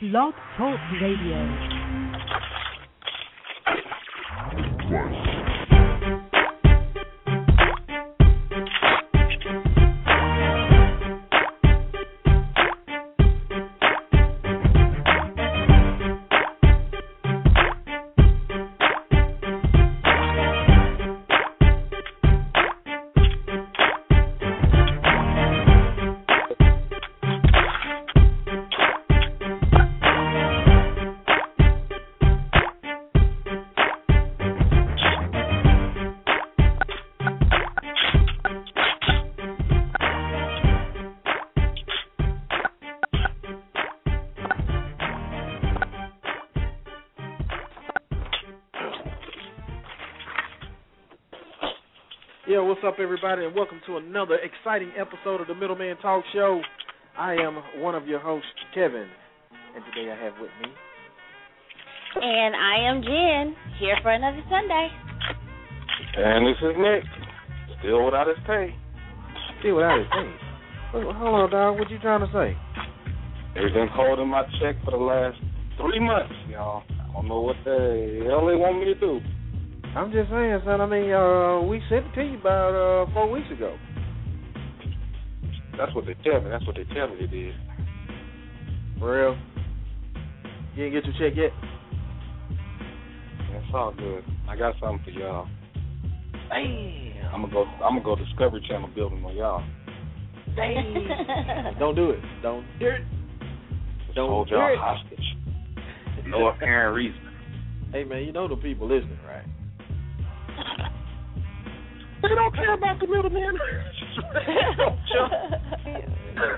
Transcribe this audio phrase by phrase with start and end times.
[0.00, 1.75] Blog Talk Radio.
[52.86, 56.60] Up, everybody, and welcome to another exciting episode of the Middleman Talk Show.
[57.18, 59.08] I am one of your hosts, Kevin,
[59.74, 60.68] and today I have with me.
[62.22, 64.88] And I am Jen, here for another Sunday.
[66.16, 67.02] And this is Nick,
[67.80, 68.72] still without his pay.
[69.58, 70.30] Still without his pay.
[70.92, 71.80] Hold on, dog.
[71.80, 72.56] What you trying to say?
[73.56, 75.38] They've been holding my check for the last
[75.76, 76.84] three months, y'all.
[76.88, 79.18] I don't know what the hell they want me to do.
[79.96, 80.82] I'm just saying, son.
[80.82, 82.74] I mean, uh, we sent it to you about
[83.08, 83.74] uh, four weeks ago.
[85.78, 86.50] That's what they tell me.
[86.50, 87.54] That's what they tell me they did.
[88.98, 89.38] For real?
[90.74, 91.50] You didn't get your check yet?
[93.52, 94.22] That's all good.
[94.50, 95.48] I got something for y'all.
[96.50, 97.34] Damn.
[97.34, 97.64] I'm gonna go.
[97.82, 99.64] I'm gonna go Discovery Channel building on y'all.
[100.56, 101.78] Damn.
[101.78, 102.20] Don't do it.
[102.42, 103.00] Don't do it.
[104.04, 104.78] Just Don't hold y'all it.
[104.78, 105.24] hostage.
[106.26, 107.20] No apparent reason.
[107.92, 109.44] Hey, man, you know the people listening, right?
[112.22, 113.54] They don't care about the middleman.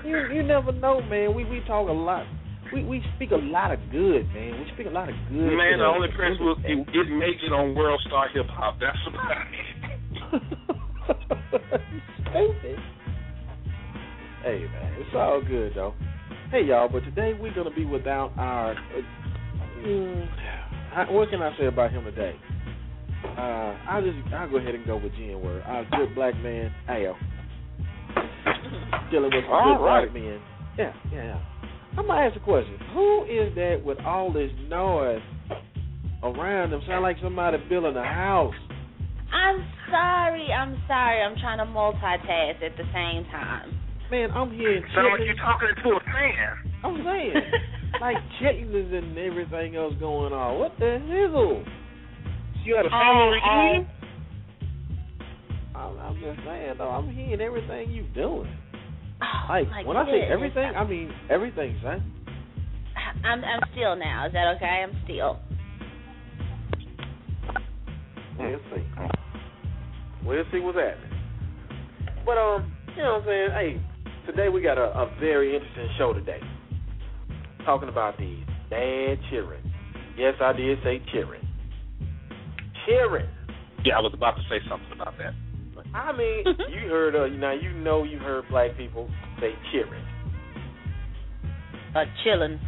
[0.05, 1.35] you you never know, man.
[1.35, 2.25] We we talk a lot.
[2.73, 4.57] We we speak a lot of good, man.
[4.59, 5.51] We speak a lot of good.
[5.53, 8.47] Man, to the only to principle is it, it makes it on World Star Hip
[8.49, 8.79] Hop.
[8.79, 9.37] That's about it.
[12.31, 12.79] Stupid.
[14.43, 15.93] Hey man, it's all good though.
[16.51, 18.71] Hey y'all, but today we're gonna be without our.
[18.71, 18.75] Uh,
[19.85, 20.27] mm,
[20.93, 22.35] how- what can I say about him today?
[23.23, 25.63] Uh, I'll just I'll go ahead and go with Jen word.
[25.65, 27.17] Our good black man, Al.
[29.11, 30.11] Dealing with some All good right.
[30.11, 30.39] black men.
[30.77, 31.41] Yeah, yeah, yeah.
[31.97, 32.77] I'm gonna ask a question.
[32.93, 35.21] Who is that with all this noise
[36.23, 36.81] around them?
[36.87, 38.53] Sound like somebody building a house.
[39.33, 39.57] I'm
[39.91, 41.21] sorry, I'm sorry.
[41.21, 43.77] I'm trying to multitask at the same time.
[44.11, 46.73] Man, I'm hearing Sound like you're talking to a fan.
[46.83, 47.33] I'm saying,
[48.01, 50.59] like chitlins and everything else going on.
[50.59, 51.63] What the hizzle?
[52.69, 53.87] You had a Uh, family uh, reunion?
[55.73, 56.89] I'm, I'm just saying though.
[56.91, 58.45] I'm hearing everything you're doing.
[59.23, 60.29] Oh, Like my when I say goodness.
[60.31, 62.13] everything, I mean everything, son.
[63.25, 64.27] I'm I'm still now.
[64.27, 64.85] Is that okay?
[64.85, 65.39] I'm still.
[68.37, 68.85] We'll see.
[70.23, 71.17] We'll see what's happening.
[72.23, 73.49] But um, you know what I'm saying?
[73.51, 73.81] Hey,
[74.27, 76.39] today we got a, a very interesting show today.
[77.65, 79.73] Talking about these bad children.
[80.15, 81.41] Yes, I did say children.
[82.89, 83.29] Children.
[83.85, 85.33] Yeah, I was about to say something about that.
[85.93, 90.03] I mean, you heard uh, now you know you heard black people say children.
[91.95, 92.59] Uh, chilling.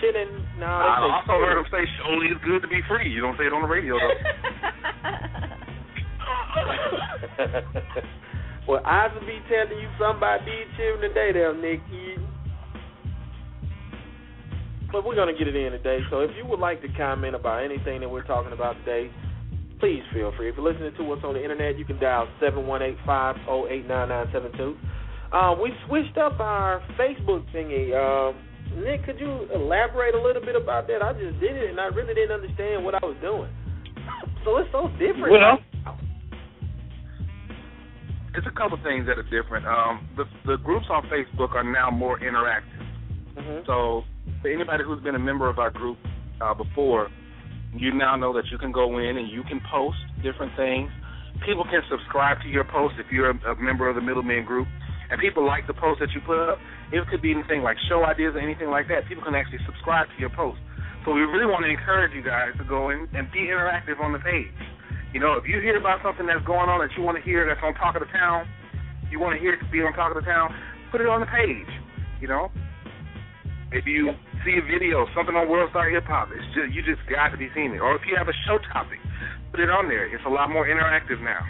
[0.00, 0.44] Children.
[0.58, 3.08] No, I they say also heard him say only is good to be free.
[3.10, 4.18] You don't say it on the radio though.
[8.68, 11.80] well, I should be telling you something about these children today, there, Nick.
[11.90, 12.27] You-
[14.90, 16.00] But we're gonna get it in today.
[16.10, 19.10] So if you would like to comment about anything that we're talking about today,
[19.80, 20.48] please feel free.
[20.48, 23.36] If you're listening to us on the internet, you can dial seven one eight five
[23.44, 24.76] zero eight nine nine seven two.
[25.32, 27.92] Um, we switched up our Facebook thingy.
[27.92, 28.34] Um,
[28.82, 31.02] Nick, could you elaborate a little bit about that?
[31.02, 33.50] I just did it, and I really didn't understand what I was doing.
[34.44, 35.32] So it's so different.
[35.32, 35.58] Well,
[38.34, 39.66] it's a couple things that are different.
[39.66, 42.86] Um, the the groups on Facebook are now more interactive.
[43.36, 43.66] Mhm.
[43.66, 44.04] So
[44.42, 45.98] for anybody who's been a member of our group
[46.40, 47.08] uh, before,
[47.74, 50.90] you now know that you can go in and you can post different things.
[51.44, 54.66] People can subscribe to your post if you're a, a member of the Middleman group,
[55.10, 56.58] and people like the post that you put up.
[56.92, 59.06] It could be anything like show ideas or anything like that.
[59.06, 60.58] People can actually subscribe to your post.
[61.04, 64.12] So we really want to encourage you guys to go in and be interactive on
[64.12, 64.52] the page.
[65.12, 67.46] You know, if you hear about something that's going on that you want to hear
[67.48, 68.44] that's on Talk of the Town,
[69.10, 70.52] you want to hear it to be on Talk of the Town,
[70.92, 71.70] put it on the page.
[72.20, 72.50] You know,
[73.72, 74.12] if you
[74.44, 77.38] see a video, something on World Star Hip Hop, it's just you just got to
[77.38, 77.80] be seeing it.
[77.80, 78.98] Or if you have a show topic,
[79.50, 80.08] put it on there.
[80.08, 81.44] It's a lot more interactive now.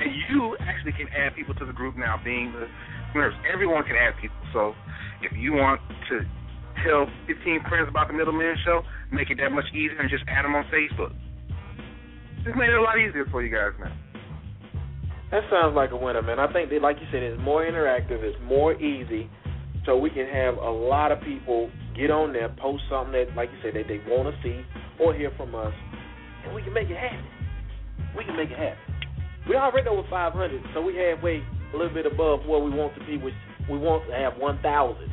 [0.00, 2.68] And you actually can add people to the group now, being the
[3.14, 3.34] nurse.
[3.52, 4.40] Everyone can add people.
[4.52, 4.72] So
[5.20, 6.24] if you want to
[6.84, 8.82] tell 15 friends about the Middleman Show,
[9.12, 11.12] make it that much easier, and just add them on Facebook.
[12.44, 13.92] Just made it a lot easier for you guys now.
[15.30, 16.40] That sounds like a winner, man.
[16.40, 19.30] I think that, like you said, it's more interactive, it's more easy,
[19.86, 23.50] so we can have a lot of people get on there, post something that, like
[23.50, 24.62] you said, that they want to see
[25.00, 25.72] or hear from us,
[26.44, 27.24] and we can make it happen.
[28.16, 28.78] We can make it happen.
[29.48, 31.42] We already over 500, so we halfway,
[31.72, 33.34] a little bit above where we want to be, which
[33.70, 35.10] we want to have 1,000.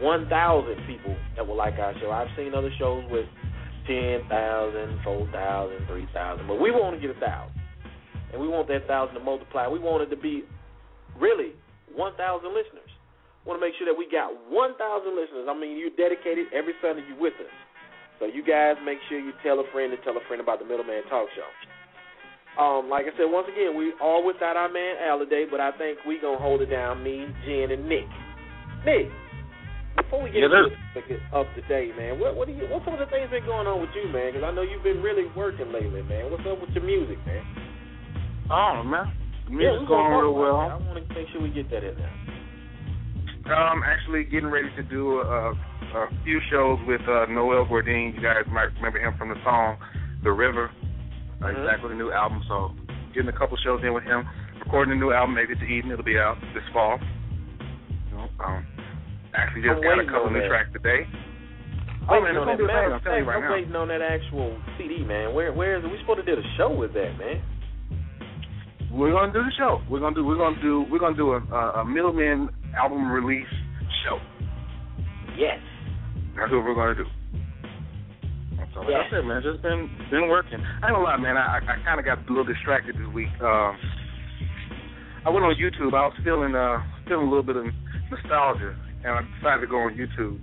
[0.00, 2.10] 1,000 people that will like our show.
[2.10, 3.26] I've seen other shows with
[3.86, 4.26] 10,000,
[5.04, 7.54] 4,000, 3,000, but we want to get a 1,000.
[8.32, 9.68] And we want that 1,000 to multiply.
[9.68, 10.42] We want it to be
[11.18, 11.52] really
[11.94, 12.83] 1,000 listeners.
[13.44, 14.80] Want to make sure that we got 1,000
[15.12, 15.46] listeners.
[15.48, 17.52] I mean, you're dedicated every Sunday, you with us.
[18.18, 20.66] So you guys make sure you tell a friend and tell a friend about the
[20.66, 21.50] Middleman Talk Show.
[22.54, 25.74] Um, like I said, once again, we all without our man Al today, but I
[25.74, 27.02] think we gonna hold it down.
[27.02, 28.06] Me, Jen, and Nick.
[28.86, 29.10] Nick,
[29.98, 33.10] before we get yeah, up to date, man, what what, you, what some of the
[33.10, 34.30] things been going on with you, man?
[34.30, 36.30] Because I know you've been really working lately, man.
[36.30, 37.42] What's up with your music, man?
[38.54, 39.10] Oh man,
[39.50, 40.62] music's yeah, going real well.
[40.62, 42.33] I want to make sure we get that in there.
[43.44, 48.16] Um, actually getting ready to do a, a few shows with uh, Noel Gourdin.
[48.16, 49.76] You guys might remember him from the song
[50.24, 51.60] "The River." Uh, mm-hmm.
[51.60, 52.40] Exactly the new album.
[52.48, 52.72] So
[53.12, 54.24] getting a couple shows in with him,
[54.64, 55.34] recording a new album.
[55.36, 55.92] Maybe to Eden.
[55.92, 56.98] It'll be out this fall.
[58.40, 58.64] Um,
[59.36, 60.48] actually just I'm got a couple on new that.
[60.48, 61.04] tracks today.
[62.08, 63.52] Oh, man, man, it's gonna be matter of I'm telling you fact, right I'm now.
[63.52, 65.36] waiting on that actual CD, man.
[65.36, 65.92] Where where is it?
[65.92, 67.44] We supposed to do a show with that, man.
[68.88, 69.84] We're gonna do the show.
[69.92, 70.24] We're gonna do.
[70.24, 70.88] We're gonna do.
[70.88, 73.50] We're gonna do a, a, a Middleman album release
[74.04, 74.18] show.
[75.36, 75.58] Yes.
[76.36, 77.06] That's what we're gonna do.
[78.74, 79.06] So like Yes.
[79.06, 80.58] I said, man, just been been working.
[80.58, 81.36] I ain't gonna lie, man.
[81.36, 83.30] I I kind of got a little distracted this week.
[83.38, 83.78] Um,
[85.24, 85.94] I went on YouTube.
[85.94, 87.66] I was feeling uh feeling a little bit of
[88.10, 88.74] nostalgia,
[89.06, 90.38] and I decided to go on YouTube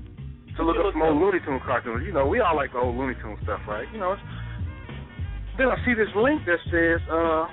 [0.56, 1.20] to look up some old?
[1.20, 2.04] Looney Tunes cartoons.
[2.06, 3.88] You know, we all like the old Looney Tunes stuff, right?
[3.92, 4.14] You know.
[4.14, 4.22] It's,
[5.58, 7.52] then I see this link that says uh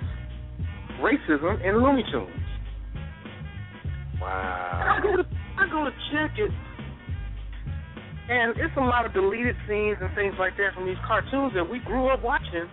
[1.02, 2.37] racism in Looney Tunes.
[4.22, 4.98] I Wow.
[5.02, 5.26] go to
[5.58, 6.50] I go to check it,
[8.30, 11.68] and it's a lot of deleted scenes and things like that from these cartoons that
[11.68, 12.68] we grew up watching.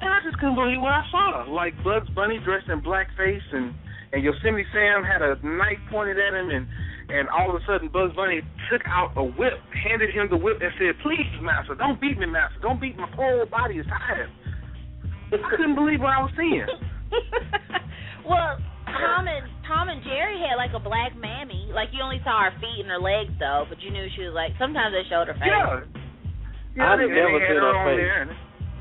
[0.00, 1.44] And I just couldn't believe what I saw.
[1.48, 3.74] Like Bugs Bunny dressed in blackface, and
[4.12, 6.66] and Yosemite Sam had a knife pointed at him, and
[7.10, 10.58] and all of a sudden Bugs Bunny took out a whip, handed him the whip,
[10.60, 13.86] and said, "Please, master, don't beat me, master, don't beat my poor old body is
[13.86, 14.30] tired."
[15.32, 16.66] I couldn't believe what I was seeing.
[18.28, 18.58] well,
[19.00, 21.70] Tom and Tom and Jerry had like a black mammy.
[21.74, 24.34] Like you only saw her feet and her legs though, but you knew she was
[24.34, 24.52] like.
[24.58, 25.50] Sometimes they showed her face.
[25.50, 25.82] Yeah.
[26.76, 28.00] Yeah, I've never seen her her face.
[28.02, 28.24] there.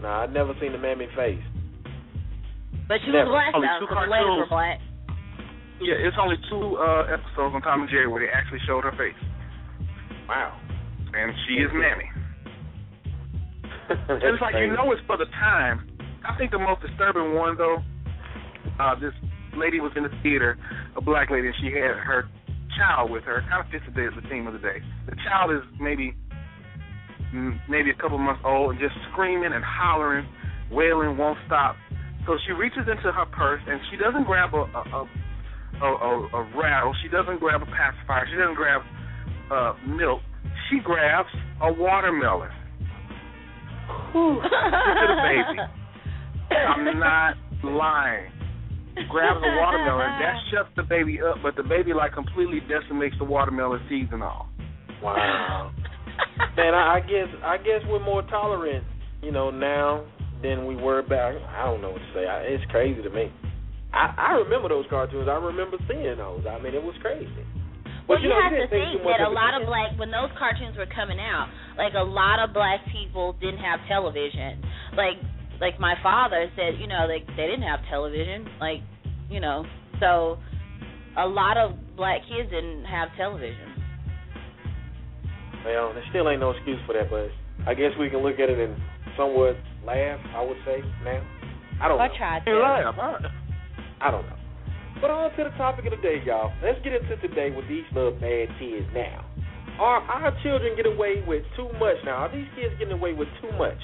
[0.02, 1.40] Nah, I've never seen the mammy face.
[2.90, 3.32] But she Never.
[3.32, 3.80] was black Only though.
[3.80, 4.78] two 'cause her legs were black.
[5.80, 8.92] Yeah, it's only two uh, episodes on Tom and Jerry where they actually showed her
[8.98, 9.16] face,
[10.28, 10.58] Wow.
[11.14, 12.10] and she is Mammy.
[13.90, 14.68] It's like crazy.
[14.68, 15.88] you know it's for the time.
[16.26, 17.84] I think the most disturbing one though,
[18.80, 19.14] uh, this
[19.58, 20.58] lady was in the theater,
[20.96, 22.30] a black lady, and she had her
[22.78, 23.42] child with her.
[23.50, 24.82] Kind of fits the day as the theme of the day.
[25.08, 26.14] The child is maybe
[27.34, 30.26] mm, maybe a couple months old and just screaming and hollering,
[30.72, 31.76] wailing, won't stop.
[32.26, 35.08] So she reaches into her purse and she doesn't grab a a,
[35.82, 36.94] a, a, a, rattle.
[37.04, 38.26] She doesn't grab a pacifier.
[38.30, 38.82] She doesn't grab
[39.52, 40.22] uh, milk.
[40.70, 41.30] She grabs
[41.62, 42.50] a watermelon.
[44.14, 44.40] Whew.
[44.42, 45.60] At the baby.
[46.56, 48.32] I'm not lying.
[49.10, 50.10] Grabs a watermelon.
[50.22, 54.22] That shuts the baby up, but the baby like completely decimates the watermelon seeds and
[54.24, 54.50] all.
[55.02, 55.72] Wow.
[56.56, 58.84] Man, I, I guess I guess we're more tolerant,
[59.22, 60.06] you know, now
[60.42, 61.36] than we were back.
[61.50, 62.28] I don't know what to say.
[62.28, 63.32] I, it's crazy to me.
[63.94, 65.28] I I remember those cartoons.
[65.28, 66.46] I remember seeing those.
[66.46, 67.28] I mean, it was crazy.
[68.08, 70.12] Well, But you, know, have to didn't think think that a lot of black when
[70.12, 71.48] those cartoons were coming out,
[71.78, 74.62] like a lot of black people didn't have television.
[74.94, 75.18] Like
[75.64, 78.44] like my father said, you know, they they didn't have television.
[78.60, 78.84] Like,
[79.32, 79.64] you know,
[80.00, 80.38] so
[81.16, 83.72] a lot of black kids didn't have television.
[85.66, 87.32] Well, there still ain't no excuse for that, but
[87.66, 88.76] I guess we can look at it and
[89.16, 89.56] somewhat
[89.88, 90.20] laugh.
[90.36, 91.24] I would say now.
[91.82, 92.14] I don't I know.
[92.18, 92.60] tried Hey, to.
[92.60, 93.18] laugh, huh?
[94.02, 94.36] I don't know.
[95.00, 96.52] But on to the topic of the day, y'all.
[96.62, 99.26] Let's get into today with these little bad kids now.
[99.80, 102.28] Are our children getting away with too much now?
[102.28, 103.80] Are these kids getting away with too much?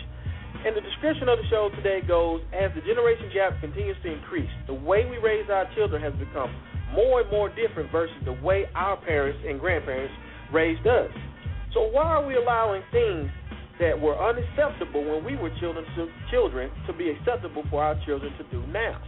[0.65, 4.49] And the description of the show today goes as the generation gap continues to increase,
[4.67, 6.51] the way we raise our children has become
[6.91, 10.13] more and more different versus the way our parents and grandparents
[10.51, 11.09] raised us.
[11.73, 13.29] So why are we allowing things
[13.79, 18.33] that were unacceptable when we were children to, children to be acceptable for our children
[18.37, 18.99] to do now?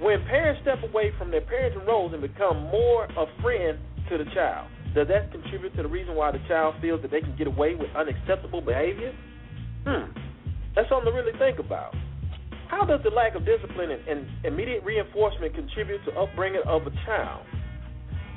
[0.00, 3.78] When parents step away from their parenting roles and become more a friend
[4.10, 7.20] to the child, Does that contribute to the reason why the child feels that they
[7.20, 9.12] can get away with unacceptable behavior?
[9.84, 10.10] Hmm.
[10.74, 11.94] That's something to really think about.
[12.68, 16.90] How does the lack of discipline and, and immediate reinforcement contribute to upbringing of a
[17.06, 17.46] child?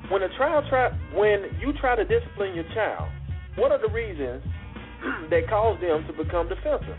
[0.10, 3.10] When a child try, when you try to discipline your child,
[3.56, 4.44] what are the reasons
[5.30, 6.98] that cause them to become defensive?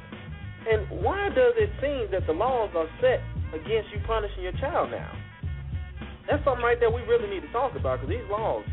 [0.69, 3.23] And why does it seem that the laws are set
[3.55, 5.13] against you punishing your child now?
[6.29, 8.65] That's something right there we really need to talk about because these laws.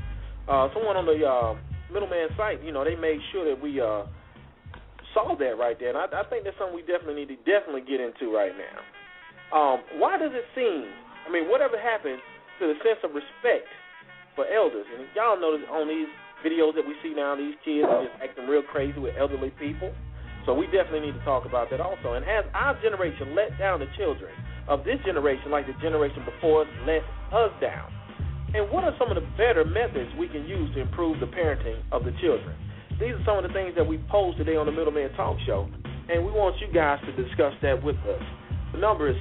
[0.47, 1.55] Uh, someone on the uh,
[1.93, 4.03] middleman site, you know, they made sure that we uh,
[5.15, 7.87] saw that right there, and I, I think that's something we definitely need to definitely
[7.87, 8.77] get into right now.
[9.55, 10.91] Um, why does it seem?
[11.25, 12.19] I mean, whatever happens
[12.59, 13.65] to the sense of respect
[14.35, 16.11] for elders, and y'all notice on these
[16.43, 19.89] videos that we see now, these kids are just acting real crazy with elderly people.
[20.45, 22.13] So we definitely need to talk about that also.
[22.13, 24.29] And has our generation let down the children
[24.67, 27.01] of this generation like the generation before us let
[27.33, 27.89] us down?
[28.53, 31.81] And what are some of the better methods we can use to improve the parenting
[31.91, 32.55] of the children?
[32.95, 35.67] These are some of the things that we posed today on the Middleman Talk Show,
[36.07, 38.23] and we want you guys to discuss that with us.
[38.71, 39.17] The number is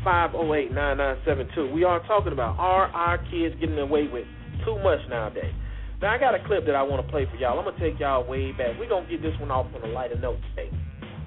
[0.00, 1.74] 718-508-9972.
[1.74, 4.24] We are talking about are our kids getting away with
[4.64, 5.52] too much nowadays?
[6.00, 7.58] Now, I got a clip that I want to play for y'all.
[7.58, 8.78] I'm going to take y'all way back.
[8.80, 10.72] We're going to get this one off on a lighter note today.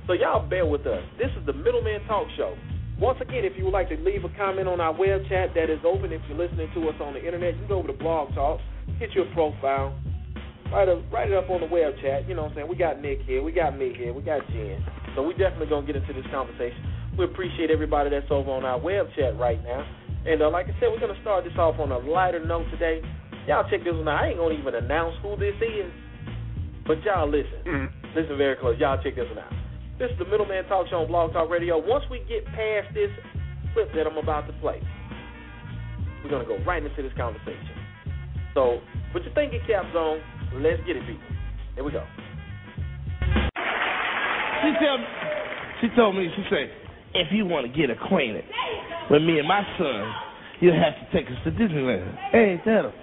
[0.07, 1.03] So, y'all bear with us.
[1.19, 2.57] This is the Middleman Talk Show.
[2.97, 5.69] Once again, if you would like to leave a comment on our web chat that
[5.69, 7.97] is open, if you're listening to us on the internet, you can go over to
[7.97, 8.59] Blog Talk,
[8.97, 9.93] get your profile,
[10.71, 12.27] write, a, write it up on the web chat.
[12.27, 12.69] You know what I'm saying?
[12.69, 14.83] We got Nick here, we got me here, we got Jen.
[15.15, 16.79] So we definitely gonna get into this conversation.
[17.17, 19.85] We appreciate everybody that's over on our web chat right now.
[20.25, 23.01] And uh, like I said, we're gonna start this off on a lighter note today.
[23.47, 24.23] Y'all check this one out.
[24.23, 25.91] I ain't gonna even announce who this is,
[26.87, 27.59] but y'all listen.
[27.67, 28.17] Mm-hmm.
[28.17, 28.79] Listen very close.
[28.79, 29.51] Y'all check this one out.
[29.99, 31.77] This is the Middleman Talk Show on Blog Talk Radio.
[31.77, 33.11] Once we get past this
[33.73, 34.81] clip that I'm about to play,
[36.23, 37.77] we're gonna go right into this conversation.
[38.53, 38.79] So
[39.11, 40.17] put your thinking caps on.
[40.61, 41.23] Let's get it, people.
[41.75, 42.03] Here we go.
[44.61, 44.97] She tell
[45.81, 46.71] she told me, she said,
[47.13, 48.45] if you want to get acquainted
[49.09, 50.13] with me and my son,
[50.61, 52.15] you'll have to take us to Disneyland.
[52.31, 52.93] Hey, tell him.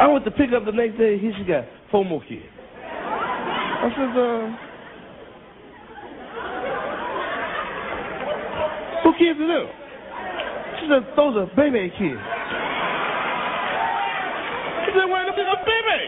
[0.00, 2.42] I went to pick up the next day, here she got four more kids.
[2.82, 4.50] I said, uh,
[9.04, 9.68] who kids are them?
[10.80, 12.39] She said, those are Bebe's kids.
[14.90, 16.02] She said, the baby?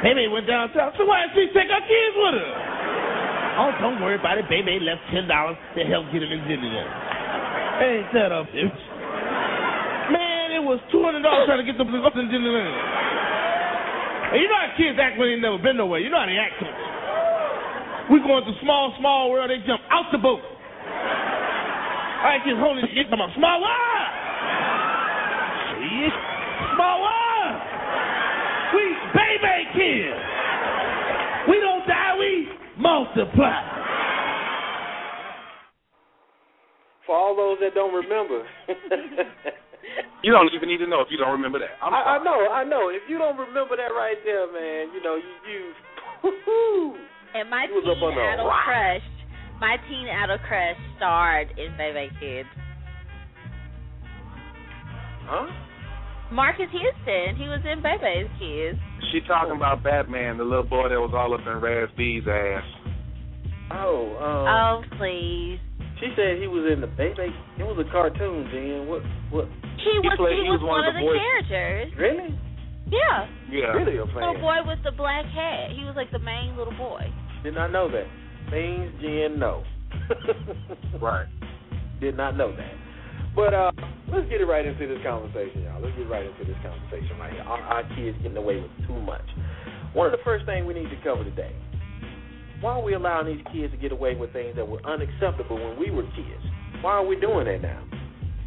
[0.00, 0.96] Bebe went downtown.
[0.96, 2.48] So why did she take her kids with her?
[3.60, 4.48] Oh, don't worry about it.
[4.48, 6.88] Bebe left ten dollars to help get in Disneyland.
[7.84, 8.72] Ain't that a bitch?
[10.08, 12.24] Man, it was two hundred dollars trying to get them up in.
[12.24, 12.40] And you
[14.48, 16.00] know how kids act when they never been nowhere.
[16.00, 16.56] You know how they act.
[18.10, 19.52] We going to small, small world.
[19.52, 20.40] They jump out the boat.
[22.24, 23.12] I just holding shit.
[23.12, 24.08] Come on, small world.
[25.84, 26.31] World.
[28.72, 30.20] We Bebe's kids.
[31.48, 32.16] We don't die.
[32.18, 32.48] We
[32.78, 33.60] multiply.
[37.06, 38.46] For all those that don't remember,
[40.22, 41.76] you don't even need to know if you don't remember that.
[41.82, 42.88] I, I, know, I know.
[42.88, 45.72] If you don't remember that right there, man, you know you you.
[47.34, 49.02] and my teen idol crush,
[49.60, 52.48] my teen idol crush starred in Bebe's Kids.
[55.26, 55.71] Huh?
[56.32, 57.36] Marques Houston.
[57.36, 58.78] He was in Bebe's Kids.
[59.12, 62.64] She talking about Batman, the little boy that was all up in Raz B's ass.
[63.72, 65.58] Oh, um, Oh, please.
[66.00, 67.30] She said he was in the baby.
[67.58, 68.88] It was a cartoon, Jen.
[68.90, 69.02] What?
[69.30, 69.46] What?
[69.78, 71.88] He was played- he he was, was one one of of the the characters.
[71.96, 72.30] Really?
[72.90, 73.28] Yeah.
[73.48, 73.70] Yeah.
[73.78, 74.34] Really a fan.
[74.34, 75.70] Little boy with the black hat.
[75.72, 77.06] He was like the main little boy.
[77.44, 78.06] Did not know that.
[78.50, 79.62] Things Jen know.
[81.00, 81.26] Right.
[82.00, 82.74] Did not know that.
[83.34, 83.72] But uh,
[84.12, 85.80] let's get it right into this conversation, y'all.
[85.80, 87.42] Let's get right into this conversation right here.
[87.42, 89.24] Are our kids getting away with too much?
[89.94, 91.56] One of the first things we need to cover today.
[92.60, 95.80] Why are we allowing these kids to get away with things that were unacceptable when
[95.80, 96.44] we were kids?
[96.80, 97.82] Why are we doing that now?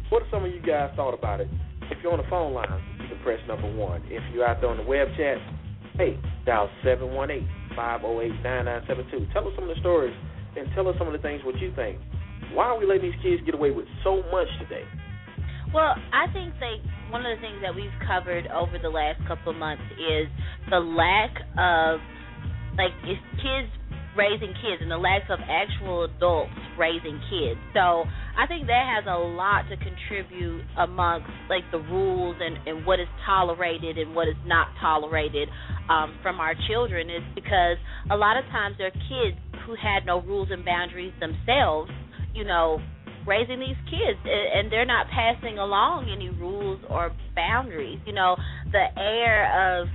[0.08, 1.48] What are some of you guys thought about it?
[1.90, 4.02] If you're on the phone line, you can press number one.
[4.06, 5.36] If you're out there on the web chat,
[5.98, 9.32] hey, dial 718-508-9972.
[9.32, 10.14] Tell us some of the stories
[10.56, 11.98] and tell us some of the things what you think.
[12.52, 14.84] Why are we letting these kids get away with so much today?
[15.74, 19.52] Well, I think they one of the things that we've covered over the last couple
[19.52, 20.26] of months is
[20.70, 22.00] the lack of
[22.76, 23.70] like it's kids
[24.16, 27.60] raising kids and the lack of actual adults raising kids.
[27.74, 32.86] So I think that has a lot to contribute amongst like the rules and, and
[32.86, 35.48] what is tolerated and what is not tolerated
[35.88, 37.76] um, from our children is because
[38.10, 39.36] a lot of times there are kids
[39.66, 41.90] who had no rules and boundaries themselves,
[42.36, 42.78] you know,
[43.26, 47.98] raising these kids and they're not passing along any rules or boundaries.
[48.06, 48.36] You know
[48.70, 49.88] the air of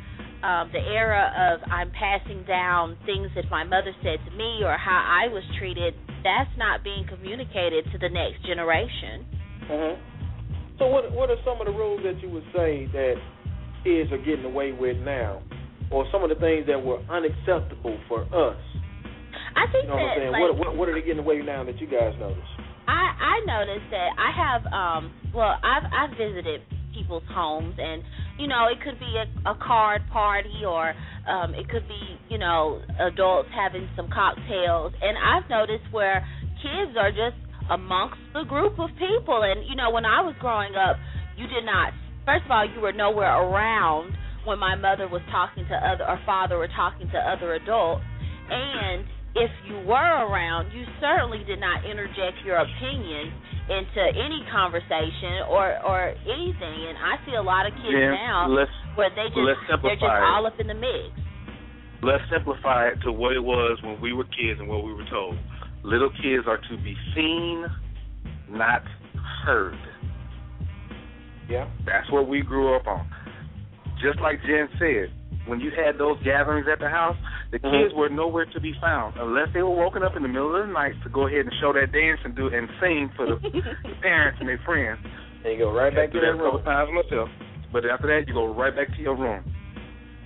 [0.44, 4.76] um the era of I'm passing down things that my mother said to me or
[4.78, 5.94] how I was treated
[6.24, 9.26] that's not being communicated to the next generation.
[9.70, 10.12] Mhm
[10.82, 13.14] so what what are some of the rules that you would say that
[13.84, 15.44] kids are getting away with now?
[15.92, 18.58] Or some of the things that were unacceptable for us
[19.56, 20.32] I think you know that what I'm saying?
[20.32, 22.52] like, what, what what are they getting away now that you guys notice?
[22.88, 26.62] I I noticed that I have um well I've I've visited
[26.94, 28.04] people's homes and
[28.38, 30.94] you know it could be a, a card party or
[31.28, 36.26] um it could be you know adults having some cocktails and I've noticed where
[36.62, 37.40] kids are just
[37.70, 40.98] amongst the group of people and you know when I was growing up
[41.38, 41.94] you did not
[42.26, 46.20] first of all you were nowhere around when my mother was talking to other or
[46.26, 48.04] father were talking to other adults
[48.50, 53.32] and if you were around, you certainly did not interject your opinion
[53.70, 56.78] into any conversation or or anything.
[56.92, 58.50] And I see a lot of kids Yeah, now
[58.96, 61.16] where they just they're just all up in the mix.
[62.04, 65.08] let's simplify it to what it was when we were kids and what we were
[65.10, 65.38] told.
[65.84, 67.66] Little kids are to be seen,
[68.50, 68.84] not
[69.46, 69.78] heard.
[71.50, 71.70] Yeah.
[71.86, 73.10] That's what we grew up on.
[74.04, 75.12] Just like Jen said,
[75.48, 77.18] when you had those gatherings at the house,
[77.52, 77.72] the Mhm.
[77.72, 80.68] kids were nowhere to be found unless they were woken up in the middle of
[80.68, 83.36] the night to go ahead and show that dance and do and sing for the,
[83.84, 85.00] the parents and their friends.
[85.44, 86.64] And you go right back to that that a couple room.
[86.66, 87.30] times myself.
[87.74, 89.44] But after that, you go right back to your room.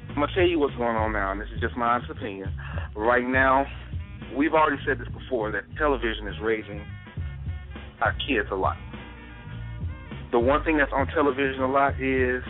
[0.10, 2.52] I'm gonna tell you what's going on now, and this is just my honest opinion.
[2.96, 3.66] Right now,
[4.36, 6.82] we've already said this before that television is raising
[8.02, 8.78] our kids a lot.
[10.32, 12.44] The one thing that's on television a lot is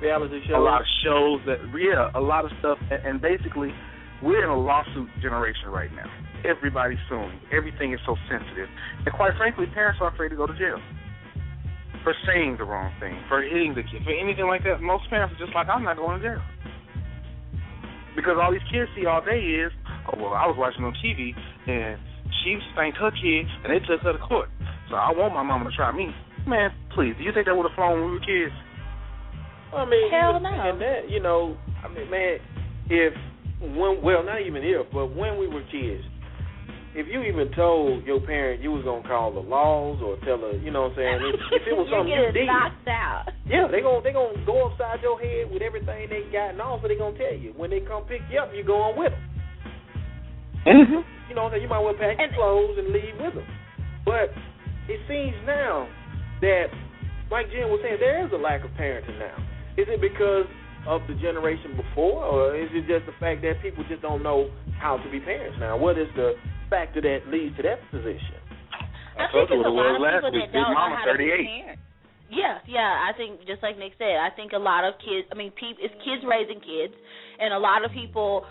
[0.00, 0.56] Reality show.
[0.56, 3.74] a lot of shows that yeah, a lot of stuff, and, and basically,
[4.22, 6.06] we're in a lawsuit generation right now.
[6.44, 7.40] Everybody's suing.
[7.50, 8.68] Everything is so sensitive,
[9.04, 10.78] and quite frankly, parents are afraid to go to jail
[12.04, 14.80] for saying the wrong thing, for hitting the kid, for anything like that.
[14.80, 16.42] Most parents are just like, I'm not going to jail
[18.18, 19.70] because all these kids see all day is,
[20.10, 21.38] oh well, I was watching on TV
[21.70, 22.02] and
[22.42, 24.50] she spanked her kid and they took her to court,
[24.90, 26.10] so I want my mama to try me.
[26.42, 28.50] Man, please, do you think that would have flown when we were kids?
[29.74, 30.50] I mean, Hell even no.
[30.50, 32.38] And that, you know, I mean, man,
[32.90, 33.12] if
[33.76, 36.04] when well, not even if, but when we were kids,
[36.94, 40.56] if you even told your parent you was gonna call the laws or tell her,
[40.58, 43.24] you know what I'm saying, if, if it was You're something you did, knocked out.
[43.46, 46.80] yeah, they gonna they gonna go upside your head with everything they got and all,
[46.80, 49.12] so they gonna tell you when they come pick you up, you go on with
[49.12, 49.24] them.
[50.66, 51.00] Mm-hmm.
[51.28, 51.62] You know, what I'm saying?
[51.62, 53.46] you might well pack And- your clothes and leave with them.
[54.04, 54.32] But
[54.88, 55.86] it seems now
[56.40, 56.72] that,
[57.30, 59.36] like Jen was saying, there is a lack of parenting now.
[59.78, 60.50] Is it because
[60.90, 64.50] of the generation before, or is it just the fact that people just don't know
[64.78, 65.76] how to be parents now?
[65.78, 66.34] What is the
[66.68, 68.42] factor that leads to that position?
[69.18, 70.50] I told think it's a what it was lot of last people week.
[70.50, 71.82] that don't know Mama, how to be parents.
[72.30, 73.06] Yeah, yeah.
[73.06, 75.26] I think just like Nick said, I think a lot of kids.
[75.30, 76.94] I mean, peop it's kids raising kids,
[77.38, 78.44] and a lot of people,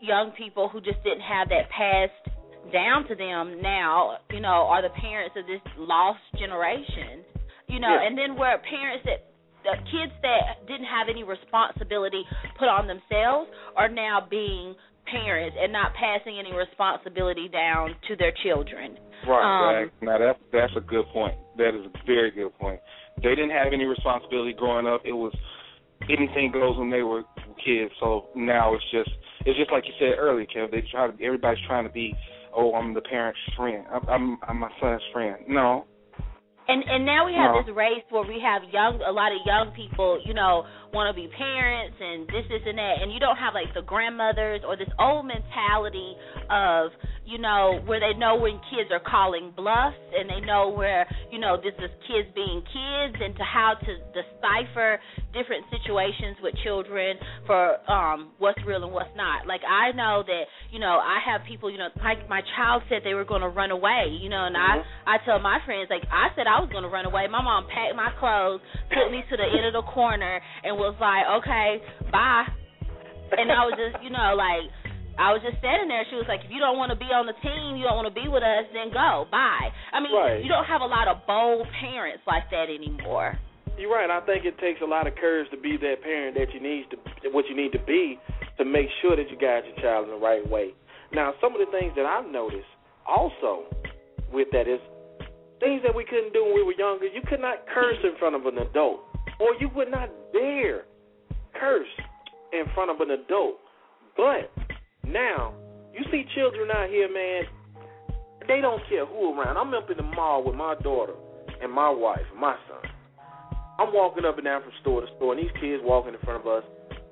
[0.00, 2.24] young people who just didn't have that passed
[2.72, 7.24] down to them now, you know, are the parents of this lost generation.
[7.68, 8.02] You know, Yeah.
[8.08, 9.29] and then where parents that
[9.64, 12.24] the kids that didn't have any responsibility
[12.58, 14.74] put on themselves are now being
[15.10, 18.96] parents and not passing any responsibility down to their children.
[19.26, 19.90] Right, Um, right.
[20.02, 21.34] Now that that's a good point.
[21.58, 22.80] That is a very good point.
[23.22, 25.02] They didn't have any responsibility growing up.
[25.04, 25.32] It was
[26.08, 27.22] anything goes when they were
[27.64, 27.92] kids.
[28.00, 29.10] So now it's just
[29.44, 30.70] it's just like you said earlier, Kev.
[30.70, 32.14] They try to everybody's trying to be,
[32.54, 33.84] oh, I'm the parent's friend.
[33.92, 35.36] I'm I'm, I'm my son's friend.
[35.48, 35.84] No,
[36.68, 37.62] And and now we have No.
[37.62, 41.14] this race where we have young a lot of young people, you know, want to
[41.14, 44.76] be parents and this this and that and you don't have like the grandmothers or
[44.76, 46.14] this old mentality
[46.50, 46.90] of,
[47.24, 51.38] you know, where they know when kids are calling bluffs and they know where, you
[51.38, 54.98] know, this is kids being kids and to how to decipher
[55.32, 59.46] different situations with children for um what's real and what's not.
[59.46, 63.02] Like I know that, you know, I have people, you know, my my child said
[63.02, 66.02] they were going to run away, you know, and I I tell my friends like
[66.12, 67.26] I said I was going to run away.
[67.26, 68.60] My mom packed my clothes,
[68.92, 71.80] took me to the end of the corner and was like, "Okay,
[72.12, 72.46] bye."
[73.36, 74.68] And I was just, you know, like
[75.18, 76.04] I was just standing there.
[76.08, 78.08] She was like, "If you don't want to be on the team, you don't want
[78.08, 79.26] to be with us, then go.
[79.30, 80.42] Bye." I mean, Right.
[80.42, 83.38] you don't have a lot of bold parents like that anymore.
[83.78, 84.10] You're right.
[84.10, 86.90] I think it takes a lot of courage to be that parent that you need
[86.90, 86.96] to,
[87.30, 88.18] what you need to be,
[88.58, 90.74] to make sure that you guide your child in the right way.
[91.12, 92.68] Now, some of the things that I've noticed
[93.06, 93.64] also
[94.32, 94.80] with that is
[95.60, 97.06] things that we couldn't do when we were younger.
[97.06, 99.00] You could not curse in front of an adult,
[99.38, 100.84] or you would not dare
[101.54, 101.88] curse
[102.52, 103.56] in front of an adult.
[104.16, 104.50] But
[105.06, 105.54] now
[105.92, 107.44] you see children out here, man.
[108.48, 109.56] they don't care who around.
[109.56, 111.14] I'm up in the mall with my daughter
[111.62, 112.90] and my wife my son.
[113.78, 116.40] I'm walking up and down from store to store, and these kids walking in front
[116.40, 116.64] of us.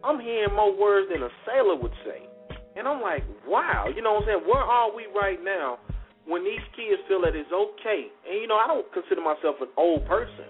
[0.05, 2.29] I'm hearing more words than a sailor would say.
[2.77, 4.45] And I'm like, wow, you know what I'm saying?
[4.47, 5.79] Where are we right now
[6.29, 8.13] when these kids feel that it's okay?
[8.29, 10.47] And you know, I don't consider myself an old person,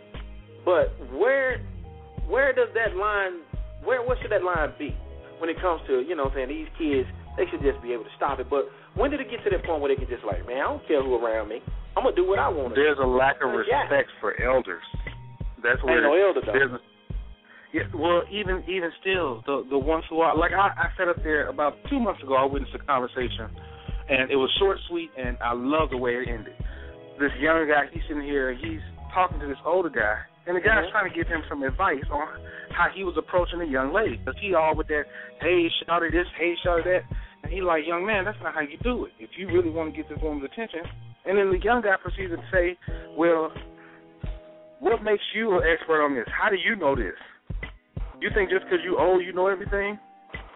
[0.66, 1.62] but where
[2.26, 3.46] where does that line
[3.86, 4.92] where what should that line be
[5.38, 7.06] when it comes to, you know what I'm saying, these kids
[7.38, 8.50] they should just be able to stop it.
[8.50, 8.66] But
[8.98, 10.82] when did it get to that point where they can just like, man, I don't
[10.90, 11.62] care who around me.
[11.96, 12.74] I'm gonna do what I want.
[12.74, 14.82] There's a lack of uh, respect for elders.
[15.62, 16.78] That's where Ain't no elder though.
[17.72, 21.22] yeah, well, even even still, the the ones who are like I, I sat up
[21.22, 22.34] there about two months ago.
[22.34, 23.50] I witnessed a conversation,
[24.08, 26.54] and it was short, sweet, and I love the way it ended.
[27.18, 28.80] This young guy, he's sitting here, he's
[29.12, 30.90] talking to this older guy, and the guy's Mhm.
[30.90, 32.28] trying to give him some advice on
[32.70, 34.16] how he was approaching a young lady.
[34.16, 35.06] Because he all with that,
[35.40, 37.04] hey, shouted this, hey, shouted that.
[37.42, 39.12] And he like, young man, that's not how you do it.
[39.18, 40.82] If you really want to get this woman's attention.
[41.24, 42.78] And then the young guy proceeded to say,
[43.16, 43.52] well,
[44.80, 46.26] what makes you an expert on this?
[46.28, 47.18] How do you know this?
[48.20, 49.98] You think just because you old, you know everything?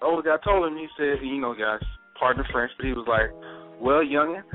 [0.00, 1.82] The older guy told him, he said, you know, guys,
[2.22, 3.34] pardon the French, but he was like,
[3.82, 4.46] well, youngin,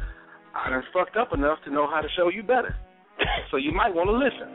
[0.55, 2.71] I done fucked up enough to know how to show you better.
[3.51, 4.47] So you might want to listen.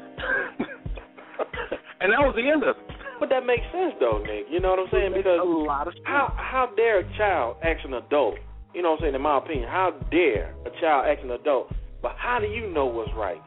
[2.01, 2.83] and that was the end of it.
[3.21, 4.49] But that makes sense though, Nick.
[4.51, 5.13] You know what I'm saying?
[5.15, 8.35] Because a lot of how how dare a child ask an adult?
[8.75, 9.15] You know what I'm saying?
[9.15, 11.71] In my opinion, how dare a child ask an adult?
[12.01, 13.41] But how do you know what's right?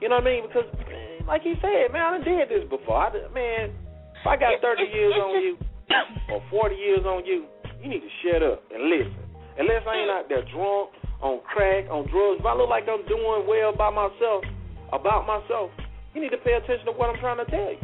[0.00, 0.42] You know what I mean?
[0.48, 2.96] Because eh, like he said, man, I done did this before.
[2.96, 3.70] I done- man,
[4.18, 5.56] if I got 30 years on you
[6.34, 7.46] or 40 years on you,
[7.82, 9.14] you need to shut up and listen.
[9.58, 12.40] Unless I ain't out there drunk, on crack, on drugs.
[12.40, 14.44] If I look like I'm doing well by myself,
[14.92, 15.70] about myself,
[16.14, 17.82] you need to pay attention to what I'm trying to tell you.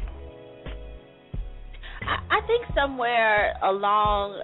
[2.07, 4.43] I, I think somewhere along,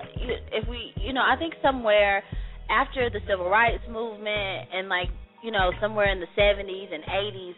[0.52, 2.22] if we, you know, I think somewhere
[2.68, 5.08] after the civil rights movement and like,
[5.42, 7.54] you know, somewhere in the 70s and 80s,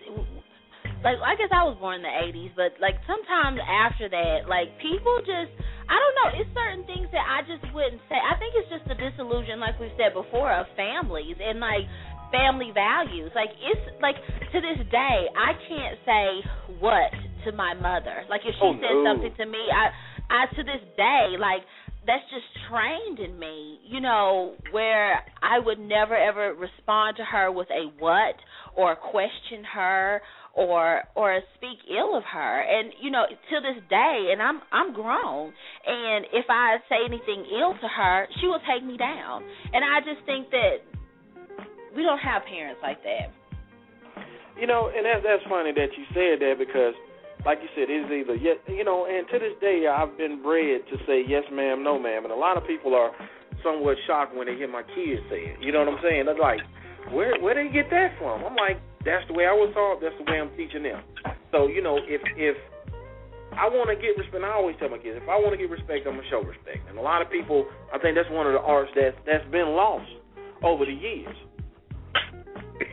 [1.03, 4.69] like I guess I was born in the 80s, but like sometimes after that, like
[4.79, 5.51] people just,
[5.93, 8.17] I don't know, it's certain things that I just wouldn't say.
[8.17, 11.85] I think it's just the disillusion, like we said before, of families and like
[12.33, 13.29] family values.
[13.37, 16.29] Like it's like to this day, I can't say
[16.81, 17.13] what
[17.45, 18.25] to my mother.
[18.33, 19.05] Like if she Oh, said no.
[19.05, 19.93] something to me, I,
[20.33, 21.61] I to this day, like
[22.07, 27.53] that's just trained in me, you know, where I would never ever respond to her
[27.53, 28.35] with a what
[28.77, 30.23] or question her
[30.55, 32.61] or or speak ill of her.
[32.61, 35.53] And you know, to this day and I'm I'm grown
[35.87, 39.43] and if I say anything ill to her, she will take me down.
[39.73, 40.85] And I just think that
[41.97, 43.33] we don't have parents like that.
[44.61, 46.93] You know, and that's that's funny that you said that because,
[47.45, 50.85] like you said, it's either yes, you know, and to this day I've been bred
[50.93, 53.13] to say yes, ma'am, no, ma'am, and a lot of people are
[53.65, 55.63] somewhat shocked when they hear my kids say it.
[55.63, 56.27] You know what I'm saying?
[56.27, 56.61] They're like,
[57.11, 58.45] where where did they get that from?
[58.45, 60.01] I'm like, that's the way I was taught.
[60.01, 61.03] That's the way I'm teaching them.
[61.51, 62.57] So you know, if if
[63.53, 65.69] I want to get respect, I always tell my kids, if I want to get
[65.69, 66.89] respect, I'm gonna show respect.
[66.89, 69.77] And a lot of people, I think that's one of the arts that's that's been
[69.77, 70.09] lost
[70.65, 71.37] over the years.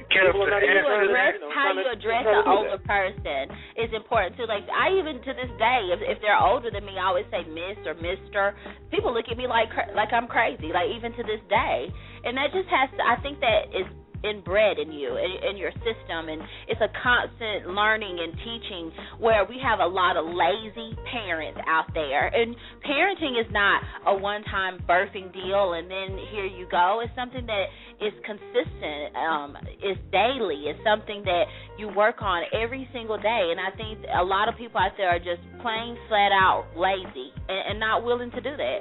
[0.10, 2.42] Can People are not you even trying to- address you know, how you address an
[2.50, 3.46] older person
[3.78, 4.50] is important too.
[4.50, 7.46] Like I even to this day, if if they're older than me, I always say
[7.46, 8.58] Miss or Mister.
[8.90, 10.74] People look at me like like I'm crazy.
[10.74, 11.94] Like even to this day,
[12.26, 13.02] and that just has to.
[13.06, 13.86] I think that is
[14.24, 19.46] inbred in you in, in your system and it's a constant learning and teaching where
[19.46, 22.28] we have a lot of lazy parents out there.
[22.28, 27.02] And parenting is not a one time birthing deal and then here you go.
[27.04, 27.66] It's something that
[28.02, 30.68] is consistent um is daily.
[30.68, 31.46] It's something that
[31.78, 33.52] you work on every single day.
[33.52, 37.32] And i think a lot of people out there are just plain flat out lazy
[37.48, 38.80] and, and not willing to do that.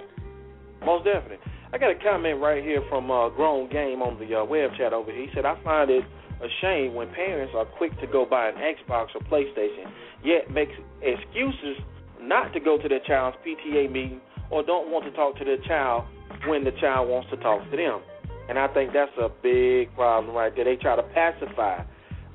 [0.85, 1.39] Most definitely.
[1.71, 4.95] I got a comment right here from uh, Grown Game on the uh, web chat
[4.95, 5.27] over here.
[5.27, 6.03] He said, I find it
[6.41, 9.93] a shame when parents are quick to go buy an Xbox or PlayStation,
[10.25, 11.77] yet makes excuses
[12.23, 15.61] not to go to their child's PTA meeting or don't want to talk to their
[15.67, 16.05] child
[16.47, 18.01] when the child wants to talk to them.
[18.49, 20.65] And I think that's a big problem right there.
[20.65, 21.83] They try to pacify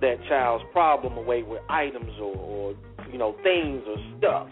[0.01, 2.75] that child's problem away with items or, or
[3.11, 4.47] you know, things or stuff.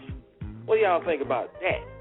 [0.66, 1.91] What do y'all think about that?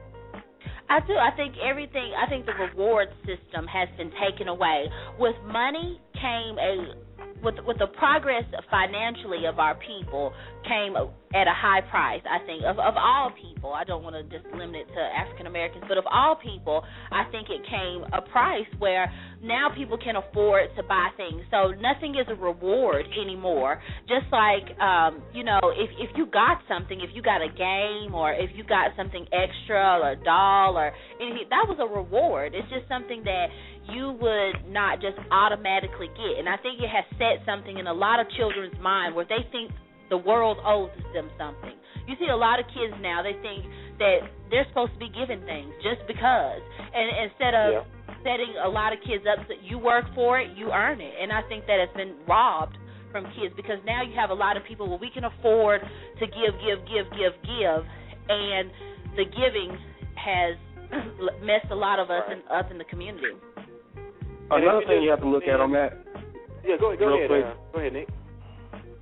[0.92, 1.16] I do.
[1.16, 2.12] I think everything.
[2.20, 4.88] I think the reward system has been taken away.
[5.20, 6.96] With money came a
[7.44, 10.34] with with the progress financially of our people
[10.68, 10.96] came
[11.34, 12.22] at a high price.
[12.28, 15.48] I think of of all people, I don't want to just limit it to African
[15.48, 20.16] Americans, but of all people, I think it came a price where now people can
[20.16, 21.42] afford to buy things.
[21.52, 23.82] So nothing is a reward anymore.
[24.08, 28.14] Just like um, you know, if if you got something, if you got a game
[28.14, 30.92] or if you got something extra or a doll or
[31.22, 32.54] anything, that was a reward.
[32.56, 33.48] It's just something that
[33.90, 36.40] you would not just automatically get.
[36.40, 39.48] And I think it has set something in a lot of children's mind where they
[39.52, 39.72] think
[40.12, 41.74] the world owes them something.
[42.06, 43.64] You see a lot of kids now, they think
[43.98, 46.60] that they're supposed to be given things just because.
[46.92, 48.22] And instead of yeah.
[48.22, 51.16] setting a lot of kids up that you work for it, you earn it.
[51.16, 52.76] And I think that has been robbed
[53.16, 55.82] from kids because now you have a lot of people well we can afford
[56.20, 57.82] to give, give, give, give, give
[58.32, 58.72] and
[59.20, 59.76] the giving
[60.16, 60.56] has
[61.44, 62.40] messed a lot of us right.
[62.40, 63.36] in, us in the community.
[64.50, 66.00] Another thing you have to look at on that.
[66.64, 67.00] Yeah, go ahead.
[67.00, 67.32] Go ahead.
[67.32, 68.08] Uh, go ahead, Nick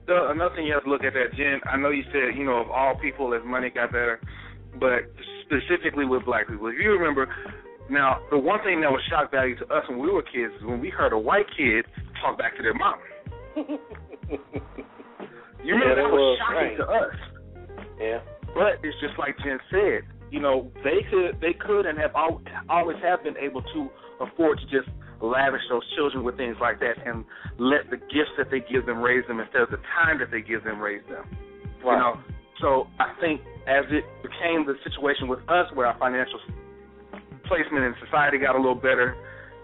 [0.09, 1.61] the, another thing you have to look at that, Jen.
[1.69, 4.19] I know you said you know of all people as money got better,
[4.81, 5.05] but
[5.45, 6.67] specifically with black people.
[6.67, 7.29] If you remember,
[7.89, 10.65] now the one thing that was shock value to us when we were kids is
[10.65, 11.85] when we heard a white kid
[12.21, 12.97] talk back to their mom.
[15.63, 16.77] you remember yeah, that was shocking right.
[16.77, 17.15] to us.
[18.01, 18.19] Yeah.
[18.53, 20.09] But it's just like Jen said.
[20.31, 22.11] You know, they could, they could, and have
[22.69, 23.89] always have been able to
[24.21, 24.89] afford to just
[25.21, 27.25] lavish those children with things like that and
[27.57, 30.41] let the gifts that they give them raise them instead of the time that they
[30.41, 31.27] give them raise them.
[31.83, 31.95] Right.
[31.95, 32.13] You know,
[32.61, 36.39] so I think as it became the situation with us where our financial
[37.47, 39.15] placement in society got a little better,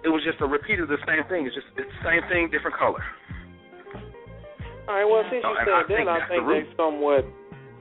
[0.03, 1.45] it was just a repeat of the same thing.
[1.45, 3.03] It's just it's the same thing, different color.
[4.87, 5.07] All right.
[5.07, 7.25] Well, since you said I that, I think that somewhat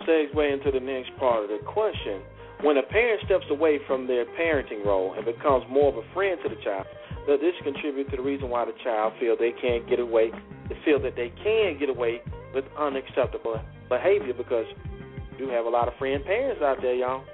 [0.08, 2.24] segues way into the next part of the question.
[2.62, 6.40] When a parent steps away from their parenting role and becomes more of a friend
[6.42, 6.86] to the child,
[7.26, 10.30] does this contribute to the reason why the child feel they can't get away,
[10.68, 12.20] they feel that they can get away
[12.54, 14.66] with unacceptable behavior because
[15.38, 17.24] you have a lot of friend parents out there, y'all.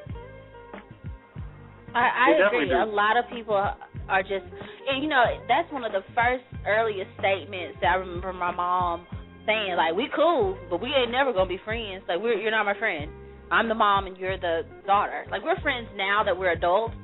[1.94, 2.70] I, I agree.
[2.70, 4.46] A lot of people are just,
[4.88, 9.07] and you know, that's one of the first earliest statements that I remember my mom
[9.46, 9.74] saying.
[9.76, 12.05] Like, we cool, but we ain't never gonna be friends.
[12.09, 13.11] Like, we're you're not my friend.
[13.50, 15.26] I'm the mom and you're the daughter.
[15.31, 16.94] Like, we're friends now that we're adults.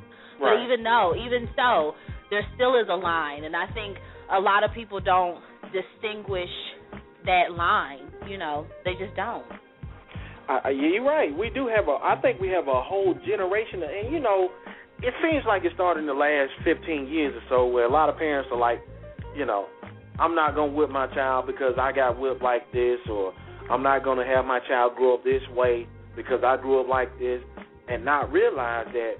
[0.40, 0.54] Right.
[0.54, 1.94] But even though, even so,
[2.30, 3.96] there still is a line, and I think
[4.32, 5.40] a lot of people don't
[5.72, 6.50] distinguish
[7.24, 8.10] that line.
[8.28, 9.44] You know, they just don't.
[10.48, 11.36] Uh, you're right.
[11.36, 11.98] We do have a.
[12.02, 14.48] I think we have a whole generation, and you know,
[15.02, 18.08] it seems like it started in the last 15 years or so, where a lot
[18.08, 18.80] of parents are like,
[19.36, 19.66] you know,
[20.18, 23.34] I'm not gonna whip my child because I got whipped like this, or
[23.70, 27.18] I'm not gonna have my child grow up this way because I grew up like
[27.18, 27.40] this,
[27.88, 29.14] and not realize that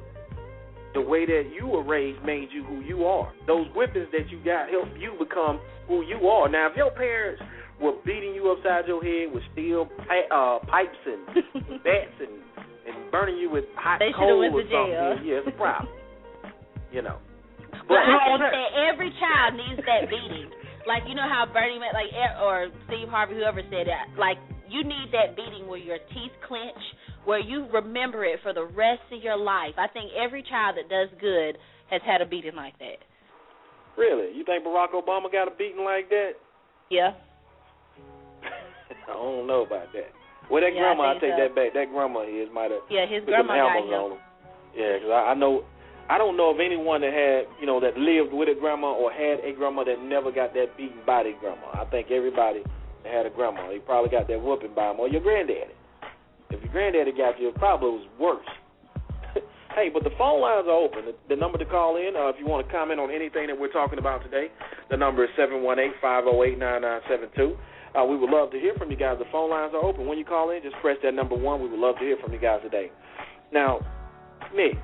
[0.96, 3.28] the way that you were raised made you who you are.
[3.46, 6.48] Those whippings that you got helped you become who you are.
[6.48, 7.42] Now, if your parents
[7.76, 9.92] were beating you upside your head with steel
[10.32, 11.20] uh, pipes and
[11.84, 12.40] bats and
[12.88, 15.18] and burning you with hot they coal or something, jail.
[15.20, 15.92] yeah, it's a problem.
[16.88, 17.20] you know.
[17.84, 20.48] But I think that every child needs that beating.
[20.88, 21.92] Like you know how Bernie Mac
[22.40, 24.16] or Steve Harvey, whoever said that.
[24.16, 24.38] Like
[24.70, 26.78] you need that beating where your teeth clench,
[27.24, 29.74] where you remember it for the rest of your life.
[29.78, 31.58] I think every child that does good
[31.90, 32.98] has had a beating like that.
[33.96, 34.36] Really?
[34.36, 36.32] You think Barack Obama got a beating like that?
[36.90, 37.12] Yeah.
[39.08, 40.12] I don't know about that.
[40.50, 41.42] Well, that yeah, grandma, I, I take so.
[41.42, 41.74] that back.
[41.74, 42.86] That grandma his might have.
[42.90, 43.94] Yeah, his put grandma some got him.
[43.94, 44.18] on him.
[44.76, 45.64] Yeah, because I, I know.
[46.06, 49.10] I don't know of anyone that had, you know, that lived with a grandma or
[49.10, 51.66] had a grandma that never got that beaten by their grandma.
[51.74, 52.62] I think everybody
[53.06, 55.74] that had a grandma, he probably got that whooping by him, or your granddaddy.
[56.50, 58.50] If your granddaddy got you, it probably was worse.
[59.74, 61.06] hey, but the phone lines are open.
[61.06, 63.58] The, the number to call in, uh, if you want to comment on anything that
[63.58, 64.48] we're talking about today,
[64.90, 67.56] the number is seven one eight five zero eight nine nine seven two.
[67.94, 69.16] Uh, we would love to hear from you guys.
[69.18, 70.06] The phone lines are open.
[70.06, 71.62] When you call in, just press that number one.
[71.62, 72.90] We would love to hear from you guys today.
[73.52, 73.80] Now,
[74.54, 74.74] Nick,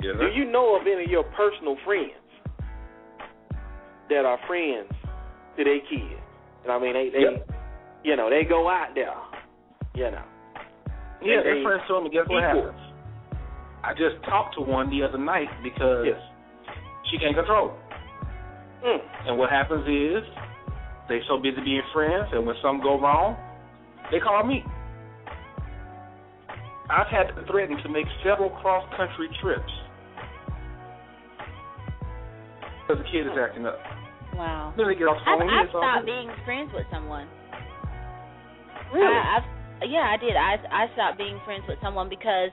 [0.00, 2.12] yes, do you know of any of your personal friends
[4.08, 4.90] that are friends
[5.58, 6.23] to their kids?
[6.64, 7.48] And I mean, they, they yep.
[8.02, 9.14] you know, they go out there
[9.94, 10.22] you know.
[11.22, 12.78] Yeah, they, their friends told me, guess what happens?
[13.82, 16.20] I just talked to one the other night because yes.
[17.10, 17.72] she can't control.
[18.84, 18.98] Mm.
[19.28, 20.24] And what happens is
[21.08, 23.36] they so busy being friends, and when something go wrong,
[24.10, 24.64] they call me.
[26.90, 29.72] I've had to threaten to make several cross country trips
[32.86, 33.80] because the kid is acting up.
[34.34, 34.74] Wow.
[34.76, 35.50] Then they get off the I've, phone.
[35.50, 36.12] I've stopped good.
[36.12, 37.26] being friends with someone.
[38.92, 39.06] Really?
[39.06, 39.48] I, I've
[39.86, 40.36] yeah, I did.
[40.36, 42.50] I I stopped being friends with someone because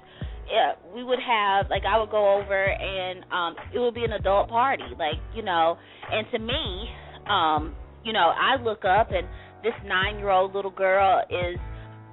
[0.50, 4.14] yeah, we would have like I would go over and um it would be an
[4.14, 5.78] adult party, like you know,
[6.12, 6.90] and to me,
[7.30, 9.28] um, you know, I look up and
[9.64, 11.58] this nine year old little girl is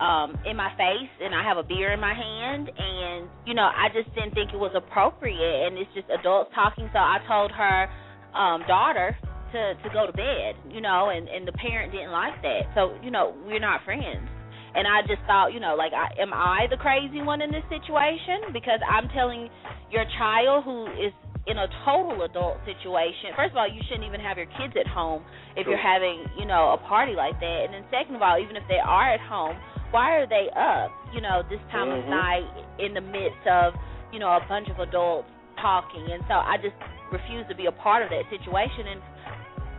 [0.00, 3.66] um in my face and I have a beer in my hand and you know
[3.66, 7.50] I just didn't think it was appropriate and it's just adults talking so I told
[7.50, 7.90] her
[8.38, 9.16] um daughter
[9.52, 12.94] to to go to bed you know and and the parent didn't like that so
[13.02, 14.26] you know we're not friends
[14.74, 17.64] and I just thought you know like I am I the crazy one in this
[17.68, 19.48] situation because I'm telling
[19.90, 21.12] your child who is
[21.48, 24.84] in a total adult situation, first of all, you shouldn't even have your kids at
[24.84, 25.24] home
[25.56, 27.58] if you're having, you know, a party like that.
[27.64, 29.56] And then second of all, even if they are at home,
[29.90, 32.04] why are they up, you know, this time Mhm.
[32.04, 32.44] of night
[32.78, 33.72] in the midst of,
[34.12, 36.12] you know, a bunch of adults talking?
[36.12, 36.76] And so I just
[37.10, 39.00] refuse to be a part of that situation, and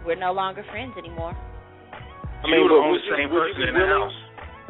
[0.05, 1.35] we're no longer friends anymore.
[2.43, 4.01] I mean, were the would- would you- same would you person be in the willing-
[4.09, 4.17] house.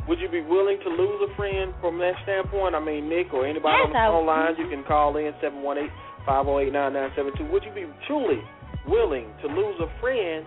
[0.08, 2.74] Would you be willing to lose a friend from that standpoint?
[2.74, 5.32] I mean, Nick or anybody Yes, on the I phone lines, you can call in
[5.39, 5.92] seven one eight
[6.26, 7.46] five zero eight nine nine seven two.
[7.46, 8.42] Would you be truly
[8.88, 10.46] willing to lose a friend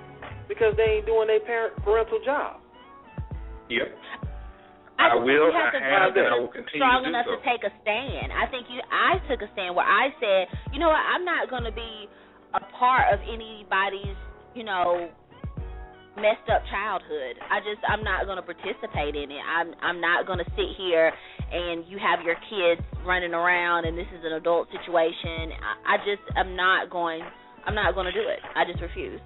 [0.49, 2.59] because they ain't doing their parent parental job?
[3.69, 3.87] Yep.
[4.99, 7.11] I, I will, you have I to have, be and I will continue strong to
[7.11, 7.37] do enough so.
[7.39, 8.33] to take a stand.
[8.35, 8.83] I think you.
[8.91, 12.09] I took a stand where I said, you know what, I'm not going to be
[12.55, 14.15] a part of anybody's,
[14.55, 15.11] you know,
[16.17, 17.41] messed up childhood.
[17.49, 19.43] I just, I'm not going to participate in it.
[19.43, 21.13] I'm, I'm not going to sit here
[21.53, 25.53] and you have your kids running around and this is an adult situation.
[25.57, 27.23] I, I just, I'm not going.
[27.65, 28.41] I'm not going to do it.
[28.57, 29.21] I just refuse.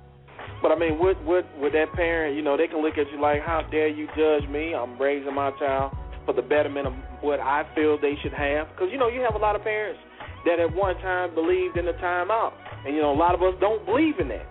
[0.63, 3.21] But I mean, would would would that parent, you know, they can look at you
[3.21, 4.75] like, how dare you judge me?
[4.75, 8.69] I'm raising my child for the betterment of what I feel they should have.
[8.71, 10.01] Because you know, you have a lot of parents
[10.45, 12.53] that at one time believed in the timeout,
[12.85, 14.47] and you know, a lot of us don't believe in that.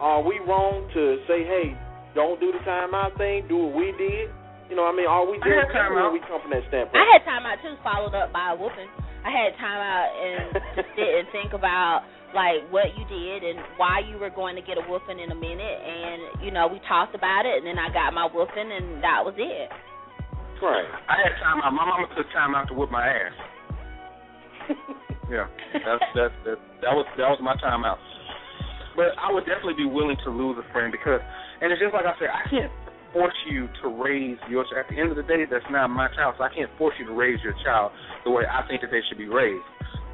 [0.00, 1.76] Are we wrong to say, hey,
[2.14, 3.46] don't do the timeout thing?
[3.48, 4.30] Do what we did?
[4.70, 6.10] You know, I mean, are we I had timeout.
[6.10, 6.96] when we come from that standpoint?
[6.98, 8.90] I had time out too, followed up by a whooping.
[9.24, 10.42] I had time out and
[10.76, 12.04] to sit and think about
[12.34, 15.38] like what you did and why you were going to get a whooping in a
[15.38, 18.98] minute and you know we talked about it and then I got my whooping and
[19.06, 19.70] that was it.
[20.60, 20.88] right.
[21.08, 21.70] I had time out.
[21.72, 23.36] My mama took time out to whip my ass.
[25.30, 27.96] Yeah, that's that's that that was that was my time out.
[28.94, 31.20] But I would definitely be willing to lose a friend because,
[31.60, 32.70] and it's just like I said, I can't
[33.12, 34.62] force you to raise your.
[34.78, 37.06] At the end of the day, that's not my child, so I can't force you
[37.06, 37.92] to raise your child
[38.24, 39.66] the way I think that they should be raised.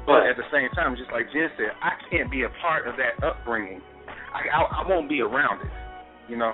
[0.05, 2.97] But at the same time, just like Jen said, I can't be a part of
[2.97, 3.81] that upbringing.
[4.33, 5.73] I I, I won't be around it.
[6.29, 6.53] You know.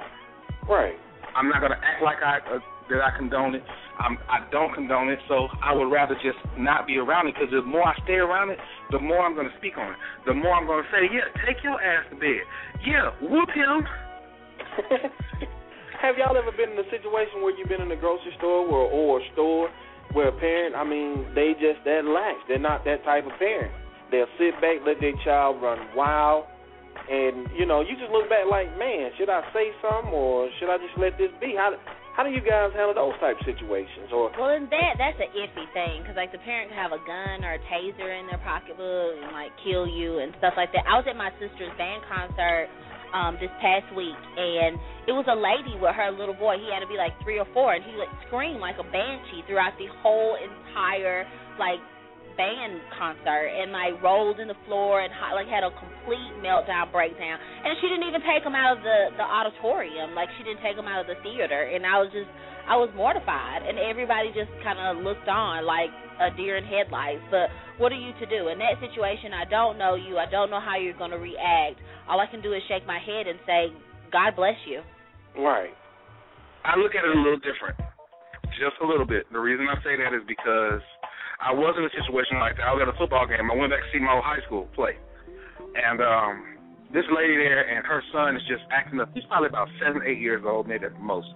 [0.68, 1.00] Right.
[1.36, 3.64] I'm not gonna act like I uh, that I condone it.
[4.00, 7.36] I'm, I don't condone it, so I would rather just not be around it.
[7.36, 8.60] Because the more I stay around it,
[8.92, 9.98] the more I'm gonna speak on it.
[10.26, 12.44] The more I'm gonna say, yeah, take your ass to bed.
[12.86, 13.88] Yeah, whoop him.
[16.02, 18.86] Have y'all ever been in a situation where you've been in a grocery store or,
[18.86, 19.70] or a store
[20.14, 22.38] where a parent, I mean, they just that lax.
[22.48, 23.74] They're not that type of parent.
[24.12, 26.46] They'll sit back, let their child run wild,
[27.10, 30.70] and you know, you just look back like, man, should I say something or should
[30.70, 31.56] I just let this be?
[31.58, 31.76] How
[32.18, 34.10] how do you guys handle those type situations?
[34.10, 36.98] Or Well, in that that's an iffy thing because like the parent can have a
[37.06, 40.82] gun or a taser in their pocketbook and like kill you and stuff like that.
[40.90, 42.74] I was at my sister's band concert
[43.14, 46.58] um this past week and it was a lady with her little boy.
[46.58, 49.46] He had to be like three or four and he like screamed like a banshee
[49.46, 51.22] throughout the whole entire
[51.62, 51.78] like
[52.38, 57.36] band concert and like rolled in the floor and like had a complete meltdown breakdown.
[57.36, 60.14] And she didn't even take him out of the the auditorium.
[60.14, 61.68] Like she didn't take him out of the theater.
[61.68, 62.30] And I was just
[62.70, 63.66] I was mortified.
[63.66, 65.90] And everybody just kind of looked on like
[66.22, 67.26] a deer in headlights.
[67.34, 67.50] But
[67.82, 68.54] what are you to do?
[68.54, 70.22] In that situation I don't know you.
[70.22, 71.82] I don't know how you're going to react.
[72.08, 73.74] All I can do is shake my head and say
[74.14, 74.86] God bless you.
[75.36, 75.74] Right.
[76.68, 77.80] I look at it a little different,
[78.60, 79.24] just a little bit.
[79.32, 80.84] The reason I say that is because
[81.38, 82.66] I was in a situation like that.
[82.66, 83.46] I was at a football game.
[83.46, 84.98] I went back to see my old high school play,
[85.78, 86.58] and um,
[86.90, 89.14] this lady there and her son is just acting up.
[89.14, 91.30] He's probably about seven, eight years old, maybe at the most,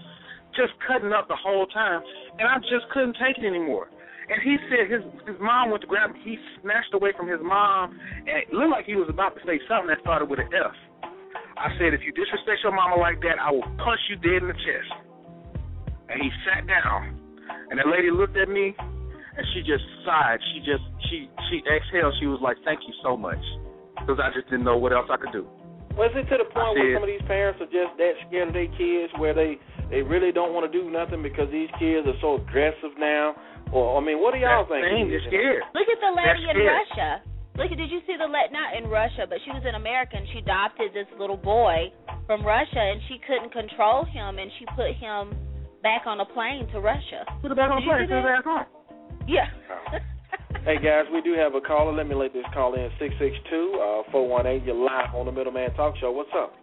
[0.57, 2.01] just cutting up the whole time,
[2.41, 3.93] and I just couldn't take it anymore.
[4.31, 6.17] And he said his his mom went to grab him.
[6.25, 7.93] He snatched away from his mom,
[8.25, 10.73] and it looked like he was about to say something that started with an F.
[11.61, 14.49] I said, if you disrespect your mama like that, I will punch you dead in
[14.49, 14.89] the chest.
[16.09, 17.19] And he sat down,
[17.69, 18.73] and that lady looked at me,
[19.37, 20.39] and she just sighed.
[20.53, 22.13] She just she she exhaled.
[22.19, 23.41] She was like, "Thank you so much,"
[23.99, 25.47] because I just didn't know what else I could do.
[25.99, 28.13] Was it to the point I where said- some of these parents are just that
[28.27, 29.59] scared of their kids, where they
[29.91, 33.35] they really don't want to do nothing because these kids are so aggressive now?
[33.75, 34.83] Or I mean, what do y'all That think?
[34.87, 35.27] thing it is is?
[35.27, 35.63] scared.
[35.75, 36.55] Look at the lady in.
[36.63, 37.23] Russia.
[37.59, 40.23] Look did you see the let not in Russia, but she was an American.
[40.31, 41.91] she adopted this little boy
[42.25, 45.35] from Russia and she couldn't control him and she put him
[45.83, 47.27] back on a plane to Russia.
[47.43, 48.07] Put it back on Did you plane.
[48.07, 48.43] Put it that?
[48.43, 48.65] back on.
[49.31, 49.47] Yeah.
[50.61, 51.89] Hey guys, we do have a caller.
[51.89, 54.61] Let me let this call in six six two uh four one eight.
[54.61, 56.13] You're live on the Middleman Talk Show.
[56.13, 56.53] What's up?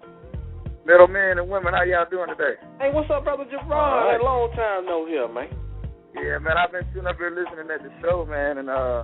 [0.87, 2.63] Middlemen and women, how y'all doing today?
[2.79, 3.75] Hey, what's up, brother Javon?
[3.75, 4.15] All right.
[4.15, 5.51] Hey, long time no here, man.
[6.15, 9.03] Yeah, man, I've been sitting up here listening at the show, man, and uh,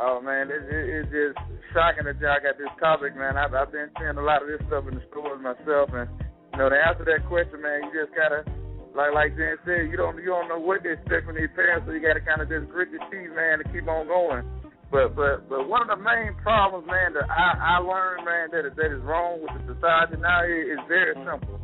[0.00, 1.36] oh man, it, it, it's just
[1.76, 3.36] shocking that y'all got this topic, man.
[3.36, 6.08] I've, I've been seeing a lot of this stuff in the stores myself, and
[6.56, 8.48] you know, to answer that question, man, you just gotta,
[8.94, 11.86] like like Jen said, you don't you don't know what to expect from these parents,
[11.86, 14.42] so you gotta kind of just grit your teeth, man, to keep on going.
[14.90, 18.66] But but but one of the main problems, man, that I I learned, man, that
[18.74, 21.62] that is wrong with the society now is, is very simple.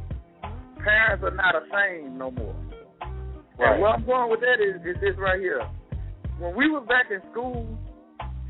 [0.79, 2.55] Parents are not ashamed no more.
[3.59, 3.73] Right.
[3.73, 5.67] And where I'm going with that is, is this right here.
[6.39, 7.67] When we was back in school,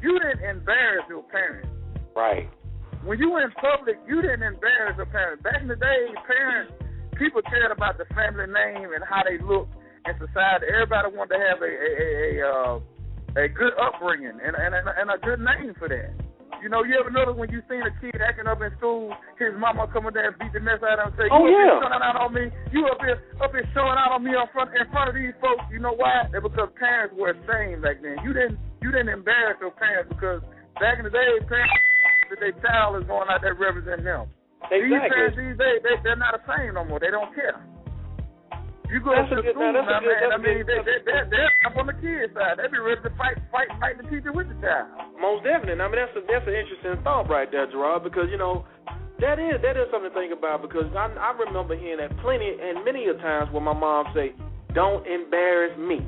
[0.03, 1.69] you didn't embarrass your parents.
[2.15, 2.51] Right.
[3.05, 5.43] When you were in public, you didn't embarrass your parents.
[5.43, 6.73] Back in the day, parents,
[7.19, 9.73] people cared about the family name and how they looked
[10.07, 10.67] in society.
[10.71, 12.75] Everybody wanted to have a a a, a, uh,
[13.43, 16.15] a good upbringing and, and and a good name for that.
[16.63, 19.53] You know, you ever notice when you seen a kid acting up in school, his
[19.61, 21.53] mama coming there and beat the mess out of him and say, Oh, "You up
[21.53, 21.69] yeah.
[21.69, 22.45] here showing out on me?
[22.73, 25.37] You up here up here showing out on me in front in front of these
[25.43, 26.31] folks?" You know why?
[26.33, 28.17] It's because parents were ashamed back then.
[28.25, 30.41] You didn't you didn't embarrass your parents because
[30.81, 31.77] back in the day, parents
[32.31, 34.27] that their child is going out there representing them.
[34.71, 35.45] These parents Exactly.
[35.47, 36.99] these days, they they're not ashamed no more.
[36.99, 37.63] They don't care.
[38.87, 40.31] You go That's to good- school now, that's a now, good- man.
[40.31, 42.55] that's mean, good- they they they're, they're up on the kids' side.
[42.59, 44.91] They be ready to fight fight fight the teacher with the child.
[45.19, 45.79] Most definitely.
[45.83, 48.63] I mean, that's a, that's an interesting thought right there, Gerard, because you know
[49.19, 50.63] that is that is something to think about.
[50.63, 54.35] Because I I remember hearing that plenty and many a times when my mom say,
[54.75, 56.07] "Don't embarrass me."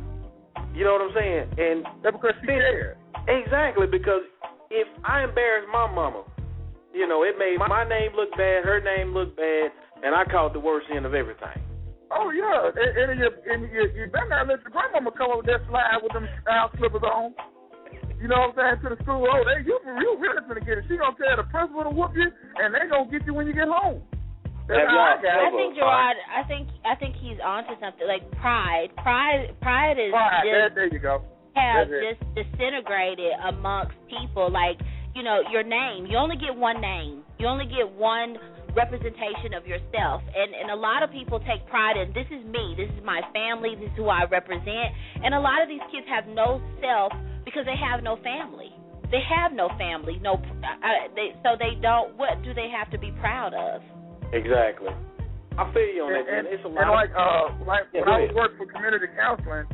[0.75, 1.47] You know what I'm saying?
[1.59, 2.95] And That's because she cared.
[3.27, 4.23] exactly because
[4.71, 6.23] if I embarrass my mama,
[6.95, 9.71] you know, it made my name look bad, her name look bad,
[10.03, 11.61] and I caught the worst end of everything.
[12.11, 15.45] Oh yeah, and, and you and you, you better not let your grandmama come over
[15.45, 17.35] there slide with them style slippers on.
[18.17, 19.29] You know what I'm saying to the school?
[19.29, 20.85] Oh, they you you really gonna get it.
[20.89, 23.53] She gonna tell the principal to whoop you, and they gonna get you when you
[23.53, 24.01] get home.
[24.67, 26.17] That's Have how I y'all got I think Gerard.
[26.33, 28.09] I think I think he's onto something.
[28.09, 31.21] Like pride, pride, pride is Fine, there, just there you go.
[31.57, 32.17] have That's it.
[32.17, 34.49] just disintegrated amongst people.
[34.49, 34.81] Like
[35.15, 36.07] you know, your name.
[36.07, 37.23] You only get one name.
[37.39, 38.37] You only get one
[38.77, 40.23] representation of yourself.
[40.37, 42.75] And and a lot of people take pride in this is me.
[42.77, 43.75] This is my family.
[43.75, 44.93] This is who I represent.
[45.25, 47.13] And a lot of these kids have no self
[47.45, 48.71] because they have no family.
[49.11, 50.21] They have no family.
[50.21, 52.15] No, uh, they, so they don't.
[52.19, 53.81] What do they have to be proud of?
[54.37, 54.93] Exactly.
[55.57, 56.45] I feel you on that, man.
[56.45, 56.93] and, It's a and lot.
[56.93, 59.65] like of, uh like Yeah, when I was working for community counseling,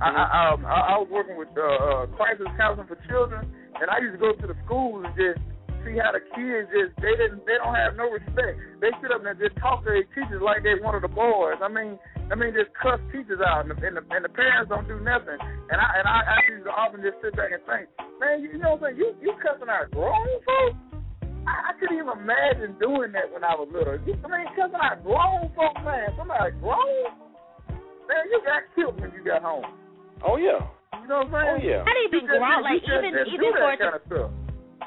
[0.00, 0.16] I, Mm-hmm.
[0.16, 3.44] I um I, I was working with uh, uh crisis counseling for children,
[3.76, 5.40] and I used to go to the schools and just
[5.84, 8.56] see how the kids just they didn't they don't have no respect.
[8.80, 11.60] They sit up and just talk to their teachers like they one of the boys.
[11.60, 14.68] I mean I mean just cuss teachers out, and the, and the, and the parents
[14.72, 15.36] don't do nothing.
[15.36, 17.88] And I and I, I used to often just sit back and think,
[18.20, 19.00] man, you, you know what I'm saying?
[19.00, 20.80] You you cussing out grown folks.
[21.48, 23.96] I, I couldn't even imagine doing that when I was little.
[24.04, 26.12] You, I mean, cussing out grown folks, man.
[26.20, 27.16] Somebody grown,
[28.08, 29.79] man, you got killed when you got home.
[30.26, 30.60] Oh yeah.
[31.00, 31.82] You know what I'm Oh yeah.
[31.84, 32.62] Not even You just- grown.
[32.62, 34.30] Like just- even just even for that it to kind of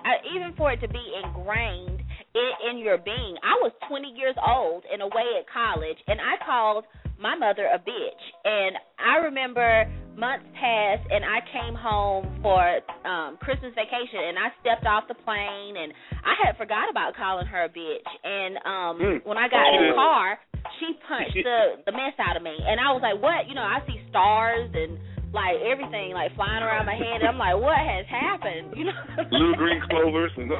[0.03, 2.01] uh, even for it to be ingrained
[2.35, 3.37] in, in your being.
[3.43, 6.83] I was 20 years old and away at college, and I called
[7.21, 8.23] my mother a bitch.
[8.43, 9.85] And I remember
[10.17, 12.59] months passed, and I came home for
[13.07, 15.93] um Christmas vacation, and I stepped off the plane, and
[16.25, 18.09] I had forgot about calling her a bitch.
[18.27, 19.17] And um Hmm.
[19.29, 20.37] when I got in the car,
[20.81, 23.63] she punched the the mess out of me, and I was like, "What?" You know,
[23.63, 24.97] I see stars and
[25.33, 27.25] like everything like flying around my head.
[27.25, 28.93] And I'm like, "What has happened?" You know,
[29.29, 30.51] Blue green clovers and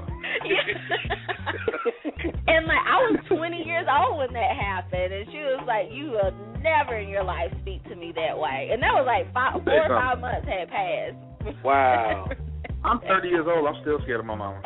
[2.48, 6.12] and like I was 20 years old when that happened, and she was like, "You
[6.12, 9.64] will never in your life speak to me that way." And that was like five,
[9.64, 11.16] four or five months had passed.
[11.64, 12.30] Wow.
[12.84, 13.68] I'm 30 years old.
[13.68, 14.62] I'm still scared of my mama.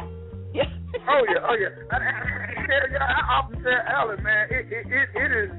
[0.53, 0.63] yeah.
[1.09, 1.69] Oh yeah, oh yeah.
[1.91, 5.51] I, I, I, I, I often tell Alan, man, it, it it it is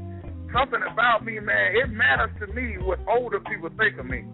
[0.53, 1.76] something about me, man.
[1.76, 4.24] It matters to me what older people think of me.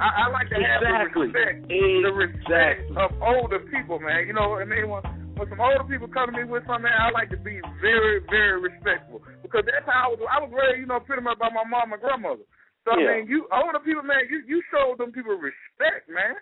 [0.00, 1.28] I, I like to have Exactly.
[1.32, 4.24] the respect, the respect of older people, man.
[4.26, 4.88] You know I mean?
[4.88, 5.02] When
[5.36, 8.60] when some older people come to me with something, I like to be very, very
[8.60, 10.20] respectful because that's how I was.
[10.28, 12.44] I was raised, you know, pretty much by my mom and grandmother.
[12.84, 13.08] So Yeah.
[13.08, 16.36] I mean, you older people, man, you you show them people respect, man.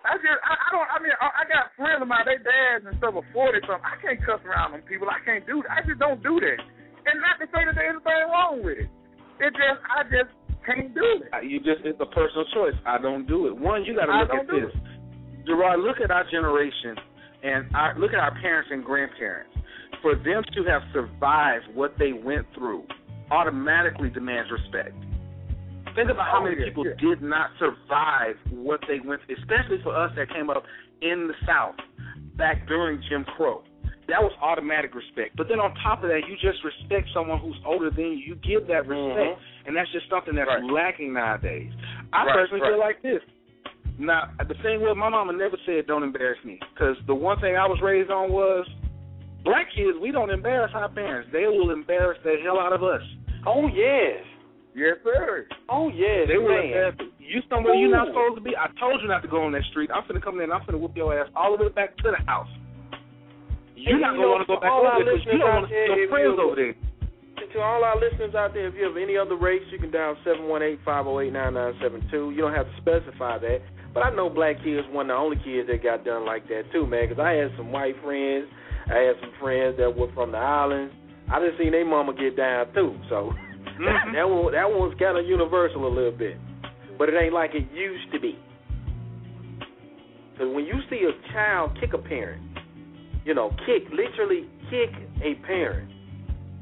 [0.00, 2.88] I just, I, I don't, I mean, I, I got friends of mine, they dads
[2.88, 3.84] and stuff are 40 something.
[3.84, 5.12] I can't cuss around them people.
[5.12, 5.76] I can't do that.
[5.76, 6.56] I just don't do that.
[7.06, 8.90] And not to say that there's anything wrong with it.
[9.40, 10.32] It just, I just
[10.66, 11.44] can't do it.
[11.44, 12.76] You just it's a personal choice.
[12.86, 13.56] I don't do it.
[13.56, 14.72] One, you got to look at this.
[15.46, 16.96] Gerard, look at our generation
[17.42, 19.50] and our, look at our parents and grandparents.
[20.02, 22.84] For them to have survived what they went through
[23.30, 24.94] automatically demands respect.
[25.96, 29.96] Think about how Oh, many people did not survive what they went through, especially for
[29.96, 30.62] us that came up
[31.02, 31.74] in the South
[32.36, 33.62] back during Jim Crow.
[34.10, 35.36] That was automatic respect.
[35.36, 38.34] But then on top of that, you just respect someone who's older than you.
[38.34, 39.66] You give that respect, Mhm.
[39.66, 40.64] and that's just something that's Right.
[40.64, 41.72] lacking nowadays.
[42.12, 42.70] I Right, personally right.
[42.70, 43.22] feel like this.
[43.98, 47.56] Now, the thing was, my mama never said don't embarrass me, because the one thing
[47.56, 48.66] I was raised on was
[49.44, 49.98] black kids.
[49.98, 53.02] We don't embarrass our parents; they will embarrass the hell out of us.
[53.46, 54.24] Oh yes.
[54.74, 55.46] Yes, sir.
[55.68, 58.56] Oh yes, They will embarrass you somewhere you're not supposed to be.
[58.56, 59.90] I told you not to go on that street.
[59.92, 62.10] I'm finna come in and I'm finna whoop your ass all the way back to
[62.10, 62.48] the house.
[63.80, 65.66] You're And not you gonna want to go back over there because you don't want
[65.68, 66.74] to see your friends over there.
[67.40, 70.14] To all our listeners out there, if you have any other race, you can dial
[70.22, 72.30] seven one eight five zero eight nine nine seven two.
[72.30, 73.58] You don't have to specify that.
[73.92, 76.70] But I know black kids one of the only kids that got done like that
[76.70, 77.08] too, man.
[77.08, 78.46] Because I had some white friends,
[78.86, 80.94] I had some friends that were from the islands.
[81.32, 82.94] I just seen their mama get down too.
[83.08, 83.32] So
[83.80, 84.12] Mhm.
[84.14, 86.36] that one that one was kind of universal a little bit,
[86.98, 88.38] but it ain't like it used to be.
[90.32, 92.42] Because when you see a child kick a parent,
[93.30, 94.90] you know, kick literally kick
[95.22, 95.86] a parent.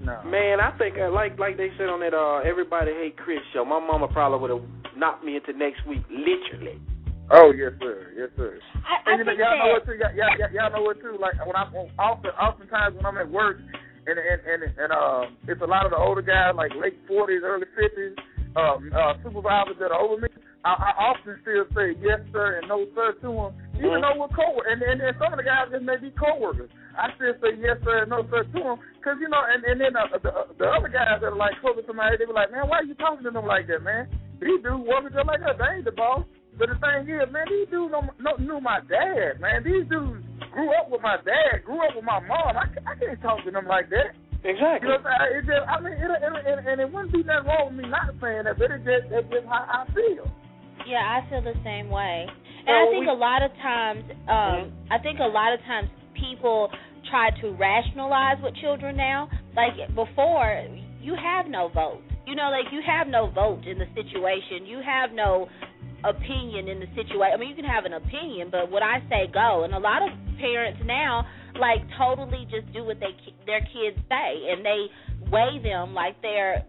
[0.05, 0.21] No.
[0.29, 3.65] Man, I think uh, like like they said on that uh Everybody Hate Chris show,
[3.65, 6.77] my mama probably would have knocked me into next week, literally.
[7.33, 8.13] Oh yes, sir.
[8.13, 8.61] Yes, sir.
[8.85, 9.97] I, I And you know, y'all know what too.
[9.97, 11.17] Y'all, y'all, y'all- y'all know what too.
[11.19, 13.57] Like when I when often oftentimes when I'm at work
[14.05, 17.41] and and and and uh, it's a lot of the older guys like late forties,
[17.43, 18.13] early fifties,
[18.61, 20.29] um, uh, supervisors that are over me.
[20.69, 24.33] I, I often still say yes sir and no sir to them, even though we're
[24.35, 26.71] co and, and and some of the guys just may be coworkers.
[26.99, 29.79] I still say yes sir and no sir to them because you know, and and
[29.79, 32.51] then uh, the the other guys that are like close to somebody, they be like,
[32.51, 34.11] man, why are you talking to them like that, man?
[34.43, 35.59] These dudes working just like us.
[35.59, 36.27] They ain't the boss.
[36.59, 39.63] But the thing is, man, these dudes know, know, knew my dad, man.
[39.63, 42.59] These dudes grew up with my dad, grew up with my mom.
[42.59, 44.19] I, I can't talk to them like that.
[44.43, 44.91] Exactly.
[44.91, 45.39] You know what I'm saying?
[45.39, 47.91] It just, I mean, it, it, it, and it wouldn't be nothing wrong with me
[47.91, 50.27] not saying that, but it just, that's just how I feel.
[50.87, 52.27] Yeah, I feel the same way.
[52.69, 55.65] And So I think we- a lot of times, um, I think a lot of
[55.65, 56.71] times people
[57.09, 59.29] try to rationalize with children now.
[59.57, 60.65] Like before,
[61.01, 62.03] you have no vote.
[62.27, 64.67] You know, like you have no vote in the situation.
[64.67, 65.49] You have no
[66.05, 67.33] opinion in the situation.
[67.33, 69.65] I mean, you can have an opinion, but what I say go.
[69.65, 71.27] And a lot of parents now
[71.59, 73.17] like totally just do what they
[73.47, 74.87] their kids say, and they
[75.31, 76.65] weigh them like they're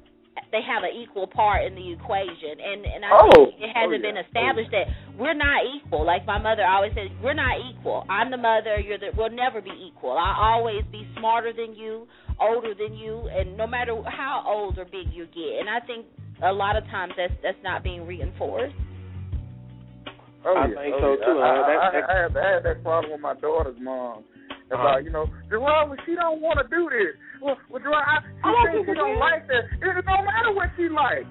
[0.51, 2.59] they have an equal part in the equation.
[2.59, 3.31] And and I Oh.
[3.45, 4.13] think it hasn't Oh, yeah.
[4.13, 4.87] been established that
[5.17, 6.05] we're not equal.
[6.05, 8.05] Like my mother always says, we're not equal.
[8.09, 8.79] I'm the mother.
[8.79, 9.11] You're the.
[9.17, 10.17] We'll never be equal.
[10.17, 12.07] I'll always be smarter than you,
[12.39, 15.59] older than you, and no matter how old or big you get.
[15.59, 16.05] And I think
[16.41, 18.75] a lot of times that's that's not being reinforced.
[20.45, 20.75] Oh, I yeah.
[20.81, 21.25] think oh, so, yeah.
[21.25, 21.39] too.
[21.39, 24.23] I, Uh, I, that- I, I, had, I had that problem with my daughter's mom.
[24.71, 24.97] About Uh-huh.
[24.99, 27.15] you know, Jerome, she don't want to do this.
[27.41, 29.23] Well, well Gerard, I, she I don't thinks she don't damn.
[29.23, 29.63] like that.
[29.79, 31.27] It don't matter what she likes.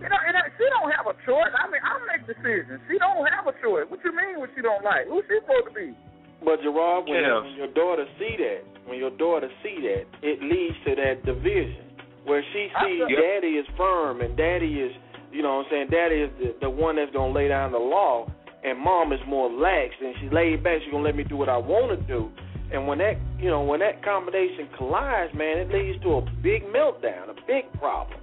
[0.00, 1.52] You know, and she don't have a choice.
[1.52, 2.80] I mean, I make decisions.
[2.88, 3.84] She don't have a choice.
[3.92, 4.40] What you mean?
[4.40, 5.04] What she don't like?
[5.12, 5.92] Who's she supposed to be?
[6.40, 7.44] But Gerard, when, Yeah.
[7.44, 11.84] when your daughter see that, when your daughter see that, it leads to that division
[12.24, 14.92] where she sees feel- daddy is firm and daddy is,
[15.32, 17.72] you know what I'm saying, daddy is the, the one that's going to lay down
[17.72, 18.24] the law
[18.64, 21.36] and mom is more lax and she's laid back, she's going to let me do
[21.36, 22.32] what I want to do.
[22.72, 26.62] And when that, you know, when that combination collides, man, it leads to a big
[26.70, 28.20] meltdown, a big problem.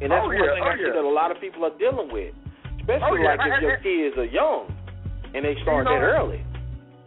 [0.00, 0.54] And that's Oh, one yeah.
[0.54, 0.94] thing Oh, I see yeah.
[0.94, 2.32] that a lot of people are dealing with,
[2.78, 3.34] especially Oh, yeah.
[3.34, 4.70] like if your kids are young
[5.34, 6.44] and they start know- that early.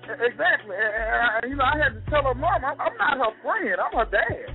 [0.04, 0.76] Exactly.
[0.76, 3.80] And, you know, I had to tell her mom, I'm, I'm not her friend.
[3.80, 4.52] I'm her dad.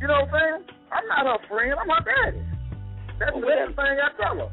[0.00, 0.76] You know what I'm saying?
[0.92, 1.72] I'm not her friend.
[1.80, 2.42] I'm her daddy.
[3.18, 4.50] That's Well, the best thing I tell her.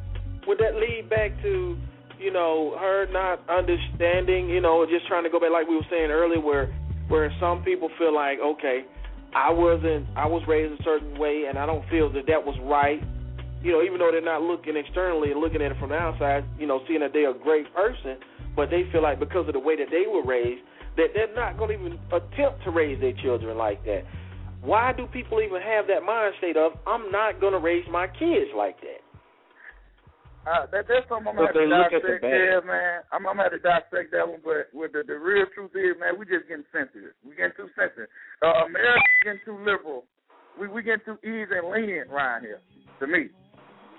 [0.47, 1.75] would that lead back to
[2.19, 5.85] you know her not understanding you know just trying to go back like we were
[5.89, 6.71] saying earlier where
[7.07, 8.85] where some people feel like okay
[9.35, 12.57] i wasn't i was raised a certain way and i don't feel that that was
[12.63, 13.01] right.
[13.63, 16.43] You know even though they're not looking externally and looking at it from the outside
[16.59, 18.17] you know seeing that they're a great person
[18.55, 20.61] but they feel like because of the way that they were raised
[20.97, 24.03] that they're not going to even attempt to raise their children like that.
[24.61, 28.07] Why do people even have that mind state of i'm not going to raise my
[28.07, 29.02] kids like that
[30.43, 33.07] Uh, that, that's something I'm But gonna have to they look at dissect there, man.
[33.15, 35.95] I'm, I'm gonna have to dissect that one, but with the, the real truth is,
[35.95, 37.15] man, we just getting sensitive.
[37.23, 38.11] We getting too sensitive.
[38.43, 40.03] Uh, America getting too liberal.
[40.59, 42.59] We we getting too easy and lenient around here.
[42.99, 43.31] To me,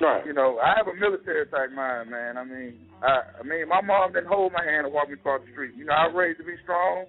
[0.04, 2.36] right you know, I have a military type mind, man.
[2.36, 5.40] I mean, I, I mean, my mom didn't hold my hand and walk me across
[5.48, 5.72] the street.
[5.80, 7.08] You know, I was raised to be strong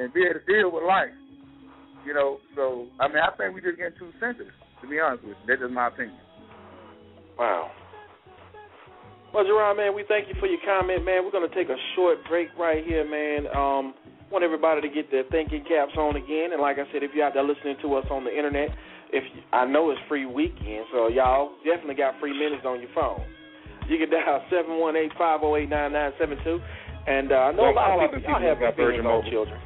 [0.00, 1.12] and be able to deal with life.
[2.08, 4.56] You know, so I mean, I think we just getting too sensitive.
[4.80, 6.16] To be honest with you, that's just my opinion.
[7.36, 7.76] Wow.
[9.32, 11.22] Well, Gerard, man, we thank you for your comment, man.
[11.24, 13.46] We're going to take a short break right here, man.
[13.54, 13.94] Um,
[14.30, 16.50] want everybody to get their thinking caps on again.
[16.52, 18.70] And like I said, if you're out there listening to us on the internet,
[19.12, 19.22] if
[19.52, 23.22] I know it's free weekend, so y'all definitely got free minutes on your phone.
[23.88, 26.58] You can dial seven one eight five zero eight nine nine seven two.
[27.06, 29.30] And uh, I know Like a lot of people, y'all have opinions on Mobile.
[29.30, 29.58] children.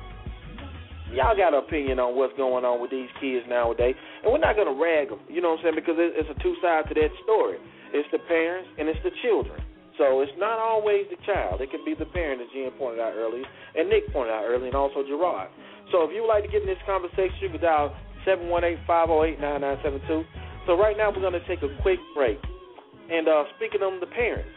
[1.12, 4.56] y'all got an opinion on what's going on with these kids nowadays, and we're not
[4.56, 5.20] gonna rag them.
[5.28, 5.76] You know what I'm saying?
[5.80, 7.58] Because it's a two sides to that story.
[7.94, 9.62] It's the parents and it's the children.
[9.96, 11.62] So it's not always the child.
[11.62, 13.46] It can be the parent, as Jen pointed out earlier,
[13.78, 15.48] and Nick pointed out earlier, and also Gerard.
[15.92, 17.94] So if you would like to get in this conversation, you can dial
[18.26, 20.26] 718-508-9972.
[20.66, 22.40] So right now we're going to take a quick break.
[23.10, 24.50] And uh, speaking of the parents,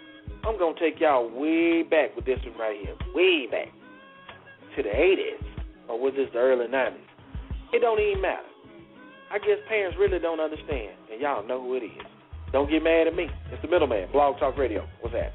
[0.43, 2.95] I'm going to take y'all way back with this one right here.
[3.13, 3.69] Way back
[4.75, 5.45] to the 80s,
[5.87, 6.97] or was this the early 90s?
[7.73, 8.47] It don't even matter.
[9.29, 12.16] I guess parents really don't understand, and y'all know who it is.
[12.51, 13.29] Don't get mad at me.
[13.51, 14.09] It's the middleman.
[14.11, 14.87] Blog Talk Radio.
[15.01, 15.33] What's that?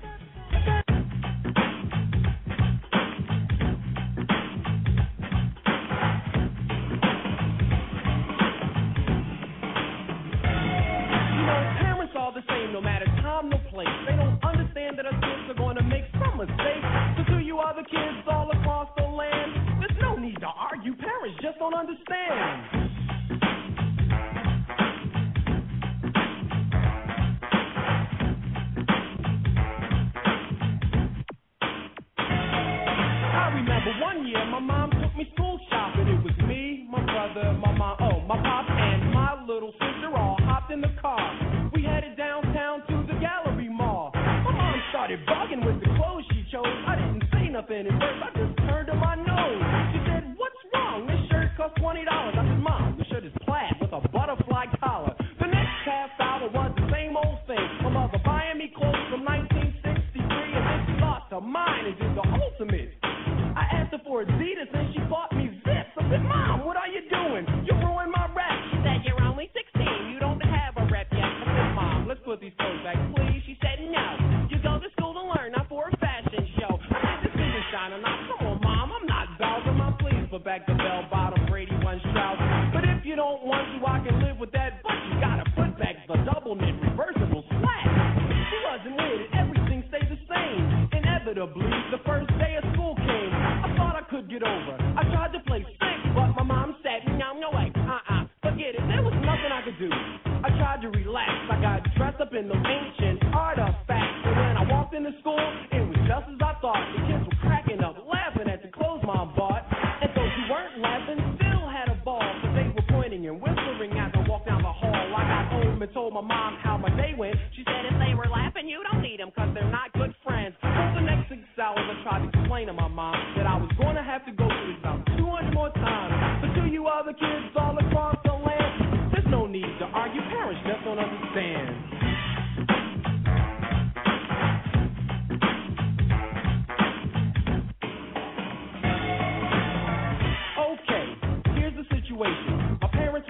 [100.83, 101.31] To relax.
[101.47, 104.19] I got dressed up in the ancient artifacts.
[104.27, 105.39] And when I walked into school,
[105.71, 106.83] it was just as I thought.
[106.99, 109.63] The kids were cracking up, laughing at the clothes mom bought.
[109.63, 112.27] And those who weren't laughing still had a ball.
[112.43, 115.07] But they were pointing and whispering as I walked down the hall.
[115.15, 117.39] I got home and told my mom how my day went.
[117.55, 120.59] She said, if they were laughing, you don't need them because they're not good friends.
[120.59, 123.71] For the next six hours, I tried to explain to my mom that I was
[123.79, 126.43] going to have to go through this about 200 more times.
[126.43, 127.52] But to you other kids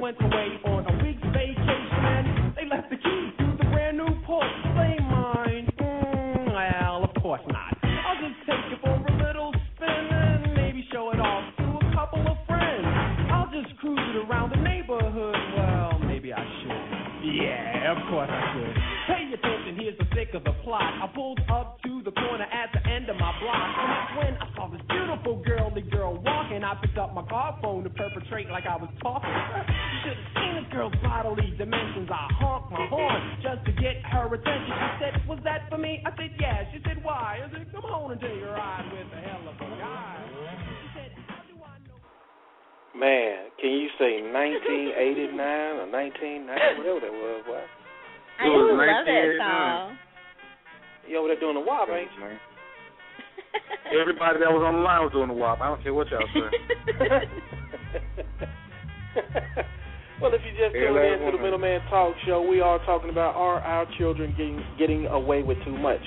[0.02, 4.10] went away on a week's vacation and they left the keys to the brand new
[4.26, 4.74] Porsche.
[4.74, 5.70] They mine?
[5.78, 7.78] Mm, well, of course not.
[7.86, 11.94] I'll just take it for a little spin and maybe show it off to a
[11.94, 12.82] couple of friends.
[13.30, 15.38] I'll just cruise it around the neighborhood.
[15.54, 17.02] Well, maybe I should.
[17.22, 18.74] Yeah, of course I should.
[19.06, 20.82] Pay attention, here's the thick of the plot.
[20.82, 23.70] I pulled up to the corner at the end of my block.
[23.78, 26.64] And that's when I saw this beautiful girly girl walking.
[26.64, 27.90] I picked up my car phone to
[28.32, 29.28] perpetrate like I was talking.
[29.28, 32.08] You should have seen this girl's bodily dimensions.
[32.10, 34.72] I honked my horn just to get her attention.
[34.72, 36.02] She said, Was that for me?
[36.06, 36.64] I said, Yeah.
[36.72, 37.40] She said, Why?
[37.44, 40.16] I said, Come on and take a ride with a hell of a guy.
[40.24, 42.00] She said, How do I know?
[42.96, 47.40] Man, can you say 1989 or 1990, whatever that was?
[47.46, 47.66] What?
[48.40, 49.44] I It was do love that 1989.
[49.44, 49.98] song.
[51.04, 52.24] You over there doing the wop, ain't you?
[52.24, 52.40] Man.
[53.92, 55.60] Everybody that was on the line was doing the WAP.
[55.60, 56.48] I don't care what y'all say.
[60.20, 61.42] well, if you just tuned in to the.
[61.42, 65.76] Middleman Talk Show, we are talking about are our children getting getting away with too
[65.76, 66.00] much.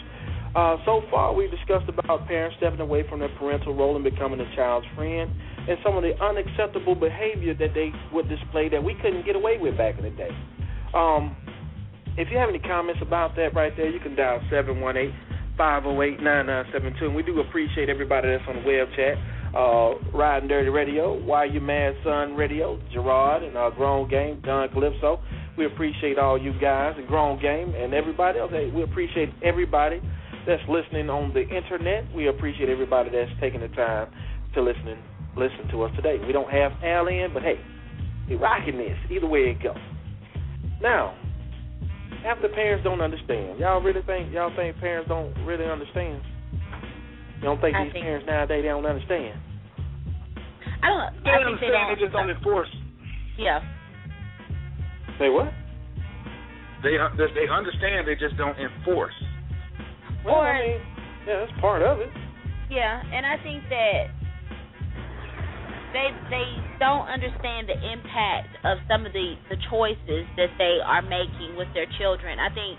[0.55, 4.39] Uh, so far, we've discussed about parents stepping away from their parental role and becoming
[4.39, 5.29] a child's friend,
[5.67, 9.57] and some of the unacceptable behavior that they would display that we couldn't get away
[9.59, 10.31] with back in the day.
[10.93, 11.35] Um,
[12.17, 15.11] if you have any comments about that right there, you can dial 718
[15.57, 17.05] 508 9972.
[17.05, 19.19] And we do appreciate everybody that's on the web chat.
[19.55, 24.67] Uh, Riding Dirty Radio, Why You Mad Son Radio, Gerard, and uh, Grown Game, Don
[24.69, 25.19] Calypso.
[25.57, 28.51] We appreciate all you guys and Grown Game and everybody else.
[28.51, 30.01] Hey, we appreciate everybody
[30.45, 32.03] that's listening on the internet.
[32.13, 34.11] We appreciate everybody that's taking the time
[34.53, 34.97] to listen
[35.37, 36.17] listen to us today.
[36.25, 37.59] We don't have Al in, but hey,
[38.29, 38.97] we rocking this.
[39.11, 39.75] Either way it goes.
[40.81, 41.15] Now,
[42.25, 46.21] after parents don't understand, y'all really think y'all think parents don't really understand?
[47.37, 49.39] You don't think I these think- parents nowadays they don't understand?
[50.83, 51.23] I don't.
[51.23, 51.73] They I think they understand.
[51.73, 51.89] don't.
[51.95, 52.71] They just don't enforce.
[53.37, 53.59] Yeah.
[55.19, 55.49] Say what?
[56.83, 58.05] They uh, they understand.
[58.07, 59.15] They just don't enforce.
[60.25, 60.81] Well, Or- I mean,
[61.27, 62.09] yeah, that's part of it.
[62.69, 64.03] Yeah, and I think that
[65.93, 66.47] they they
[66.79, 71.67] don't understand the impact of some of the the choices that they are making with
[71.73, 72.37] their children.
[72.39, 72.77] I think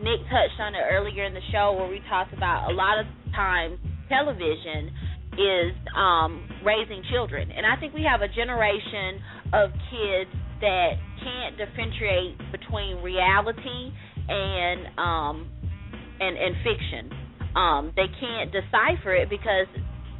[0.00, 3.06] Nick touched on it earlier in the show where we talked about a lot of
[3.34, 3.78] times
[4.12, 4.92] television
[5.40, 7.50] is um raising children.
[7.50, 9.16] And I think we have a generation
[9.52, 13.92] of kids that can't differentiate between reality
[14.28, 15.48] and um
[16.20, 17.04] and and fiction.
[17.56, 19.66] Um they can't decipher it because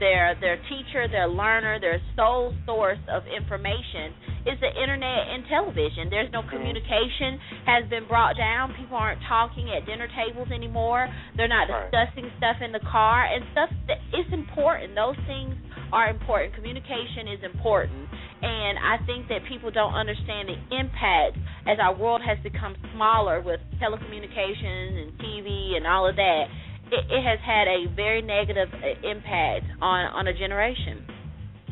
[0.02, 4.10] their their teacher, their learner, their sole source of information
[4.42, 6.10] is the internet and television.
[6.10, 6.58] There's no mm-hmm.
[6.58, 7.38] communication
[7.70, 8.74] has been brought down.
[8.74, 11.06] People aren't talking at dinner tables anymore.
[11.38, 14.98] They're not discussing stuff in the car and stuff that is important.
[14.98, 15.54] Those things
[15.94, 16.58] are important.
[16.58, 18.10] Communication is important.
[18.42, 21.38] And I think that people don't understand the impact
[21.70, 26.50] as our world has become smaller with telecommunications and TV and all of that.
[26.92, 31.06] It, it has had a very negative uh, impact on on a generation.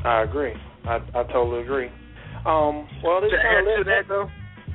[0.05, 0.55] I agree.
[0.85, 1.89] I I totally agree.
[2.47, 4.29] Um, well, this To add to let- that though,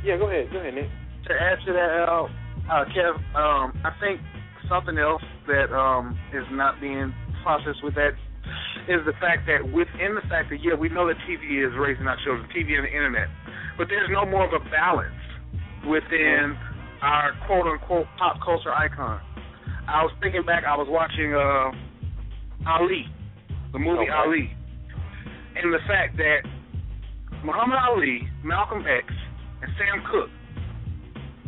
[0.06, 0.86] yeah, go ahead, go ahead, Nick.
[1.28, 2.30] to add to that, Al,
[2.70, 4.22] uh, Kev, um, I think
[4.70, 8.14] something else that um, is not being processed with that
[8.88, 12.06] is the fact that within the fact that yeah, we know that TV is raising
[12.06, 13.28] our children, TV and the internet,
[13.80, 15.18] but there's no more of a balance
[15.89, 16.54] within
[17.02, 19.20] our quote unquote pop culture icon.
[19.88, 23.06] I was thinking back, I was watching uh, Ali,
[23.72, 24.12] the movie Okay.
[24.12, 24.50] Ali,
[25.56, 26.42] and the fact that
[27.44, 29.06] Muhammad Ali, Malcolm X,
[29.62, 30.34] and Sam Cooke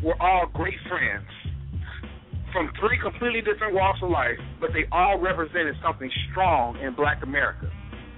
[0.03, 1.25] were all great friends
[2.53, 7.21] from three completely different walks of life, but they all represented something strong in Black
[7.23, 7.69] America.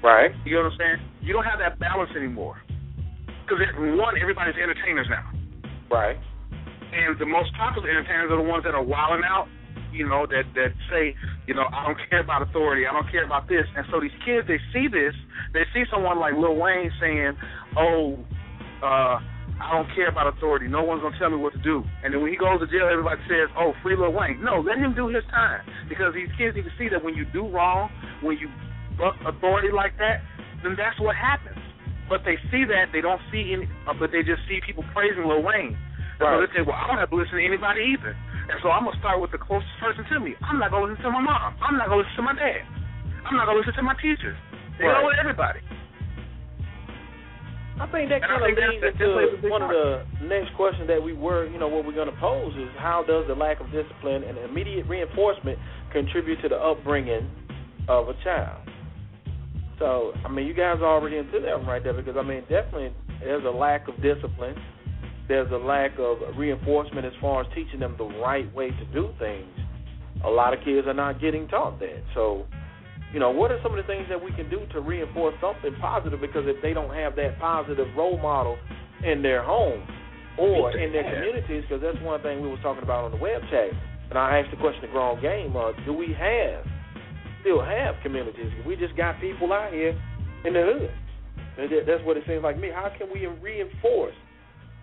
[0.03, 0.31] Right.
[0.45, 0.99] You know what I'm saying?
[1.21, 2.59] You don't have that balance anymore.
[3.43, 3.59] Because
[3.97, 5.25] one, everybody's entertainers now,
[5.89, 6.15] Right.
[6.93, 9.47] and the most popular entertainers are the ones that are wilding out.
[9.91, 11.15] You know that that say,
[11.47, 14.15] you know, I don't care about authority, I don't care about this, and so these
[14.25, 15.13] kids they see this,
[15.53, 17.33] they see someone like Lil Wayne saying,
[17.77, 18.17] oh,
[18.83, 19.19] uh,
[19.59, 20.67] I don't care about authority.
[20.67, 21.83] No one's gonna tell me what to do.
[22.03, 24.77] And then when he goes to jail, everybody says, "Oh, free Lil Wayne." No, let
[24.79, 27.91] him do his time because these kids need to see that when you do wrong,
[28.21, 28.47] when you
[28.97, 30.23] buck authority like that,
[30.63, 31.59] then that's what happens.
[32.07, 35.27] But they see that they don't see any, uh, but they just see people praising
[35.27, 35.75] Lil Wayne.
[35.75, 38.15] And So they say, "Well, I don't have to listen to anybody either."
[38.49, 40.33] And so I'm gonna start with the closest person to me.
[40.41, 41.55] I'm not gonna listen to my mom.
[41.61, 42.65] I'm not gonna listen to my dad.
[43.25, 44.37] I'm not gonna listen to my teachers.
[44.77, 45.01] They Right.
[45.01, 45.59] go with everybody.
[47.79, 50.03] I think that kind of leads that definitely is a into big one of the
[50.27, 53.25] next questions that we were, you know, what we're going to pose is how does
[53.27, 55.57] the lack of discipline and immediate reinforcement
[55.93, 57.29] contribute to the upbringing
[57.87, 58.67] of a child?
[59.79, 62.41] So, I mean, you guys are already into that one right there because, I mean,
[62.49, 62.91] definitely
[63.21, 64.55] there's a lack of discipline.
[65.29, 69.13] There's a lack of reinforcement as far as teaching them the right way to do
[69.19, 69.47] things.
[70.25, 72.01] A lot of kids are not getting taught that.
[72.15, 72.47] So,
[73.13, 75.69] you know, what are some of the things that we can do to reinforce something
[75.79, 76.19] positive?
[76.19, 78.57] Because if they don't have that positive role model
[79.05, 79.85] in their home
[80.39, 83.41] or in their communities, because that's one thing we was talking about on the web
[83.51, 83.69] chat,
[84.09, 86.65] and I asked the question to Grown Game, uh, do we have,
[87.41, 88.51] still have communities?
[88.65, 89.93] We just got people out here
[90.43, 90.91] in the hood.
[91.59, 92.69] And That's what it seems like to me.
[92.73, 94.15] How can we reinforce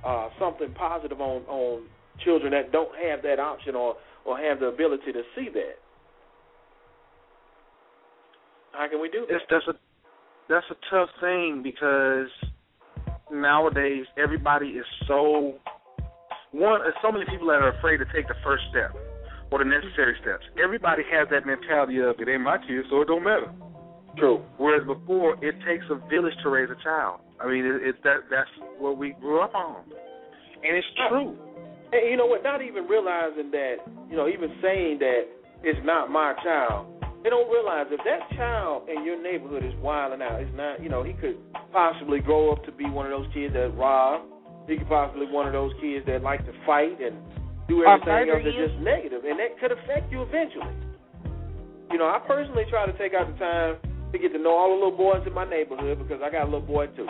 [0.07, 1.83] uh, something positive on, on
[2.25, 5.77] children that don't have that option or, or have the ability to see that?
[8.73, 9.35] How can we do that?
[9.35, 9.75] It's that's a
[10.49, 12.29] that's a tough thing because
[13.33, 15.55] nowadays everybody is so
[16.53, 16.81] one.
[16.83, 18.95] There's so many people that are afraid to take the first step
[19.51, 20.45] or the necessary steps.
[20.63, 23.51] Everybody has that mentality of it ain't my kid, so it don't matter.
[24.19, 24.43] True.
[24.57, 27.21] Whereas before, it takes a village to raise a child.
[27.41, 29.85] I mean, it, it's that that's what we grew up on,
[30.65, 31.37] and it's true.
[31.93, 32.43] And you know what?
[32.43, 33.77] Not even realizing that,
[34.11, 35.23] you know, even saying that
[35.63, 36.93] it's not my child.
[37.23, 40.89] They don't realize if that child in your neighborhood is wilding out, it's not, you
[40.89, 41.37] know, he could
[41.73, 44.23] possibly grow up to be one of those kids that rob.
[44.69, 47.19] He could possibly one of those kids that like to fight and
[47.69, 50.75] do everything else that's just negative, and that could affect you eventually.
[51.91, 53.79] You know, I personally try to take out the time
[54.13, 56.51] to get to know all the little boys in my neighborhood because I got a
[56.51, 57.07] little boy too.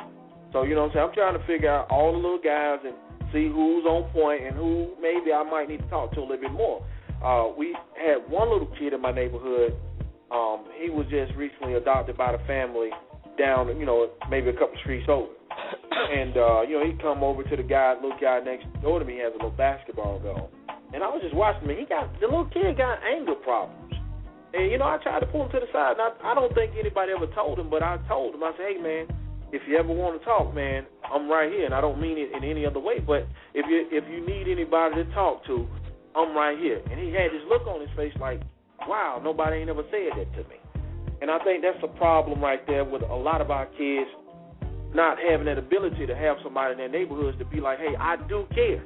[0.53, 1.07] So you know what I'm saying?
[1.09, 2.95] I'm trying to figure out all the little guys and
[3.33, 6.41] see who's on point and who maybe I might need to talk to a little
[6.41, 6.85] bit more.
[7.23, 9.75] Uh, we had one little kid in my neighborhood.
[10.31, 12.91] Um, he was just recently adopted by the family
[13.39, 15.29] down, you know, maybe a couple streets over.
[16.13, 19.05] And uh, you know, he come over to the guy, little guy next door to
[19.05, 20.51] me has a little basketball goal.
[20.93, 21.77] And I was just watching him.
[21.77, 23.86] He got the little kid got anger problems.
[24.57, 26.53] And you know, I tried to pull him to the side, and I, I don't
[26.55, 28.43] think anybody ever told him, but I told him.
[28.43, 29.05] I said, "Hey, man,
[29.53, 32.33] if you ever want to talk, man, I'm right here." And I don't mean it
[32.33, 35.69] in any other way, but if you if you need anybody to talk to,
[36.17, 36.81] I'm right here.
[36.91, 38.41] And he had this look on his face like,
[38.89, 40.57] "Wow, nobody ain't ever said that to me."
[41.21, 44.09] And I think that's a problem right there with a lot of our kids
[44.95, 48.17] not having that ability to have somebody in their neighborhoods to be like, "Hey, I
[48.25, 48.81] do care,"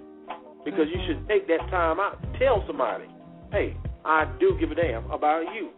[0.64, 1.22] because you mm-hmm.
[1.22, 3.06] should take that time out, to tell somebody,
[3.52, 3.76] "Hey,
[4.10, 5.70] I do give a damn about you."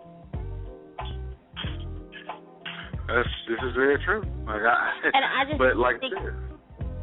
[3.08, 4.22] That's, this is very true.
[4.46, 6.32] Like I, And I just but like think- this,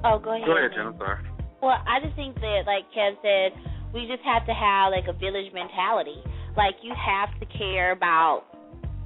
[0.03, 0.47] Oh, go ahead.
[0.47, 0.88] go ahead, Jen.
[0.88, 1.19] I'm sorry.
[1.61, 3.51] Well, I just think that, like Kev said,
[3.93, 6.23] we just have to have like a village mentality.
[6.55, 8.45] Like you have to care about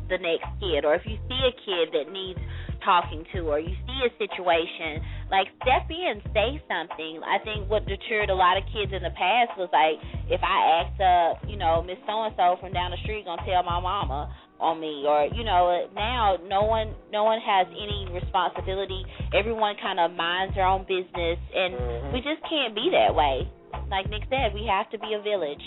[0.08, 2.40] the next kid, or if you see a kid that needs
[2.84, 7.24] talking to, or you see a situation, like step in, say something.
[7.24, 9.98] I think what deterred a lot of kids in the past was like,
[10.30, 13.42] if I asked up, you know, Miss So and So from down the street gonna
[13.46, 14.30] tell my mama
[14.60, 19.04] on me, or you know, now no one, no one has any responsibility.
[19.34, 22.14] Everyone kind of minds their own business, and Mhm.
[22.14, 23.48] we just can't be that way.
[23.90, 25.64] Like Nick said, we have to be a village.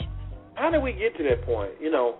[0.55, 1.73] How did we get to that point?
[1.81, 2.17] You know,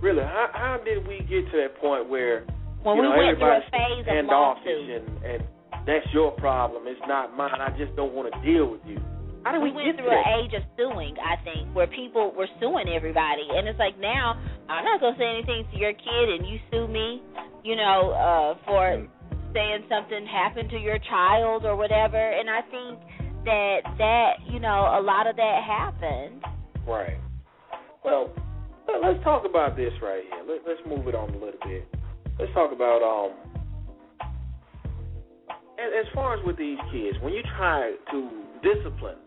[0.00, 2.44] really, how how did we get to that point where
[2.82, 5.40] When you we know went through a phase of lawsuits, and and
[5.86, 7.60] that's your problem, it's not mine.
[7.60, 8.98] I just don't want to deal with you.
[9.44, 12.32] How did we we, went get through an age of suing, I think, where people
[12.36, 16.26] were suing everybody, and it's like now I'm not gonna say anything to your kid,
[16.38, 17.22] and you sue me,
[17.64, 19.06] you know, uh, for
[19.54, 22.18] saying something happened to your child or whatever.
[22.18, 23.00] And I think
[23.44, 26.44] that that you know a lot of that happened.
[26.86, 27.18] Right.
[28.04, 28.30] Well,
[28.86, 30.42] let- let's talk about this right here.
[30.46, 31.86] Let, let's move it on a little bit.
[32.38, 33.34] Let's talk about um.
[35.78, 38.30] As, far as with these kids, when you try to
[38.62, 39.18] discipline,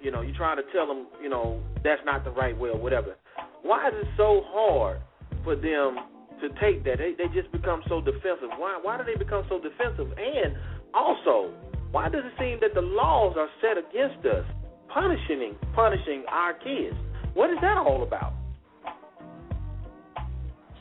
[0.00, 2.78] you know, you try to tell them, you know, that's not the right way or
[2.78, 3.16] whatever.
[3.62, 5.00] Why is it so hard
[5.42, 5.98] for them
[6.40, 6.98] to take that?
[6.98, 8.50] They they just become so defensive.
[8.58, 10.10] Why why do they become so defensive?
[10.18, 10.54] And
[10.94, 11.52] also,
[11.90, 14.44] why does it seem that the laws are set against us,
[14.88, 16.96] punishing punishing our kids?
[17.34, 18.32] What is that all about?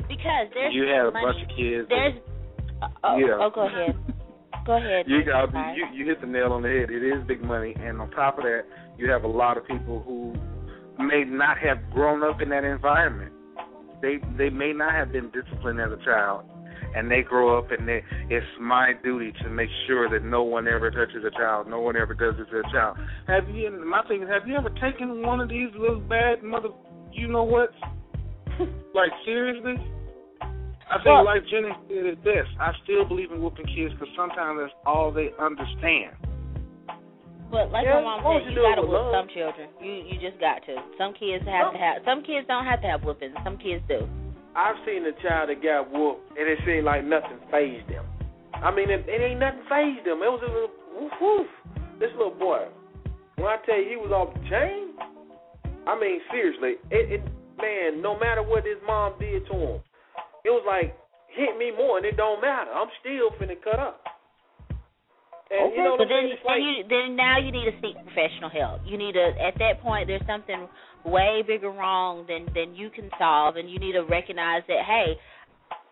[0.09, 1.25] Because there's you had a money.
[1.25, 1.85] bunch of kids.
[1.87, 2.15] There's
[2.81, 3.37] uh, oh, Yeah.
[3.39, 3.95] oh go ahead.
[4.65, 5.05] Go ahead.
[5.07, 5.77] you sorry.
[5.77, 6.89] you you hit the nail on the head.
[6.89, 8.63] It is big money, and on top of that,
[8.97, 10.33] you have a lot of people who
[11.01, 13.31] may not have grown up in that environment.
[14.01, 16.43] They they may not have been disciplined as a child,
[16.95, 20.67] and they grow up and they it's my duty to make sure that no one
[20.67, 22.97] ever touches a child, no one ever does this to a child.
[23.27, 23.71] Have you?
[23.85, 26.69] My thing is, have you ever taken one of these little bad mother,
[27.11, 27.69] you know what?
[28.93, 29.75] like seriously?
[30.89, 32.49] I think Well- like Jenny said it best.
[32.59, 36.15] I still believe in whooping kids because sometimes that's all they understand.
[37.51, 39.13] But like Yeah, my mom as said, you you gotta whoop love.
[39.13, 39.69] some children.
[39.81, 40.81] You you just got to.
[40.97, 42.03] Some kids have to have.
[42.05, 43.35] Some kids don't have to have whoopings.
[43.43, 44.07] Some kids do.
[44.55, 48.03] I've seen a child that got whooped, and it seemed like nothing phased him.
[48.53, 50.21] I mean, it, it ain't nothing phased him.
[50.21, 51.47] It was a little woof woof.
[51.99, 52.67] This little boy,
[53.37, 54.93] when I tell you he was off the chain,
[55.87, 57.21] I mean seriously, it, it
[57.57, 59.79] man, no matter what his mom did to him,
[60.45, 60.95] it was like
[61.35, 62.71] hit me more, and it don't matter.
[62.71, 64.01] I'm still finna cut up.
[65.49, 66.07] And you know then?
[66.07, 68.81] Then like, you then now you need to seek professional help.
[68.85, 70.67] You need to at that point there's something
[71.05, 75.17] way bigger wrong than than you can solve, and you need to recognize that hey,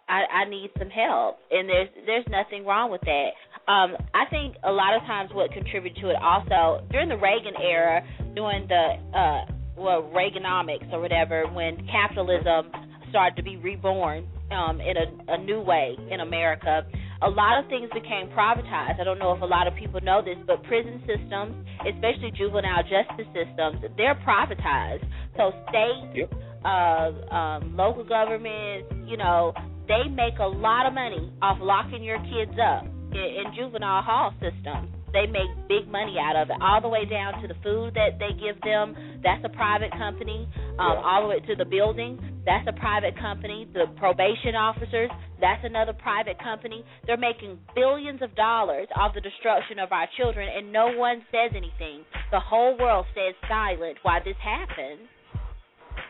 [0.08, 3.30] I, I need some help, and there's there's nothing wrong with that.
[3.68, 7.54] Um, I think a lot of times what contributed to it also during the Reagan
[7.60, 8.02] era,
[8.36, 12.72] during the uh, well Reaganomics or whatever, when capitalism
[13.10, 16.86] started to be reborn um, in a, a new way in America
[17.22, 18.99] a lot of things became privatized.
[18.99, 22.84] I don't know if a lot of people know this, but prison systems, especially juvenile
[22.84, 25.05] justice systems, they're privatized.
[25.36, 26.34] So states, Yep.
[26.66, 29.53] uh, um, local governments, you know,
[29.88, 34.34] they make a lot of money off locking your kids up in, in juvenile hall
[34.39, 34.89] systems.
[35.14, 38.20] They make big money out of it, all the way down to the food that
[38.20, 38.95] they give them.
[39.24, 40.47] That's a private company.
[40.78, 42.20] Um, All the way to the building.
[42.45, 43.68] That's a private company.
[43.74, 45.10] The probation officers.
[45.41, 46.84] That's another private company.
[47.05, 51.51] They're making billions of dollars off the destruction of our children, and no one says
[51.55, 52.03] anything.
[52.32, 55.08] The whole world stays silent while this happens.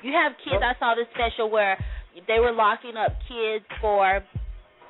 [0.04, 0.62] You have kids.
[0.62, 1.78] I saw this special where
[2.28, 4.22] they were locking up kids for,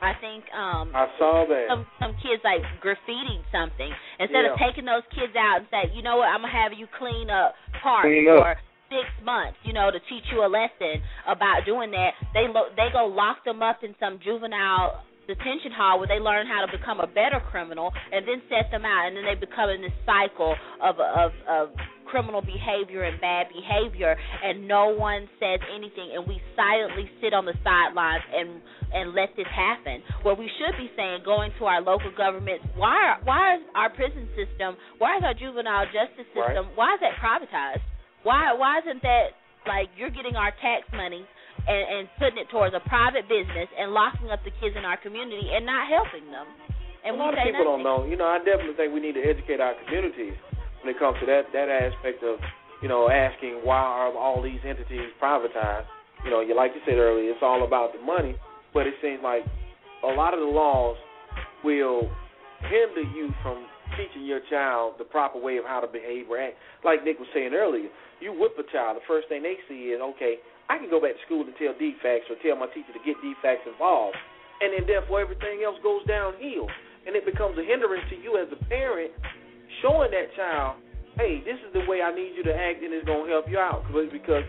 [0.01, 1.65] I think, um, I saw that.
[1.69, 3.89] some some kids like graffitiing something.
[4.19, 6.87] Instead of taking those kids out and say, you know what, I'm gonna have you
[6.97, 8.41] clean up parks Clean up.
[8.41, 8.55] for
[8.89, 12.13] six months, you know, to teach you a lesson about doing that.
[12.33, 16.47] They lo- they go lock them up in some juvenile detention hall where they learn
[16.47, 19.69] how to become a better criminal and then set them out and then they become
[19.69, 21.69] in this cycle of of of
[22.09, 27.45] criminal behavior and bad behavior and no one says anything and we silently sit on
[27.45, 28.61] the sidelines and
[28.93, 32.95] and let this happen where we should be saying going to our local governments why
[32.95, 36.77] are, why is our prison system why is our juvenile justice system Right.
[36.79, 37.83] why is that privatized
[38.23, 39.35] why why isn't that
[39.67, 41.27] like you're getting our tax money
[41.67, 44.95] and, and putting it towards a private business and locking up the kids in our
[44.95, 46.47] community and not helping them.
[47.03, 48.07] And a lot of people don't know.
[48.07, 50.39] You know, I definitely think we need to educate our communities
[50.83, 52.39] when it comes to that that aspect of,
[52.81, 55.85] you know, asking why are all these entities privatized.
[56.23, 58.35] You know, you like you said earlier, it's all about the money,
[58.73, 59.43] but it seems like
[60.03, 60.97] a lot of the laws
[61.63, 62.09] will
[62.61, 63.65] hinder you from
[63.95, 66.57] teaching your child the proper way of how to behave or act.
[66.83, 70.01] Like Nick was saying earlier, you whip a child, the first thing they see is,
[70.01, 73.03] okay, I can go back to school and tell DFCS or tell my teacher to
[73.05, 74.17] get DFCS involved.
[74.59, 76.67] And then therefore everything else goes downhill.
[77.05, 79.13] And it becomes a hindrance to you as a parent
[79.81, 80.77] showing that child,
[81.17, 83.45] hey, this is the way I need you to act and it's going to help
[83.49, 83.83] you out.
[84.11, 84.43] Because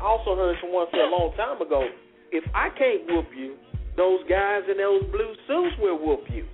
[0.00, 1.84] I also heard someone say a long time ago,
[2.32, 3.56] if I can't whoop you,
[3.96, 6.46] those guys in those blue suits will whoop you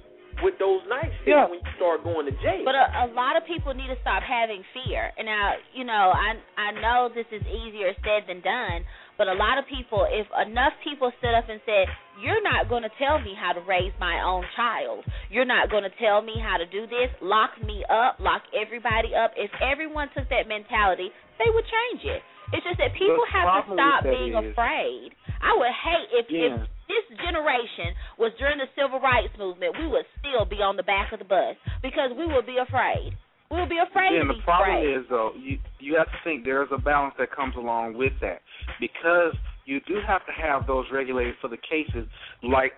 [0.43, 1.47] with those night shifts Yeah.
[1.47, 2.67] when you start going to jail.
[2.67, 5.13] But a, a lot of people need to stop having fear.
[5.17, 8.83] And now, you know, I I know this is easier said than done,
[9.19, 11.87] but a lot of people, if enough people stood up and said,
[12.21, 15.05] "You're not going to tell me how to raise my own child.
[15.31, 17.11] You're not going to tell me how to do this.
[17.21, 18.19] Lock me up.
[18.19, 22.23] Lock everybody up." If everyone took that mentality, they would change it.
[22.53, 25.15] It's just that people The have to stop being is- afraid.
[25.43, 26.53] I would hate if if
[26.89, 31.13] this generation was during the civil rights movement, we would still be on the back
[31.13, 33.17] of the bus because we would be afraid.
[33.51, 34.97] We would be afraid And to the problem afraid.
[34.97, 38.41] is though, you you have to think there's a balance that comes along with that
[38.81, 39.35] because
[39.67, 42.09] you do have to have those regulators for the cases
[42.43, 42.73] like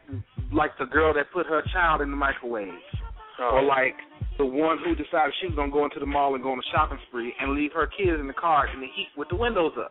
[0.53, 2.75] like the girl that put her child in the microwave,
[3.41, 3.51] oh.
[3.55, 3.95] or like
[4.39, 6.69] the one who decided she was gonna go into the mall and go on a
[6.73, 9.73] shopping spree and leave her kids in the car in the heat with the windows
[9.79, 9.91] up.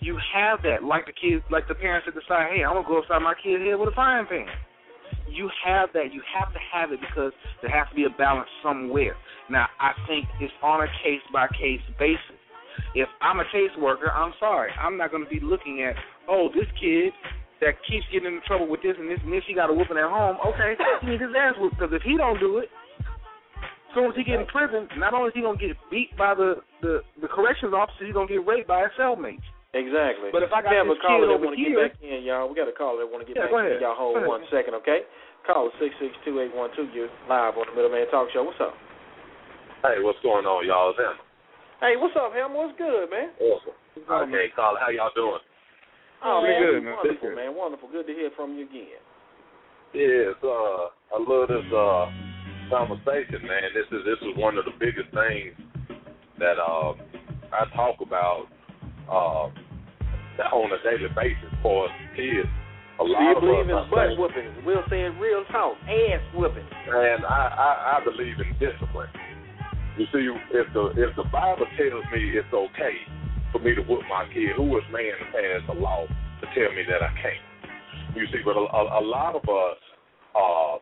[0.00, 2.98] You have that, like the kids, like the parents that decide, hey, I'm gonna go
[2.98, 4.46] upside my kid's head with a frying pan.
[5.30, 6.12] You have that.
[6.12, 7.32] You have to have it because
[7.62, 9.14] there has to be a balance somewhere.
[9.50, 12.38] Now, I think it's on a case by case basis.
[12.94, 14.70] If I'm a caseworker, I'm sorry.
[14.80, 15.94] I'm not going to be looking at,
[16.28, 17.12] oh, this kid
[17.60, 19.98] that keeps getting into trouble with this and this and this, he got a whooping
[19.98, 20.38] at home.
[20.46, 22.68] Okay, he needs his ass whooped because if he don't do it,
[23.02, 26.16] as soon as he get in prison, not only is he going to get beat
[26.16, 29.42] by the, the, the corrections officer, he's going to get raped by his cellmates.
[29.76, 30.32] Exactly.
[30.32, 32.24] But if I got we have this a caller that want to get back in,
[32.24, 32.48] y'all.
[32.48, 33.76] We got a caller that want to get Yeah, back go in.
[33.84, 34.32] Y'all hold Go ahead.
[34.32, 35.04] one second, okay?
[35.44, 36.88] Caller six six two eight one two.
[36.96, 38.48] You live on the Middleman Talk Show.
[38.48, 38.72] What's up?
[39.84, 40.90] Hey, what's going on, y'all?
[40.90, 41.20] It's Emma.
[41.84, 42.56] Hey, what's up, Ham?
[42.56, 43.30] What's good, man?
[43.38, 43.76] Awesome.
[44.32, 45.38] Okay, Carl, how y'all doing?
[46.24, 46.96] Oh, Pretty man, good, man.
[46.96, 47.36] Wonderful, good.
[47.36, 47.50] man.
[47.54, 47.88] Wonderful.
[47.92, 48.98] Good to hear from you again.
[49.94, 52.08] Yes, uh, I love this uh
[52.72, 53.68] conversation, man.
[53.76, 55.54] This is this is one of the biggest things
[56.40, 56.92] that uh,
[57.52, 58.48] I talk about
[59.10, 59.48] uh,
[60.54, 62.48] on a daily basis for kids.
[62.98, 64.54] A Do lot you of believe us, in butt whoopings?
[64.66, 66.66] We'll say in real talk, ass whooping.
[66.66, 69.10] and I, I I believe in discipline.
[69.96, 72.96] You see, if the if the Bible tells me it's okay
[73.54, 76.70] for me to whoop my kid, who is man to pass a law to tell
[76.74, 77.44] me that I can't?
[78.18, 79.78] You see, but a, a, a lot of us,
[80.34, 80.74] uh,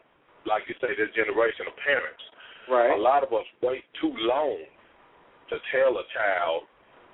[0.48, 2.22] like you say, this generation of parents,
[2.68, 2.96] Right.
[2.96, 4.56] a lot of us wait too long
[5.52, 6.64] to tell a child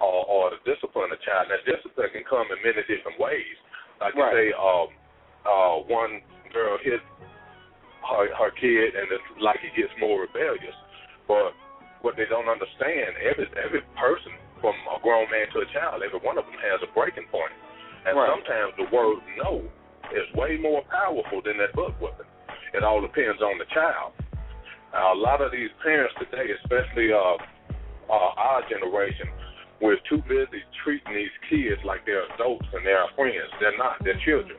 [0.03, 1.47] or, or to discipline a child.
[1.49, 3.57] Now, discipline can come in many different ways.
[4.03, 4.35] Like you Right.
[4.35, 4.89] say, um,
[5.47, 7.01] uh, one girl hit
[8.03, 10.75] her, her kid, and it's like he gets more rebellious.
[11.31, 11.55] But
[12.03, 16.19] what they don't understand, every every person, from a grown man to a child, every
[16.19, 17.55] one of them has a breaking point.
[18.07, 18.31] And Right.
[18.31, 19.63] sometimes the word no
[20.11, 22.27] is way more powerful than that butt whipping.
[22.75, 24.13] It all depends on the child.
[24.93, 27.39] Now, a lot of these parents today, especially uh,
[28.11, 29.29] uh, our generation,
[29.83, 33.51] we're too busy treating these kids like they're adults and they're our friends.
[33.59, 33.99] They're not.
[34.05, 34.57] They're children.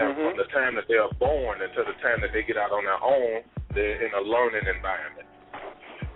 [0.00, 0.28] And Mhm.
[0.30, 3.02] from the time that they're born until the time that they get out on their
[3.02, 3.44] own,
[3.74, 5.28] they're in a learning environment.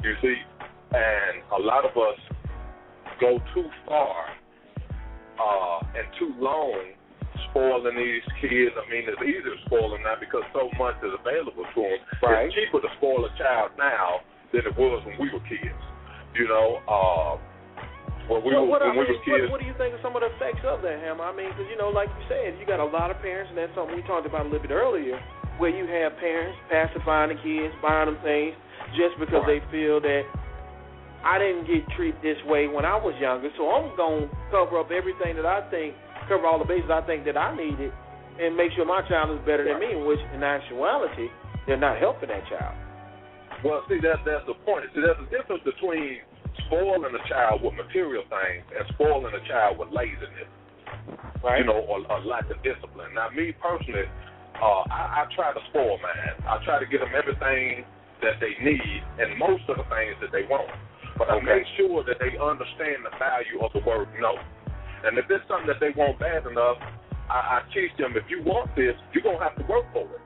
[0.03, 0.43] You see,
[0.95, 2.19] and a lot of us
[3.21, 4.31] go too far
[5.39, 6.93] uh, and too long
[7.51, 8.75] spoiling these kids.
[8.77, 11.99] I mean, it's easy to spoil them now because so much is available to them.
[12.23, 12.47] Right.
[12.47, 14.21] It's cheaper to spoil a child now
[14.53, 15.83] than it was when we were kids.
[16.35, 17.37] You know, uh,
[18.31, 19.51] when we Well, were what, I when we mean, kids.
[19.51, 21.19] what, what do you think of some of the effects of that, Ham?
[21.21, 23.59] I mean, because you know, like you said, you got a lot of parents, and
[23.59, 25.19] that's something we talked about a little bit earlier,
[25.59, 28.55] where you have parents pacifying the kids, buying them things
[28.99, 29.63] just because Right.
[29.63, 30.23] they feel that
[31.23, 34.91] I didn't get treated this way when I was younger, so I'm gonna cover up
[34.91, 35.95] everything that I think,
[36.27, 37.93] cover all the bases I think that I needed
[38.41, 41.29] and make sure my child is better than me, in which in actuality
[41.67, 42.75] they're not helping that child.
[43.63, 44.87] Well, see, that's that's the point.
[44.95, 46.19] See, there's a difference between
[46.67, 50.51] spoiling a child with material things and spoiling a child with laziness,
[51.45, 51.61] right?
[51.61, 53.15] You know, or, or lack of discipline.
[53.15, 54.09] Now, me personally,
[54.61, 56.37] uh, I, I try to spoil mine.
[56.47, 57.85] I try to get them everything
[58.23, 60.71] that they need and most of the things that they want.
[61.19, 64.39] But I make sure that they understand the value of the word no.
[65.05, 66.79] And if it's something that they want bad enough,
[67.29, 70.25] I, I teach them if you want this, you're gonna have to work for it.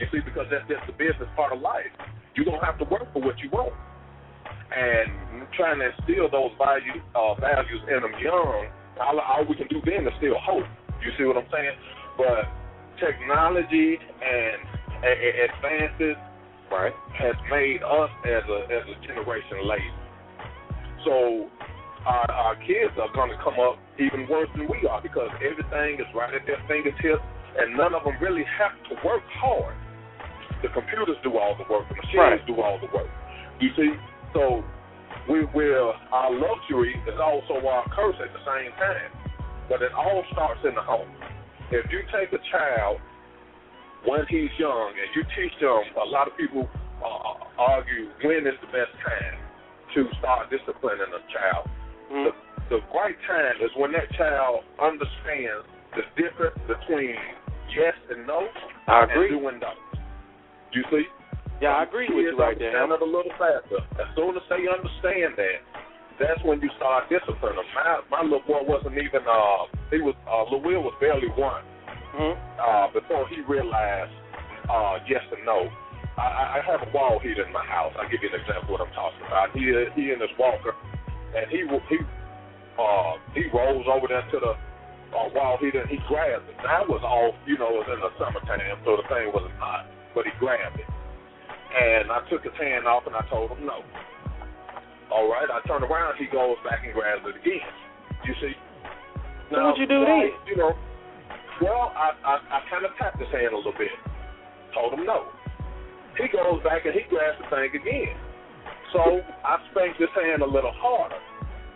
[0.00, 1.90] You see, because that's just the business part of life.
[2.34, 3.74] You're gonna have to work for what you want.
[4.68, 8.68] And trying to instill those value, uh, values in them young,
[9.00, 10.66] all, all we can do then is still hope.
[11.00, 11.72] You see what I'm saying?
[12.18, 12.44] But
[13.00, 14.58] technology and,
[15.02, 16.16] and, and advances
[16.70, 16.92] right.
[17.16, 19.94] has made us as a as a generation lazy.
[21.06, 21.48] So
[22.04, 26.02] our, our kids are going to come up even worse than we are because everything
[26.02, 27.22] is right at their fingertips,
[27.58, 29.74] and none of them really have to work hard.
[30.62, 32.46] The computers do all the work, the machines Right.
[32.46, 33.06] do all the work.
[33.62, 33.94] You see,
[34.32, 34.64] so
[35.28, 39.10] we will our luxury is also our curse at the same time.
[39.68, 41.08] But it all starts in the home.
[41.70, 42.98] If you take a child
[44.06, 46.68] when he's young and you teach them, a lot of people
[47.04, 49.36] uh, argue when is the best time
[49.94, 51.68] to start disciplining a child.
[52.12, 52.24] Mm-hmm.
[52.24, 57.16] The, the right time is when that child understands the difference between
[57.76, 58.48] yes and no
[58.86, 59.28] I agree.
[59.32, 59.72] and doing no.
[60.72, 61.04] You see?
[61.60, 62.70] Yeah, I agree with you right there.
[62.70, 63.82] It a little faster.
[63.98, 65.58] As soon as they understand that,
[66.18, 67.66] that's when you start disciplining them.
[67.74, 71.62] My my little boy wasn't even uh he was uh Will was barely one
[72.14, 74.14] hmm uh before he realized
[74.70, 75.66] uh yes and no.
[76.18, 77.94] I, I have a wall heater in my house.
[77.94, 79.54] I'll give you an example of what I'm talking about.
[79.54, 80.74] He he in his walker
[81.34, 81.98] and he he
[82.78, 84.54] uh he rolls over there to the
[85.14, 86.58] uh, wall heater and he grabs it.
[86.62, 89.86] That was all you know, it was in the summertime, so the thing wasn't hot.
[90.14, 90.86] But he grabbed it.
[91.68, 93.84] And I took his hand off and I told him no.
[95.12, 97.68] All right, I turned around, he goes back and grabs it again.
[98.24, 98.54] You see?
[99.50, 100.32] So what'd you do then?
[100.48, 100.72] You know,
[101.60, 103.92] well, I I, I kind of tapped his hand a little bit.
[104.74, 105.32] Told him no.
[106.16, 108.16] He goes back and he grabs the thing again.
[108.92, 111.20] So I spanked his hand a little harder.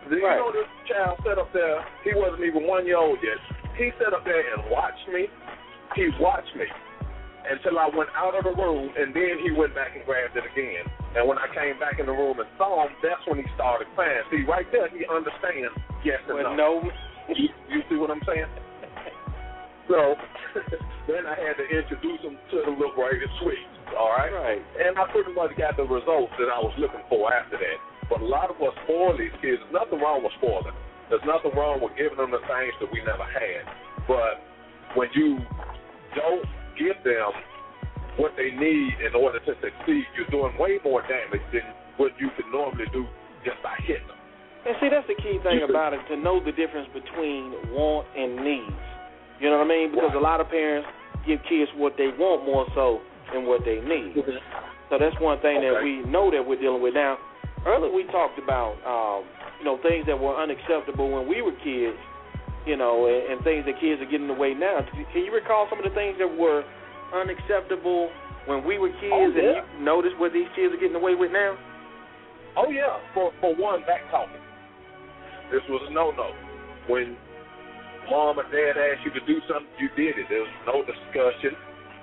[0.09, 1.81] Do you know this child sat up there?
[2.05, 3.39] He wasn't even one year old yet.
[3.79, 5.29] He sat up there and watched me.
[5.97, 6.67] He watched me
[7.49, 10.45] until I went out of the room, and then he went back and grabbed it
[10.47, 10.87] again.
[11.17, 13.89] And when I came back in the room and saw him, that's when he started
[13.95, 14.23] crying.
[14.31, 15.75] See, right there, he understands
[16.07, 16.87] yes and Well, no.
[16.87, 16.91] no.
[17.35, 18.49] You, you see what I'm saying?
[19.91, 20.15] So
[21.11, 23.67] then I had to introduce him to the little braided sweets.
[23.99, 24.33] All right.
[24.33, 24.63] Right.
[24.79, 27.79] And I pretty much got the results that I was looking for after that.
[28.09, 29.61] But a lot of us spoil these kids.
[29.61, 30.73] There's nothing wrong with spoiling.
[31.11, 33.69] There's nothing wrong with giving them the things that we never had.
[34.09, 34.41] But
[34.97, 35.39] when you
[36.17, 36.47] don't
[36.79, 37.31] give them
[38.17, 41.65] what they need in order to succeed, you're doing way more damage than
[41.97, 43.07] what you could normally do
[43.45, 44.19] just by hitting them.
[44.63, 48.37] And see, that's the key thing about it to know the difference between want and
[48.45, 48.79] needs.
[49.41, 49.91] You know what I mean?
[49.91, 50.87] Because a lot of parents
[51.27, 53.03] give kids what they want more so
[53.35, 54.15] than what they need.
[54.91, 57.19] So that's one thing that we know that we're dealing with now.
[57.67, 59.27] Earlier we talked about um,
[59.59, 61.99] you know things that were unacceptable when we were kids,
[62.67, 64.81] you know, and, and things that kids are getting away now.
[65.13, 66.63] Can you recall some of the things that were
[67.15, 68.11] unacceptable
[68.47, 71.31] when we were kids, Oh, and you notice what these kids are getting away with
[71.31, 71.57] now?
[72.57, 74.41] Oh yeah, for for one, back talking.
[75.51, 76.33] This was a no no.
[76.89, 77.17] When
[78.11, 80.27] mom or dad asked you to do something, you did it.
[80.29, 81.55] There was no discussion,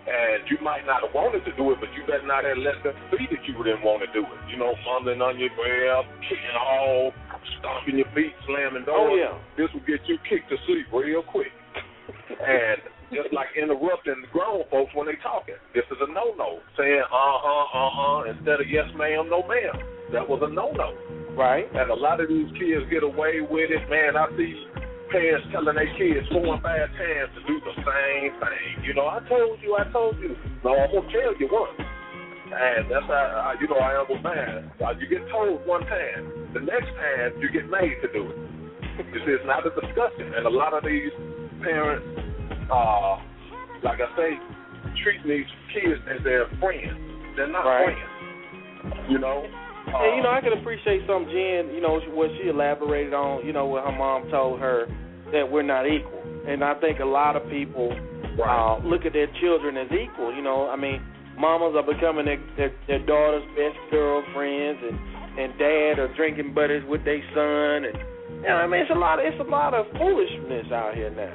[0.08, 2.82] and you might not have wanted to do it, but you better not have let
[2.82, 4.40] them see that you didn't want to do it.
[4.50, 7.14] You know, fumbling on your breath, kicking all,
[7.60, 9.12] stomping your feet, slamming doors.
[9.12, 9.36] Oh, yeah.
[9.58, 11.52] This will get you kicked to sleep real quick.
[12.30, 15.58] and just like interrupting the grown folks when they talking.
[15.74, 16.62] This is a no no.
[16.78, 19.78] Saying uh huh uh huh instead of yes ma'am no ma'am.
[20.14, 20.94] That was a no no.
[21.34, 21.66] Right.
[21.74, 23.82] And a lot of these kids get away with it.
[23.90, 24.54] Man, I see
[25.10, 28.86] parents telling their kids four and five times to do the same thing.
[28.86, 30.36] You know, I told you, I told you.
[30.64, 31.82] No, I'm gonna tell you once.
[32.50, 34.72] And that's how you know I am with mine.
[34.82, 38.38] Uh, You get told one time, the next time you get made to do it.
[39.14, 41.14] You see, it's not a discussion, and a lot of these
[41.62, 42.04] parents,
[42.72, 43.18] uh,
[43.84, 44.32] like I say,
[45.04, 46.98] treating these kids as their friends.
[47.38, 47.96] They're not Right.
[47.96, 49.10] friends.
[49.10, 49.46] You know.
[49.88, 53.46] Uh, And you know, I can appreciate some Jen, you know, what she elaborated on,
[53.46, 54.88] you know, what her mom told her
[55.32, 56.22] that we're not equal.
[56.48, 57.94] And I think a lot of people
[58.44, 60.34] uh, look at their children as equal.
[60.34, 61.02] You know, I mean,
[61.40, 64.98] mamas are becoming their their, their daughter's best girlfriends, and
[65.40, 67.96] and dad are drinking buddies with their son, and
[68.44, 69.20] you know, I mean, it's a lot.
[69.20, 71.32] Of, it's a lot of foolishness out here now.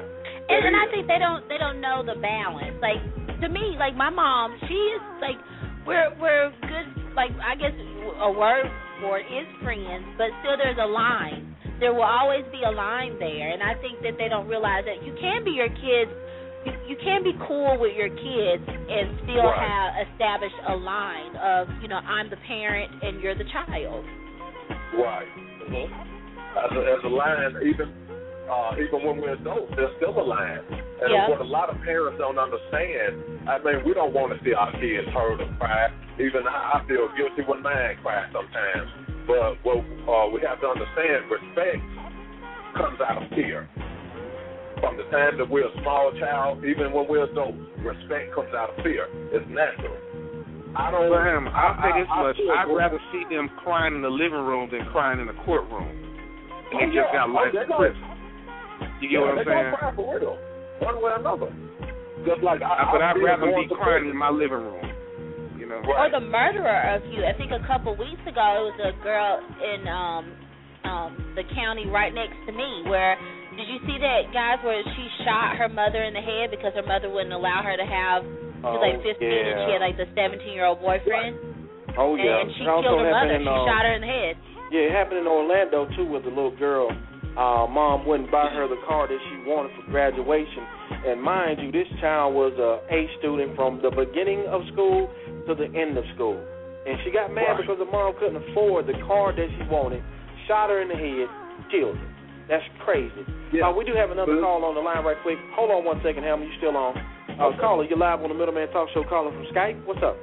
[0.49, 2.77] and, and I think they don't they don't know the balance.
[2.81, 3.01] Like
[3.41, 5.41] to me, like my mom, she is like
[5.89, 7.17] we're we're good.
[7.17, 7.73] Like I guess
[8.21, 8.69] a word
[9.01, 11.57] for it is friends, but still there's a line.
[11.81, 15.05] There will always be a line there, and I think that they don't realize that
[15.05, 16.11] you can be your kids.
[16.65, 19.69] You, you can be cool with your kids and still Right.
[19.69, 24.05] have established a line of you know I'm the parent and you're the child.
[24.97, 25.29] Right.
[25.69, 25.93] Mm-hmm.
[26.55, 27.91] As a, as a line, even
[28.49, 30.61] uh, even when we're adults, there's still a line.
[31.03, 31.29] And Yeah.
[31.29, 34.71] what a lot of parents don't understand, I mean, we don't want to see our
[34.79, 35.91] kids hurt or cry.
[36.21, 38.89] Even I, feel guilty when mine cries sometimes.
[39.27, 41.83] But what uh, we have to understand, respect
[42.77, 43.69] comes out of fear.
[44.85, 48.77] From the time that we're a small child, even when we're adults, respect comes out
[48.77, 49.09] of fear.
[49.33, 49.97] It's natural.
[50.77, 51.09] I don't.
[51.09, 52.37] Sam, I'll say this I- I much.
[52.37, 55.89] feel I'd rather see them crying in the living room than crying in the courtroom.
[55.89, 57.13] And they Oh, just yeah.
[57.17, 57.99] got Oh, life they're scripts.
[59.01, 59.65] You get yeah, what I'm saying?
[59.73, 60.39] gonna cry for real,
[60.85, 61.51] one way or another.
[62.27, 64.85] Just like I, but I I'd rather be crying in my living room.
[65.57, 65.81] You know?
[65.87, 67.25] or the murderer of you.
[67.25, 70.25] I think a couple weeks ago it was a girl in um
[70.85, 73.17] um the county right next to me where
[73.57, 76.87] did you see that guys where she shot her mother in the head because her
[76.87, 79.97] mother wouldn't allow her to have she was like Oh, 15 and she had like
[80.01, 81.37] the 17 year old boyfriend
[81.97, 82.43] Oh yeah.
[82.43, 83.39] and she It killed her mother.
[83.39, 84.35] in, She uh, shot her in the head.
[84.75, 86.91] Yeah, it happened in Orlando too with the little girl.
[87.39, 90.63] Uh, mom wouldn't buy her the car that she wanted for graduation.
[91.07, 95.07] And mind you, this child was a A student from the beginning of school
[95.47, 96.39] to the end of school.
[96.87, 97.61] And she got mad Right.
[97.63, 100.03] because the mom couldn't afford the car that she wanted,
[100.49, 101.27] shot her in the head,
[101.71, 102.09] killed her.
[102.49, 103.25] That's crazy.
[103.53, 103.69] Yeah.
[103.69, 105.39] Uh, we do have another But- call on the line right quick.
[105.57, 106.43] Hold on one second, Ham.
[106.43, 106.97] You still on?
[106.99, 107.59] Uh, Okay.
[107.59, 109.81] Caller, you're live on the Middleman Talk Show calling from Skype.
[109.87, 110.17] What's up?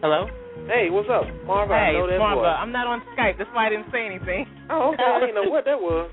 [0.00, 0.28] Hello?
[0.68, 1.24] Hey, what's up?
[1.46, 2.40] Marva, I hey, know it's that Marva.
[2.44, 2.56] voice.
[2.60, 3.38] I'm not on Skype.
[3.38, 4.46] That's why I didn't say anything.
[4.70, 5.02] Oh, okay.
[5.02, 6.10] I didn't know what that was.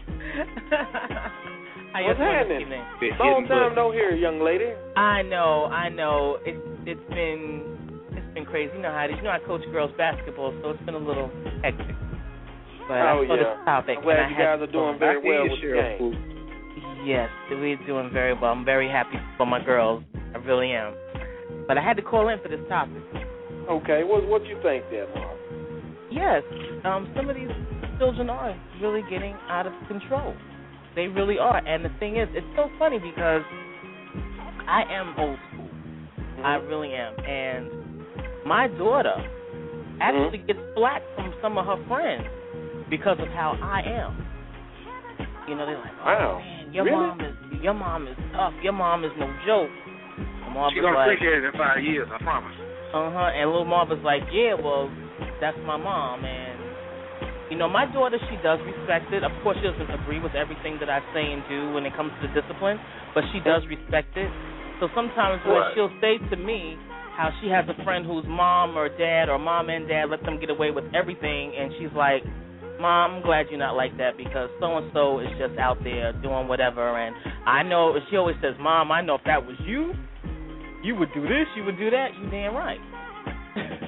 [1.91, 2.61] How you What's doing this happening?
[2.61, 3.19] evening?
[3.19, 4.71] Long time no hear, young lady.
[4.95, 6.39] I know, I know.
[6.45, 6.57] It's
[6.87, 8.71] it's been it's been crazy.
[8.75, 9.17] You know how it is.
[9.17, 11.29] You know I coach girls basketball, so it's been a little
[11.61, 11.93] hectic.
[12.87, 13.43] But oh I saw yeah.
[13.43, 13.97] this topic.
[13.97, 16.35] I'm glad and I you guys are doing very well with the game.
[17.05, 18.51] Yes, we're doing very well.
[18.51, 20.03] I'm very happy for my girls.
[20.33, 20.93] I really am.
[21.67, 23.01] But I had to call in for this topic.
[23.69, 25.37] Okay, what what do you think there, Marv?
[26.11, 26.43] Yes,
[26.83, 27.49] um, some of these
[27.97, 30.35] children are really getting out of control.
[30.95, 31.57] They really are.
[31.57, 33.41] And the thing is, it's so funny because
[34.67, 35.69] I am old school.
[36.43, 37.13] I really am.
[37.25, 39.15] And my daughter
[40.01, 42.25] actually gets flack from some of her friends
[42.89, 44.13] because of how I am.
[45.47, 46.37] You know, they're like, "Oh Wow.
[46.39, 46.97] man, your Really?
[46.97, 48.53] mom is your mom is tough.
[48.61, 49.69] Your mom is no joke."
[50.71, 52.55] She's gonna like, appreciate it in five years, I promise.
[52.95, 53.35] uh huh.
[53.35, 54.87] And little Marv was like, yeah, well,
[55.43, 56.23] that's my mom.
[56.23, 56.55] And,
[57.51, 59.23] you know, my daughter, she does respect it.
[59.27, 62.15] Of course, she doesn't agree with everything that I say and do when it comes
[62.23, 62.79] to discipline,
[63.13, 64.31] but she does respect it.
[64.79, 65.75] So sometimes when Right.
[65.75, 66.77] she'll say to me
[67.19, 70.39] how she has a friend whose mom or dad or mom and dad let them
[70.39, 72.23] get away with everything, and she's like,
[72.79, 76.13] Mom, I'm glad you're not like that because so and so is just out there
[76.21, 76.97] doing whatever.
[76.97, 77.15] And
[77.47, 79.93] I know, she always says, Mom, I know if that was you,
[80.83, 82.09] you would do this, you would do that.
[82.19, 82.79] You damn right.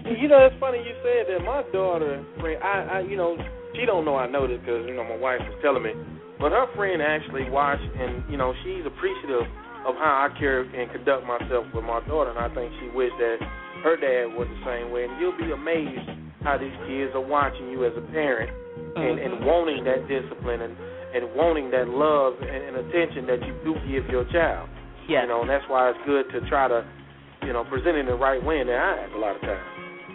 [0.07, 1.43] You know, it's funny you said that.
[1.43, 2.23] My daughter,
[2.64, 3.35] I, I, you know,
[3.76, 5.91] she don't know I know this because you know my wife was telling me,
[6.39, 9.45] but her friend actually watched, and you know, she's appreciative
[9.85, 13.19] of how I care and conduct myself with my daughter, and I think she wished
[13.19, 13.38] that
[13.84, 15.05] her dad was the same way.
[15.05, 16.07] And you'll be amazed
[16.41, 18.49] how these kids are watching you as a parent
[18.95, 19.45] and, and mm-hmm.
[19.45, 20.75] wanting that discipline and
[21.13, 24.69] and wanting that love and, and attention that you do give your child.
[25.07, 25.23] Yes.
[25.23, 26.83] You know, and that's why it's good to try to,
[27.43, 29.63] you know, present it in the right way in their eyes a lot of times.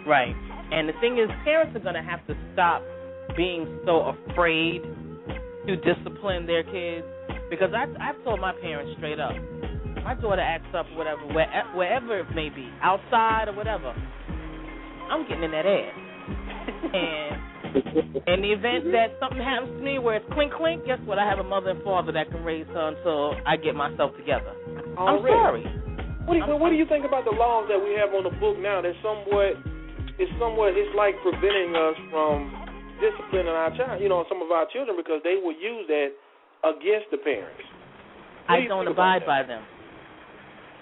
[0.05, 0.35] Right.
[0.71, 2.83] And the thing is, parents are going to have to stop
[3.35, 4.81] being so afraid
[5.65, 7.05] to discipline their kids
[7.49, 9.33] because I, I've told my parents straight up.
[10.03, 13.95] My daughter acts up, whatever, where, wherever it may be, outside or whatever.
[15.09, 15.95] I'm getting in that ass.
[16.93, 21.17] and in the event that something happens to me where it's clink clink, guess what?
[21.19, 24.53] I have a mother and father that can raise her until I get myself together.
[24.97, 25.33] Oh, I'm Already.
[25.33, 25.63] sorry.
[26.25, 28.31] What do you, what do you think about the laws that we have on the
[28.39, 28.79] book now?
[28.81, 29.59] That somewhat,
[30.21, 32.47] it's somewhat, it's like preventing us from
[33.03, 36.15] disciplining our child, you know, some of our children because they will use that
[36.63, 37.59] against the parents.
[38.47, 39.63] What I you don't abide by them.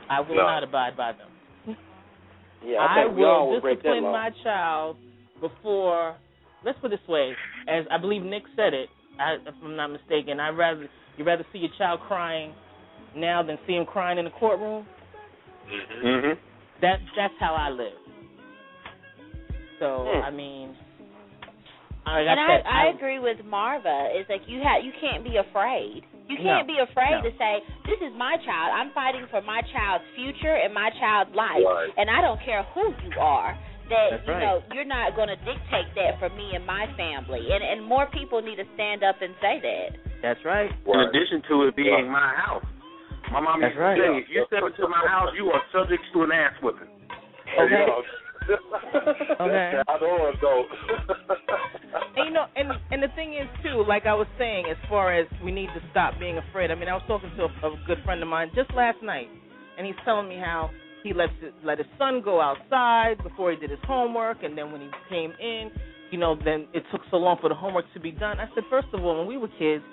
[0.10, 0.44] I will No.
[0.46, 1.30] not abide by them.
[2.64, 4.12] Yeah, I, I think we all will break that discipline law.
[4.12, 4.98] my child
[5.42, 6.16] before.
[6.64, 7.34] Let's put it this way,
[7.68, 8.90] as I believe Nick said it,
[9.20, 10.40] I, if I'm not mistaken.
[10.40, 12.54] I'd rather you rather see your child crying
[13.16, 14.86] now than see him crying in the courtroom.
[16.04, 16.40] Mm-hmm.
[16.82, 17.98] That's that's how I live.
[19.80, 20.22] So Hmm.
[20.24, 20.76] I mean,
[22.06, 24.10] I, I and I, said, I agree with Marva.
[24.14, 26.04] It's like you have you can't be afraid.
[26.30, 27.30] You can't No, be afraid no.
[27.30, 28.72] to say, "This is my child.
[28.74, 31.90] I'm fighting for my child's future and my child's life, Right.
[31.98, 33.58] and I don't care who you are."
[33.92, 34.44] That That's you right.
[34.48, 38.08] know you're not going to dictate that for me and my family, and and more
[38.08, 40.00] people need to stand up and say that.
[40.24, 40.72] That's right.
[40.72, 42.64] In addition to it being my house.
[43.32, 44.00] My mom That's used to right.
[44.00, 46.92] say, if you step into my house, you are subject to an ass whipping.
[47.56, 47.88] Okay.
[48.52, 49.40] okay.
[49.40, 49.72] Okay.
[49.88, 50.66] I don't know.
[52.16, 55.16] And you know, and and the thing is too, like I was saying, as far
[55.16, 56.72] as we need to stop being afraid.
[56.72, 59.28] I mean, I was talking to a, a good friend of mine just last night,
[59.78, 60.70] and he's telling me how
[61.04, 64.72] he let his, let his son go outside before he did his homework, and then
[64.72, 65.72] when he came in,
[66.12, 68.40] you know, then it took so long for the homework to be done.
[68.40, 69.84] I said, first of all, when we were kids,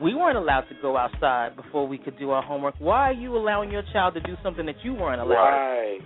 [0.00, 2.74] we weren't allowed to go outside before we could do our homework.
[2.78, 5.34] Why are you allowing your child to do something that you weren't allowed?
[5.34, 6.00] Right.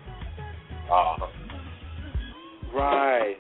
[0.91, 1.27] Uh,
[2.75, 3.37] Right.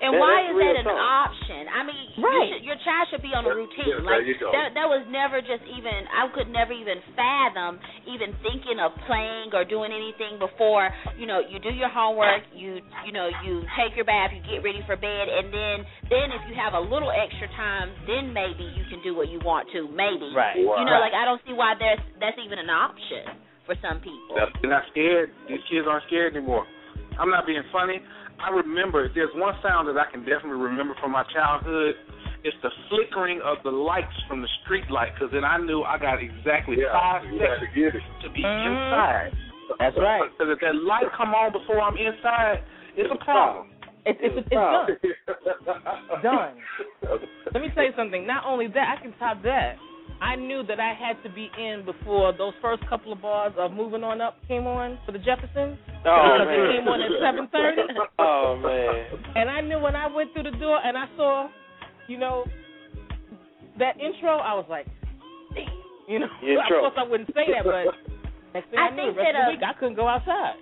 [0.00, 1.28] And That- why is that an talk.
[1.28, 1.68] option?
[1.68, 3.84] I mean, you should, your child should be on a routine.
[3.86, 5.92] yeah, like that, that was never just even.
[6.08, 7.78] I could never even fathom
[8.08, 10.88] even thinking of playing or doing anything before.
[11.20, 14.64] You know, you do your homework, you you know, you take your bath, you get
[14.64, 15.76] ready for bed, and then
[16.08, 19.38] then if you have a little extra time, then maybe you can do what you
[19.44, 19.84] want to.
[19.92, 20.32] Maybe.
[20.32, 20.56] Right.
[20.56, 23.36] You know, like I don't see why there's that's even an option
[23.68, 24.32] for some people.
[24.64, 25.30] They're not scared.
[25.46, 26.66] These kids aren't scared anymore.
[27.18, 28.00] I'm not being funny.
[28.40, 31.94] I remember there's one sound that I can definitely remember from my childhood.
[32.42, 35.98] It's the flickering of the lights from the street light, because then I knew I
[35.98, 38.02] got exactly yeah, five you had to seconds get it.
[38.24, 38.66] to be Mhm.
[38.66, 39.32] inside.
[39.78, 40.30] That's right.
[40.32, 42.64] Because if that light come on before I'm inside,
[42.96, 43.68] it's a problem.
[44.06, 44.88] It's it's, it's done.
[46.22, 46.54] Done.
[47.52, 48.26] Let me tell you something.
[48.26, 49.76] Not only that, I can top that.
[50.20, 53.72] I knew that I had to be in before those first couple of bars of
[53.72, 55.78] Moving On Up came on for the Jeffersons.
[56.04, 56.60] Oh because man.
[56.60, 57.82] it came on at seven thirty.
[58.18, 59.36] Oh man.
[59.36, 61.48] And I knew when I went through the door and I saw,
[62.08, 62.44] you know,
[63.78, 64.86] that intro, I was like,
[65.54, 65.66] damn.
[66.08, 67.94] You know, of course I wouldn't say that, but
[68.54, 69.96] next thing I, I knew, think the rest that, of the uh, week I couldn't
[69.96, 70.58] go outside.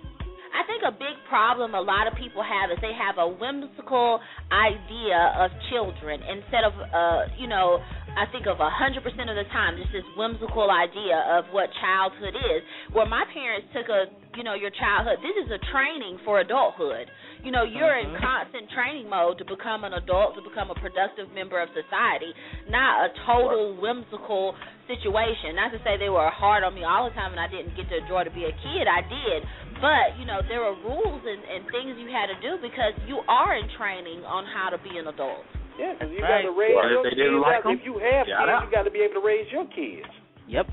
[0.49, 4.19] I think a big problem a lot of people have is they have a whimsical
[4.49, 7.77] idea of children instead of uh you know
[8.17, 11.69] I think of a hundred percent of the time just this whimsical idea of what
[11.77, 12.61] childhood is.
[12.93, 17.11] Where my parents took a you know your childhood this is a training for adulthood.
[17.43, 18.23] You know you're in mm-hmm.
[18.23, 22.33] constant training mode to become an adult to become a productive member of society,
[22.69, 24.55] not a total whimsical
[24.89, 25.53] situation.
[25.53, 27.89] Not to say they were hard on me all the time and I didn't get
[27.93, 28.89] to enjoy to be a kid.
[28.89, 29.45] I did,
[29.77, 33.21] but you know there are rules and, and things you had to do because you
[33.29, 35.45] are in training on how to be an adult.
[35.79, 36.43] Yeah, 'cause you Right.
[36.43, 37.41] got to raise Well, if your they didn't kids.
[37.47, 37.65] like up.
[37.71, 38.63] 'em, if you have get kids, out.
[38.65, 40.07] you got to be able to raise your kids.
[40.47, 40.67] Yep.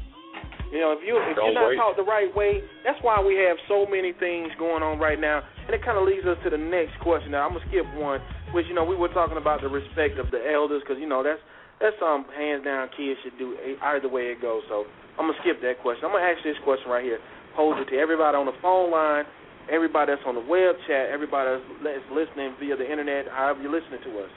[0.72, 1.76] You know, if you if Don't you're not wait.
[1.78, 5.42] taught the right way, that's why we have so many things going on right now.
[5.66, 7.30] And it kind of leads us to the next question.
[7.30, 8.20] Now I'm gonna skip one,
[8.50, 11.22] which you know we were talking about the respect of the elders, because you know
[11.22, 11.40] that's
[11.78, 14.64] that's um hands down kids should do e- either way it goes.
[14.68, 14.86] So
[15.18, 16.04] I'm gonna skip that question.
[16.04, 17.20] I'm gonna ask this question right here.
[17.54, 19.24] Pose it to everybody on the phone line,
[19.70, 23.70] everybody that's on the web chat, everybody that's that's listening via the internet, however you're
[23.72, 24.30] listening to us.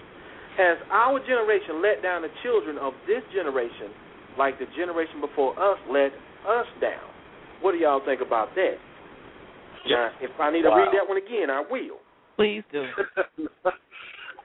[0.58, 3.94] Has our generation let down the children of this generation
[4.38, 6.12] like the generation before us let
[6.48, 7.08] us down?
[7.62, 8.78] What do y'all think about that?
[9.88, 12.00] Now, if I need to read that one again, I will.
[12.36, 12.84] Please do.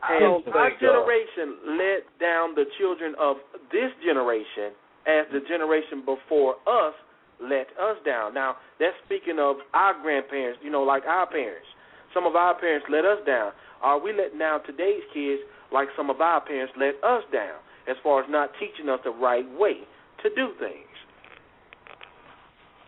[0.03, 3.37] I Has our think, generation let down the children of
[3.73, 4.75] this generation
[5.07, 6.95] as the generation before us
[7.43, 8.35] let us down?
[8.35, 11.67] Now, that's speaking of our grandparents, you know, like our parents.
[12.13, 13.53] Some of our parents let us down.
[13.83, 15.43] Are we letting down today's kids
[15.73, 17.59] like some of our parents let us down
[17.89, 19.85] as far as not teaching us the right way
[20.23, 20.89] to do things?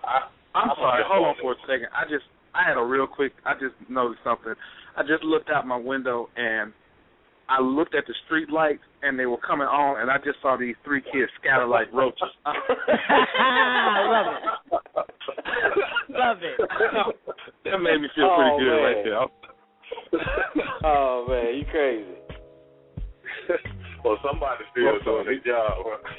[0.05, 1.03] I, I'm I'm sorry.
[1.07, 1.89] Hold on for a second.
[1.95, 2.25] I just
[2.55, 3.33] I had a real quick.
[3.45, 4.55] I just noticed something.
[4.97, 6.73] I just looked out my window and
[7.49, 10.57] I looked at the street lights and they were coming on, and I just saw
[10.57, 12.23] these three kids scatter like roaches.
[12.45, 12.53] I
[14.17, 14.43] Love it.
[16.11, 16.57] Love it.
[17.65, 18.83] that made me feel pretty Oh, good man.
[18.83, 19.27] right there.
[20.85, 22.17] oh man, you crazy.
[24.05, 25.75] well, somebody's still Well, doing their job.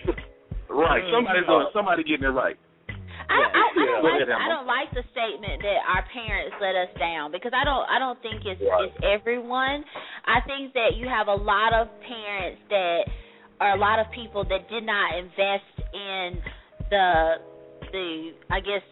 [0.69, 0.99] Right.
[1.15, 1.67] Somebody's Uh, doing.
[1.71, 2.59] Somebody getting it right.
[2.91, 4.27] I, I, I don't Go like.
[4.27, 7.99] I don't like the statement that our parents let us down because I don't I
[7.99, 8.91] don't think it's Right.
[8.91, 9.83] it's everyone.
[10.27, 13.07] I think that you have a lot of parents that
[13.63, 16.39] or a lot of people that did not invest in
[16.91, 17.07] the
[17.91, 18.07] the
[18.51, 18.83] I guess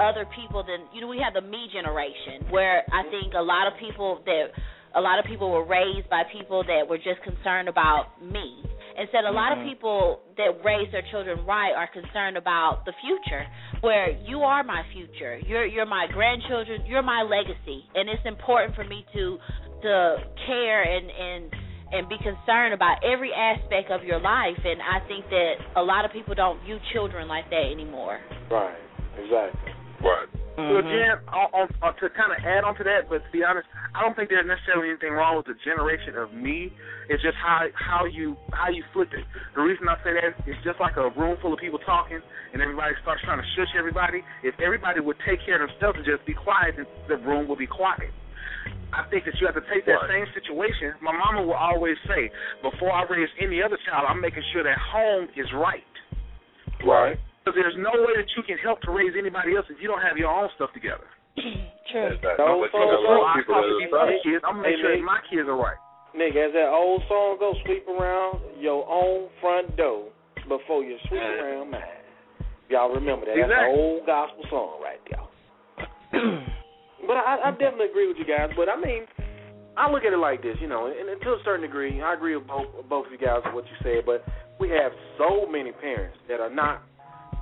[0.00, 3.68] other people than you know we have the me generation where I think a lot
[3.68, 4.52] of people that
[4.94, 8.64] a lot of people were raised by people that were just concerned about me.
[8.98, 9.68] Instead, a lot of mm-hmm.
[9.68, 13.46] people that raise their children right are concerned about the future,
[13.80, 15.40] where you are my future.
[15.46, 16.84] You're you're my grandchildren.
[16.86, 19.38] You're my legacy, and it's important for me to
[19.82, 20.16] to
[20.46, 21.52] care and and
[21.92, 24.60] and be concerned about every aspect of your life.
[24.64, 28.20] And I think that a lot of people don't view children like that anymore.
[28.50, 28.76] Right.
[29.16, 29.72] Exactly.
[30.00, 30.41] Right.
[30.56, 30.90] So Mhm.
[30.90, 33.66] Jen, on, on, on, to kind of add on to that, but to be honest,
[33.94, 36.72] I don't think there's necessarily anything wrong with the generation of me.
[37.08, 39.24] It's just how how you how you flip it.
[39.54, 42.20] The reason I say that is just like a room full of people talking,
[42.52, 44.22] and everybody starts trying to shush everybody.
[44.42, 47.56] If everybody would take care of themselves and just be quiet, then the room will
[47.56, 48.12] be quiet.
[48.92, 50.92] I think that you have to take that same situation.
[51.00, 52.30] My mama will always say,
[52.60, 55.80] before I raise any other child, I'm making sure that home is right.
[56.84, 57.16] Right.
[57.42, 60.00] Because there's no way that you can help to raise anybody else if you don't
[60.02, 61.04] have your own stuff together.
[61.90, 62.14] True.
[62.14, 62.38] Exactly.
[62.38, 64.14] No, But so- you got a So I people talk that to are these other
[64.14, 64.42] trying- kids.
[64.46, 65.02] I'm gonna make Hey, sure Nick.
[65.04, 65.80] my kids are right.
[66.14, 70.12] Nick, as that old song goes, sweep around your own front door
[70.46, 71.82] before you sweep around mine.
[72.68, 73.34] Y'all remember that?
[73.36, 75.24] That's an old gospel song right there.
[77.06, 78.50] But I, I definitely agree with you guys.
[78.56, 79.02] But I mean,
[79.76, 82.14] I look at it like this, you know, and, and to a certain degree, I
[82.14, 84.06] agree with both both of you guys with what you said.
[84.06, 84.22] But
[84.60, 86.82] we have so many parents that are not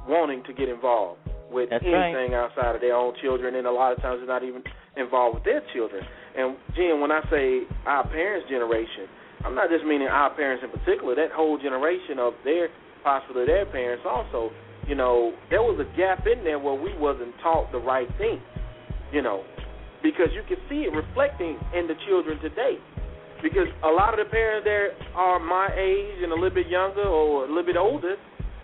[0.08, 1.20] wanting to get involved
[1.50, 2.14] with That's right.
[2.14, 4.62] anything outside of their own children, and a lot of times they're not even
[4.96, 6.04] involved with their children.
[6.36, 9.10] And Jen, when I say our parents' generation,
[9.44, 11.14] I'm not just meaning our parents in particular.
[11.14, 12.68] That whole generation of their,
[13.02, 14.50] possibly their parents also.
[14.86, 18.42] You know, there was a gap in there where we wasn't taught the right things
[19.12, 19.42] you know,
[20.02, 22.78] because you can see it reflecting in the children today.
[23.42, 27.04] Because a lot of the parents there are my age and a little bit younger
[27.04, 28.16] or a little bit older.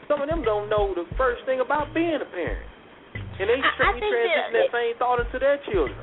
[0.09, 2.67] Some of them don't know the first thing about being a parent,
[3.15, 5.99] and they I- I tra- transition that- that same thought into their children.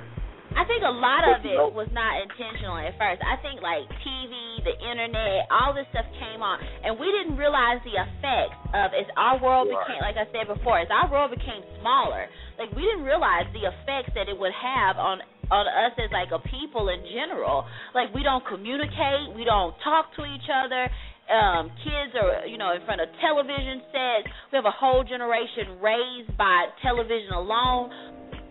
[0.55, 3.23] I think a lot of it was not intentional at first.
[3.25, 7.81] I think like TV, the internet, all this stuff came on, and we didn't realize
[7.83, 11.63] the effects of as our world became, like I said before, as our world became
[11.79, 12.29] smaller.
[12.59, 16.31] Like we didn't realize the effects that it would have on on us as like
[16.31, 17.65] a people in general.
[17.93, 20.89] Like we don't communicate, we don't talk to each other.
[21.31, 24.27] Um, kids are, you know, in front of television sets.
[24.51, 27.91] We have a whole generation raised by television alone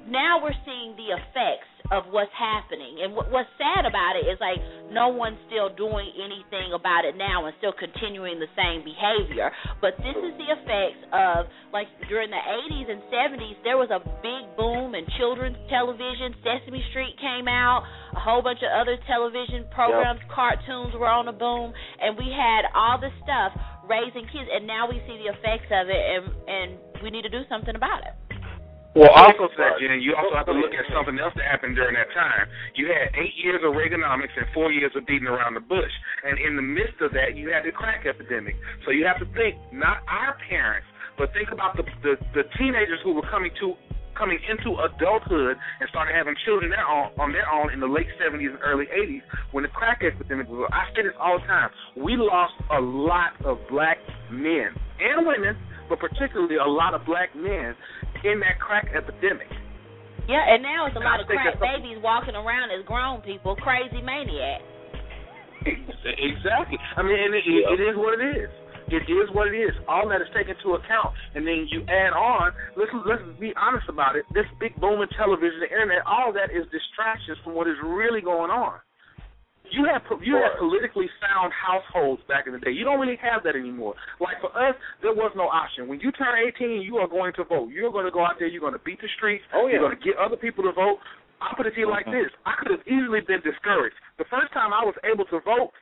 [0.07, 3.05] now we're seeing the effects of what's happening.
[3.05, 4.57] And what, what's sad about it is like
[4.89, 9.53] no one's still doing anything about it now and still continuing the same behavior.
[9.85, 14.01] But this is the effects of like during the 80s and 70s there was a
[14.25, 16.33] big boom in children's television.
[16.41, 17.85] Sesame Street came out,
[18.17, 22.65] a whole bunch of other television programs, cartoons were on the boom, and we had
[22.73, 23.53] all this stuff
[23.85, 26.69] raising kids and now we see the effects of it and and
[27.03, 28.32] we need to do something about it.
[28.93, 31.81] Well, also to that, Jen, you also have to look at something else that happened
[31.81, 32.45] during that time.
[32.77, 35.93] You had eight years of Reaganomics and four years of beating around the bush,
[36.29, 38.53] and in the midst of that, you had the crack epidemic.
[38.85, 40.85] So you have to think not our parents,
[41.17, 43.81] but think about the the, the teenagers who were coming to
[44.13, 48.07] coming into adulthood and started having children their own, on their own in the late
[48.21, 50.69] 70s and early 80s when the crack epidemic was.
[50.73, 51.71] I say this all the time.
[51.97, 53.99] We lost a lot of black
[54.31, 54.69] men
[55.01, 55.57] and women,
[55.89, 57.75] but particularly a lot of black men
[58.25, 59.49] in that crack epidemic.
[60.29, 64.01] Yeah, and now it's a lot of crack babies walking around as grown people, crazy
[64.03, 64.63] maniacs.
[65.67, 66.79] Exactly.
[66.97, 68.51] I mean, and it, it is what it is.
[68.93, 69.73] It is what it is.
[69.89, 72.53] All that is taken into account, and then you add on.
[72.77, 74.27] Let's let's be honest about it.
[74.35, 78.21] This big boom in television, the internet, all that is distractions from what is really
[78.21, 78.83] going on.
[79.73, 82.71] You have you had politically sound households back in the day.
[82.71, 83.95] You don't really have that anymore.
[84.21, 85.89] Like for us, there was no option.
[85.89, 87.73] When you turn 18, you are going to vote.
[87.73, 88.49] You're going to go out there.
[88.49, 89.45] You're going to beat the streets.
[89.55, 89.81] Oh, yeah.
[89.81, 91.01] You're going to get other people to vote.
[91.41, 92.29] I put it to you like mm-hmm.
[92.29, 93.97] this: I could have easily been discouraged.
[94.19, 95.73] The first time I was able to vote,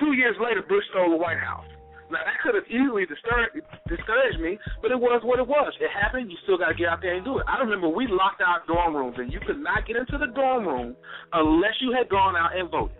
[0.00, 1.68] two years later, Bush stole the White House.
[2.10, 5.70] Now that could have easily discouraged, discouraged me, but it was what it was.
[5.78, 6.30] It happened.
[6.30, 7.46] You still got to get out there and do it.
[7.46, 10.66] I remember we locked our dorm rooms, and you could not get into the dorm
[10.66, 10.98] room
[11.32, 12.98] unless you had gone out and voted.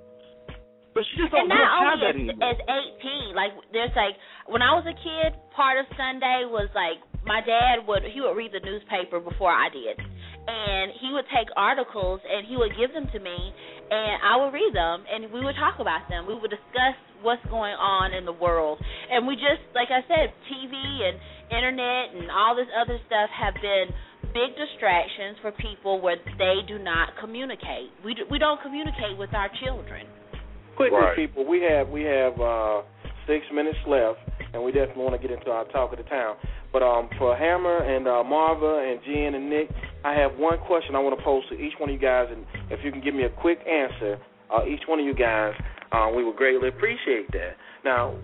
[0.95, 2.83] But you just don't, and not have that only as, as
[3.31, 4.19] 18, like there's like
[4.51, 8.35] when I was a kid, part of Sunday was like my dad would he would
[8.35, 12.91] read the newspaper before I did, and he would take articles and he would give
[12.91, 13.39] them to me,
[13.91, 16.27] and I would read them and we would talk about them.
[16.27, 18.79] We would discuss what's going on in the world,
[19.11, 21.17] and we just like I said, TV and
[21.51, 23.91] internet and all this other stuff have been
[24.33, 27.91] big distractions for people where they do not communicate.
[28.05, 30.07] We do, we don't communicate with our children.
[30.77, 31.17] Quickly, Right.
[31.17, 32.83] people, we have we have uh,
[33.27, 34.19] six minutes left,
[34.55, 36.37] and we definitely want to get into our talk of the town.
[36.73, 39.69] But um, for Hammer and uh, Marva and Jen and Nick,
[40.05, 42.47] I have one question I want to pose to each one of you guys, and
[42.71, 44.19] if you can give me a quick answer,
[44.55, 45.53] uh, each one of you guys,
[45.93, 47.57] uh, we would greatly appreciate that.
[47.85, 48.15] Now,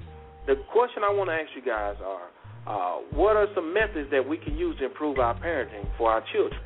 [0.46, 2.28] the question I want to ask you guys are,
[2.66, 6.22] uh, what are some methods that we can use to improve our parenting for our
[6.32, 6.60] children?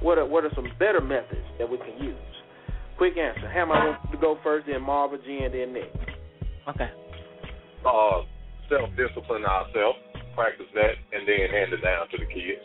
[0.00, 2.16] What are what are some better methods that we can use?
[2.96, 3.48] Quick answer.
[3.50, 5.90] Ham, I want to go first, then Marva, G, and then Nick.
[6.68, 6.90] Okay.
[7.84, 8.22] Uh,
[8.68, 9.98] self discipline ourselves,
[10.34, 12.64] practice that, and then hand it down to the kids.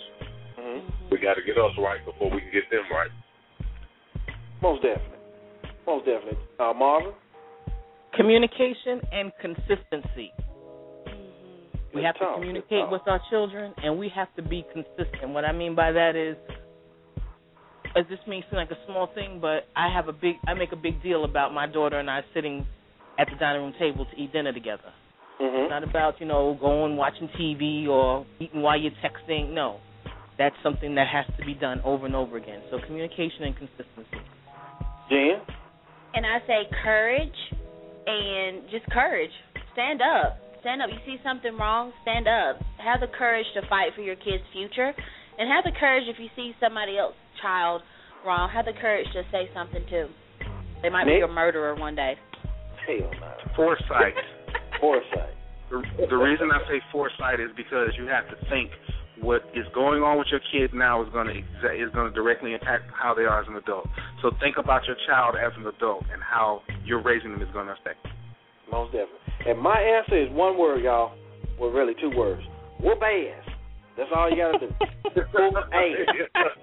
[0.60, 1.12] Mm-hmm.
[1.12, 3.12] We got to get us right before we can get them right.
[4.62, 5.18] Most definitely.
[5.86, 6.40] Most definitely.
[6.60, 7.14] Uh, Marva?
[8.16, 10.32] Communication and consistency.
[11.94, 12.92] We Good have talk, to communicate talk.
[12.92, 15.30] with our children, and we have to be consistent.
[15.30, 16.36] What I mean by that is,
[17.96, 20.72] as this may seem like a small thing, but I have a big, I make
[20.72, 22.66] a big deal about my daughter and I sitting
[23.18, 24.94] at the dining room table to eat dinner together.
[25.42, 25.64] Mm-hmm.
[25.64, 29.54] It's not about you know going watching TV or eating while you're texting.
[29.54, 29.80] No,
[30.38, 32.62] that's something that has to be done over and over again.
[32.70, 34.26] So communication and consistency.
[35.10, 35.42] Jen?
[36.14, 37.32] And I say courage
[38.10, 39.32] and just courage.
[39.74, 40.38] Stand up.
[40.62, 40.90] Stand up.
[40.90, 42.60] You see something wrong, stand up.
[42.84, 44.94] Have the courage to fight for your kid's future.
[45.38, 47.82] And have the courage if you see somebody else's child
[48.26, 50.08] wrong, have the courage to say something too.
[50.82, 51.20] They might Nick?
[51.20, 52.16] be a murderer one day.
[52.88, 53.32] Hell no.
[53.56, 54.16] Foresight.
[54.82, 55.36] Foresight.
[55.70, 58.72] The, the reason I say foresight is because you have to think
[59.22, 62.14] what is going on with your kids now is going to exa- is going to
[62.16, 63.88] directly impact how they are as an adult.
[64.22, 67.68] So think about your child as an adult and how you're raising them is going
[67.68, 68.14] to affect them.
[68.72, 69.52] Most definitely.
[69.52, 71.18] And my answer is one word, y'all.
[71.60, 72.42] Well, really two words.
[72.80, 73.46] Whoop ass.
[73.98, 74.74] That's all you got to do.
[75.34, 75.56] Whoop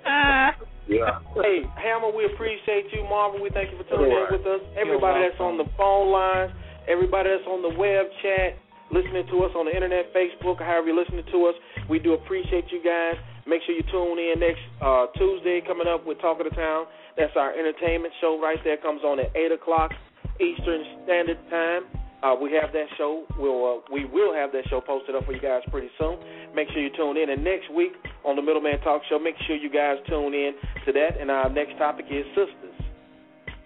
[0.04, 0.54] ass.
[0.86, 1.18] Yeah.
[1.34, 3.02] Hey, Hammer, we appreciate you.
[3.10, 4.62] Marva, we thank you for tuning in with us.
[4.78, 6.54] Everybody that's on the phone lines,
[6.86, 8.54] everybody that's on the web chat,
[8.90, 11.54] listening to us on the internet, Facebook, however you're listening to us,
[11.88, 13.16] we do appreciate you guys.
[13.46, 16.86] Make sure you tune in next uh, Tuesday coming up with Talk of the Town.
[17.16, 18.76] That's our entertainment show right there.
[18.76, 19.92] Comes on at 8 o'clock
[20.40, 21.82] Eastern Standard Time.
[22.22, 23.24] Uh, we have that show.
[23.38, 26.18] We'll uh, we will have that show posted up for you guys pretty soon.
[26.54, 27.30] Make sure you tune in.
[27.30, 27.92] And next week
[28.24, 30.52] on the Middleman Talk Show, make sure you guys tune in
[30.86, 31.20] to that.
[31.20, 32.74] And our next topic is sisters.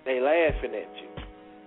[0.04, 1.09] They laughing at you.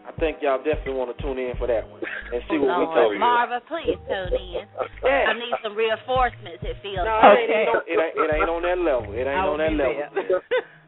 [0.03, 2.85] I think y'all definitely want to tune in for that one and see what we
[2.85, 4.67] Lord, talk Marva, please tune in.
[4.99, 5.31] Yeah.
[5.31, 6.59] I need some reinforcements.
[6.59, 7.07] It feels.
[7.07, 7.39] No, like.
[7.39, 9.09] it, ain't on, it, ain't, it ain't on that level.
[9.15, 10.03] It ain't I on that level.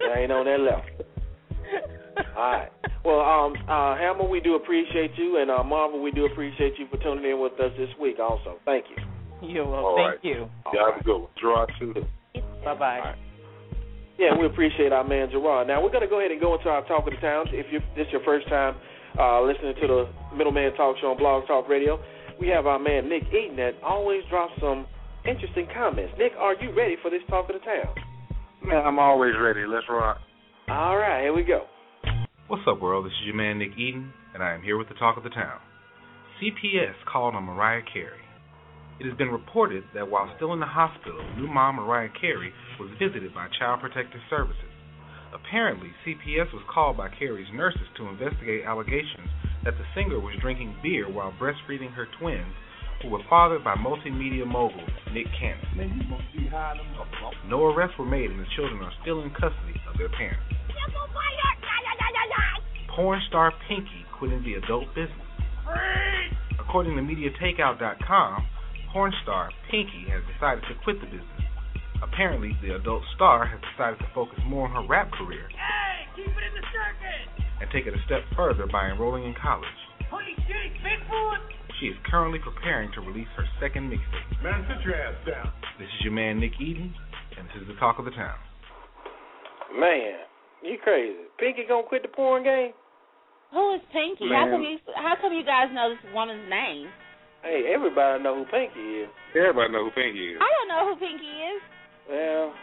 [0.04, 0.86] It ain't on that level.
[2.36, 2.72] All right.
[3.04, 6.88] Well, um, uh, Hammer, we do appreciate you, and uh, Marva, we do appreciate you
[6.92, 8.18] for tuning in with us this week.
[8.20, 9.04] Also, thank you.
[9.48, 9.86] You're welcome.
[9.86, 10.26] All Thank right.
[10.26, 10.50] you.
[10.74, 11.32] Y'all have a good one.
[11.40, 11.94] Draw two.
[12.64, 13.16] Bye bye.
[14.18, 15.68] Yeah, we appreciate our man Gerard.
[15.68, 17.50] Now we're going to go ahead and go into our talk of the towns.
[17.52, 18.76] If you this is your first time
[19.20, 22.00] uh, listening to the Middleman Talk Show on Blog Talk Radio,
[22.40, 24.86] we have our man Nick Eaton that always drops some
[25.28, 26.14] interesting comments.
[26.18, 27.96] Nick, are you ready for this talk of the town?
[28.64, 29.62] Man, I'm always ready.
[29.68, 30.18] Let's rock.
[30.68, 31.66] All right, here we go.
[32.48, 33.06] What's up, world?
[33.06, 35.30] This is your man, Nick Eden, and I am here with the talk of the
[35.30, 35.60] town.
[36.42, 38.20] CPS called on Mariah Carey.
[39.00, 42.90] It has been reported that while still in the hospital, new mom Mariah Carey was
[43.00, 44.65] visited by Child Protective Services.
[45.36, 49.28] Apparently, CPS was called by Carey's nurses to investigate allegations
[49.66, 52.56] that the singer was drinking beer while breastfeeding her twins,
[53.02, 55.60] who were fathered by multimedia mogul Nick Cannon.
[57.50, 60.40] No arrests were made, and the children are still in custody of their parents.
[62.96, 65.20] Porn star Pinky quitting the adult business.
[66.60, 68.48] According to MediaTakeout.com,
[68.94, 71.45] porn star Pinky has decided to quit the business.
[72.04, 76.28] Apparently, the adult star has decided to focus more on her rap career Hey, keep
[76.28, 77.28] it in the circuit.
[77.62, 79.68] and take it a step further by enrolling in college.
[80.12, 81.40] Holy shit, Bigfoot.
[81.80, 84.44] She is currently preparing to release her second mixtape.
[84.44, 85.52] Man, sit your ass down.
[85.80, 86.94] This is your man Nick Eden,
[87.38, 88.38] and this is the talk of the town.
[89.76, 90.24] Man,
[90.64, 91.28] you crazy.
[91.40, 92.72] Pinky gonna quit the porn game?
[93.52, 94.28] Who is Pinky?
[94.32, 94.78] How come you?
[94.96, 96.88] How come you guys know this woman's name?
[97.44, 99.10] Hey, everybody know who Pinky is.
[99.36, 100.40] Everybody know who Pinky is.
[100.42, 101.62] I don't know who Pinky is.
[102.10, 102.54] Well,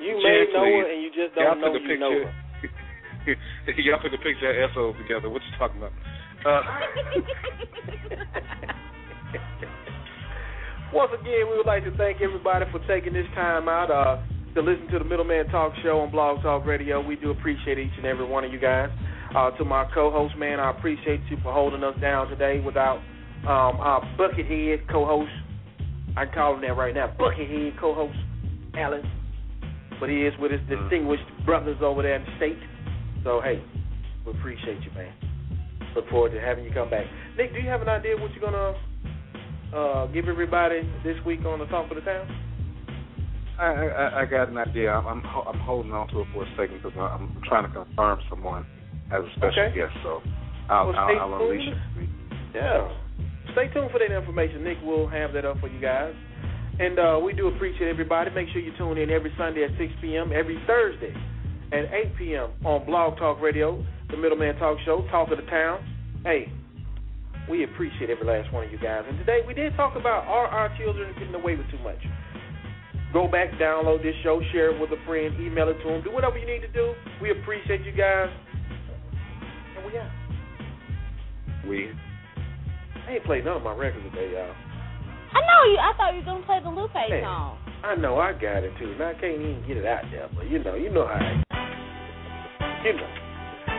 [0.00, 0.82] you may know please.
[0.82, 2.10] her and you just don't know took a you know
[2.60, 2.76] picture.
[3.26, 3.36] her.
[3.82, 5.28] Y'all put the picture of SO together.
[5.30, 5.92] What you talking about?
[6.44, 6.62] Uh,
[10.92, 14.20] Once again, we would like to thank everybody for taking this time out uh,
[14.54, 17.00] to listen to the Middleman Talk Show on Blog Talk Radio.
[17.00, 18.90] We do appreciate each and every one of you guys.
[19.34, 22.98] Uh, to my co-host, man, I appreciate you for holding us down today without
[23.44, 25.30] um, our buckethead co-host.
[26.14, 28.18] I can call him that right now, buckethead co-host,
[28.76, 29.02] Alan.
[30.00, 32.58] But he is with his distinguished brothers over there in the state.
[33.24, 33.62] So hey,
[34.26, 35.12] we appreciate you, man.
[35.94, 37.06] Look forward to having you come back.
[37.36, 38.74] Nick, do you have an idea what you're gonna
[39.76, 42.26] uh, give everybody this week on the talk of the town?
[43.60, 44.90] I, I I got an idea.
[44.90, 48.18] I'm I'm, I'm holding on to it for a second because I'm trying to confirm
[48.28, 48.66] someone
[49.12, 49.76] as a special Okay.
[49.76, 49.92] guest.
[50.02, 50.20] So
[50.68, 52.08] I'll Well, I'll, I'll unleash it.
[52.54, 52.88] Yeah.
[53.52, 54.64] Stay tuned for that information.
[54.64, 56.14] Nick will have that up for you guys.
[56.78, 58.30] And uh, we do appreciate everybody.
[58.30, 61.14] Make sure you tune in every Sunday at 6 p.m., every Thursday
[61.72, 62.50] at 8 p.m.
[62.64, 63.84] on Blog Talk Radio.
[64.10, 65.80] the Middleman Talk Show, Talk of the Town.
[66.24, 66.52] Hey,
[67.48, 69.04] we appreciate every last one of you guys.
[69.08, 71.98] And today we did talk about are our children getting away with too much?
[73.12, 76.12] Go back, download this show, share it with a friend, email it to them, do
[76.12, 76.94] whatever you need to do.
[77.20, 78.28] We appreciate you guys.
[79.76, 80.10] And we out.
[81.68, 81.90] We.
[83.06, 84.71] I ain't played none of my records today, y'all.
[85.34, 85.78] I know you.
[85.78, 87.22] I thought you were gonna play the Lupe Hey.
[87.22, 87.58] song.
[87.84, 88.94] I know I got it too.
[88.98, 91.14] Now I can't even get it out there, but you know, you know how.
[91.18, 91.42] I,
[92.84, 93.10] you know.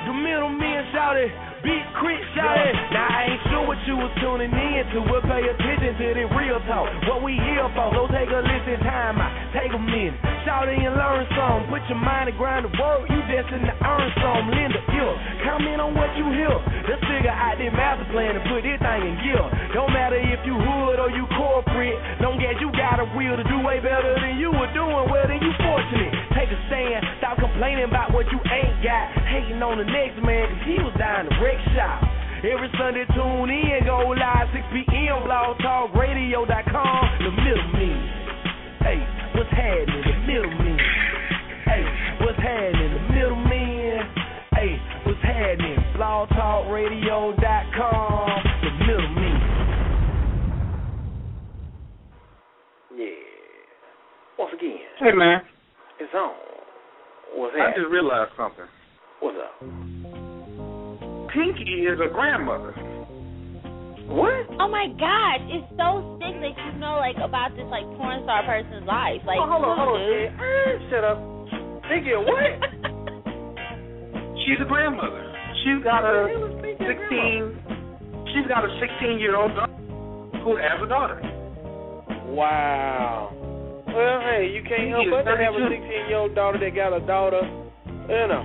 [0.04, 1.32] The middleman shouted,
[1.64, 2.76] beat crit shouted.
[2.92, 6.26] Now I ain't sure what you was tuning in to, but pay attention to the
[6.36, 6.92] real talk.
[7.08, 10.20] What we here for, so take a listen, time out, take a minute.
[10.44, 11.72] Shout it and learn some.
[11.72, 14.52] Put your mind to grind the work, you destined to earn some.
[14.52, 15.16] Linda, yeah,
[15.48, 16.52] comment on what you hear.
[16.84, 19.40] Let's figure out this master plan and put this thing in gear.
[19.72, 23.46] Don't matter if you hood or you corporate, don't get you got a will to
[23.48, 25.08] do way better than you were doing.
[25.08, 26.12] Well, then you fortunate.
[26.36, 29.16] Take a stand, stop complaining about what you ain't got.
[29.24, 32.02] Hating on the next man, cause he was down the wreck shop.
[32.44, 35.24] Every Sunday, tune in, go live 6 p.m.
[35.24, 37.02] blogtalkradio.com.
[37.24, 38.00] The middleman.
[38.84, 39.00] Hey,
[39.38, 40.04] what's happening?
[40.04, 40.76] The middleman.
[41.64, 41.84] Hey,
[42.20, 42.92] what's happening?
[43.00, 44.04] The middleman.
[44.60, 44.76] Hey,
[45.06, 45.80] what's happening?
[45.96, 48.28] blogtalkradio.com.
[48.60, 49.40] The middleman.
[52.98, 53.08] Yeah.
[54.38, 55.42] Once again, Hey man,
[56.00, 56.32] it's on.
[57.36, 57.74] What's happening?
[57.74, 58.66] I just realized something.
[59.24, 59.56] What's up?
[61.32, 62.76] Pinky is a grandmother.
[64.12, 64.52] What?
[64.60, 68.44] Oh my gosh, it's so sick that you know like about this like porn star
[68.44, 69.24] person's life.
[69.24, 70.28] Like, oh, hold on, hold on, dude.
[70.28, 70.44] Ed.
[70.44, 71.24] Er, Shut up.
[71.88, 72.52] Pinky, what?
[74.44, 75.24] She's a grandmother.
[75.64, 76.28] She's got a
[76.84, 77.56] sixteen.
[78.36, 79.80] She's got a sixteen-year-old daughter
[80.44, 81.24] who has a daughter.
[82.28, 83.32] Wow.
[83.88, 86.60] Well, hey, you can't help Pinky is but to have a 16 year old daughter
[86.60, 87.40] that got a daughter,
[87.88, 88.44] you know,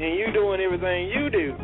[0.00, 1.54] and you doing everything you do.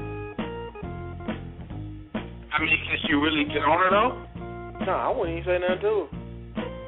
[2.53, 4.85] I mean, can you really get on her though?
[4.85, 6.09] No, I wouldn't even say nothing to her.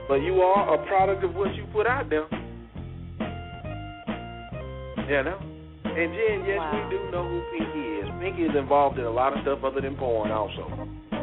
[0.08, 2.26] But you are a product of what you put out there.
[5.08, 5.36] Yeah, no.
[5.84, 6.72] And Jen, yes, Wow.
[6.72, 8.08] we do know who Pinky is.
[8.20, 10.68] Pinky is involved in a lot of stuff other than porn, also.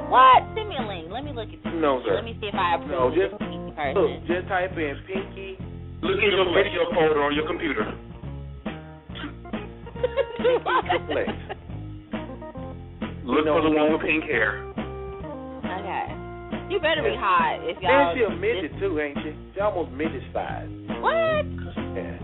[0.10, 0.44] What?
[0.56, 1.10] Send me a link.
[1.12, 1.74] Let me look at this.
[1.74, 2.16] No, sir.
[2.16, 5.58] Let me see if I approve No, this just- PC Look, just type in Pinky.
[6.02, 7.94] Look in your video folder on your computer.
[9.96, 11.30] Flex.
[13.26, 13.80] Look know for the what?
[13.80, 14.62] one with pink hair.
[15.66, 16.06] Okay.
[16.70, 18.14] You better be hot if And y'all.
[18.16, 19.34] she a midget too, ain't she?
[19.54, 20.70] She almost midget size.
[21.02, 21.46] What?
[21.96, 22.18] Yeah,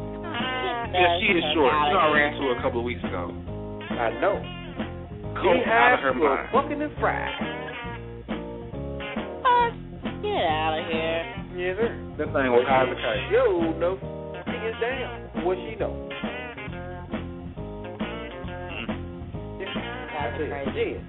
[0.94, 1.74] Yeah, she is short.
[1.74, 3.32] You know, I ran into her a couple of weeks ago.
[3.92, 4.38] I know.
[5.42, 6.50] Cold she out has of her to mind.
[6.52, 7.34] fucking and fried.
[9.42, 9.74] What?
[10.22, 11.22] Get out of here.
[11.58, 11.92] Yes, sir.
[12.18, 13.32] That thing was high as a kite.
[13.32, 13.98] Yo, no,
[14.46, 15.46] she is down.
[15.46, 15.94] What she know?
[20.32, 20.72] That's that's it.
[20.72, 20.96] crazy.
[20.96, 21.04] Jen,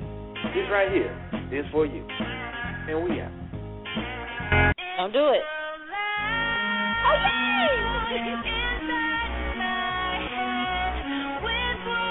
[0.51, 1.15] this right here
[1.55, 2.03] is for you.
[2.03, 3.31] And we out.
[4.99, 5.45] Don't do it.
[7.03, 7.17] Oh,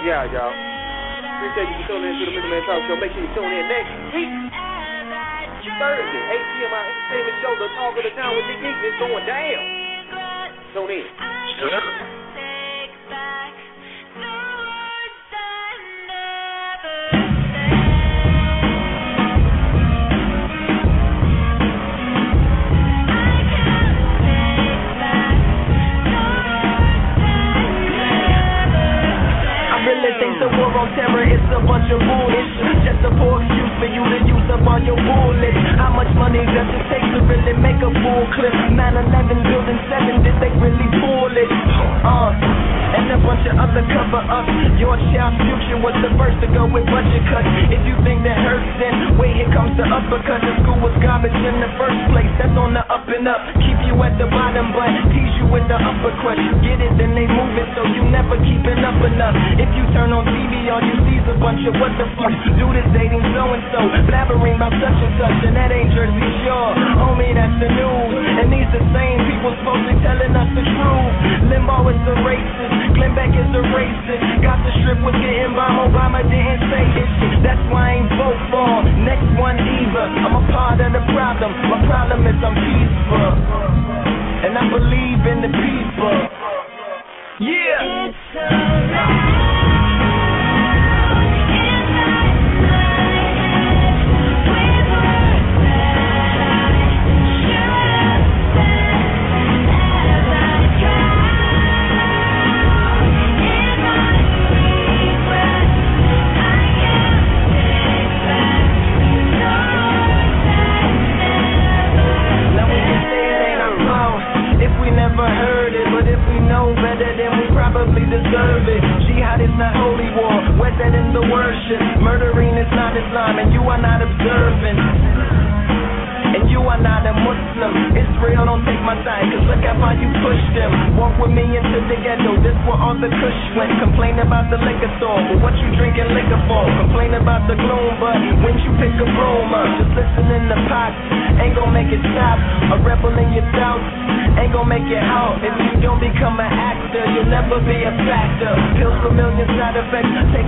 [0.01, 0.49] Yeah, y'all.
[0.49, 2.95] Appreciate you for tuning in to the Middleman Talk Show.
[2.95, 4.31] Make sure you tune in next week.
[5.77, 6.73] Thursday, 8 p.m.
[6.73, 8.85] our entertainment show, The Talk of the Town with Nick Eaton.
[8.87, 9.61] It's going down.
[10.73, 11.05] Tune in.
[11.19, 12.20] I
[31.67, 32.47] bunch of bullshit.
[32.85, 33.50] Just a poor
[33.81, 35.57] for you to use up all your bullets.
[35.81, 38.53] How much money does it take to really make a full clip?
[38.77, 41.49] 9-11 building 7, did they really pull it?
[42.05, 42.29] Uh,
[42.93, 44.53] and a bunch of other cover ups.
[44.77, 47.47] Your child's future was the first to go with budget cuts.
[47.71, 50.43] If you think that hurts, then wait, here comes the uppercut.
[50.43, 52.29] The school was garbage in the first place.
[52.37, 53.41] That's on the up and up.
[53.63, 56.37] Keep you at the bottom, but tease you with the uppercut.
[56.37, 59.35] You get it, then they move it, so you never keeping up enough.
[59.57, 62.33] If you turn on TV, all you see is a bunch of what the fuck.
[62.59, 66.29] Do this dating so and so, blabbering about such and such, and that ain't Jersey
[66.43, 66.75] Shore.
[66.99, 68.11] Homie, that's the news.
[68.43, 71.13] And these the same people supposed to telling us the truth.
[71.47, 73.15] Limbaugh is a racist, Glenn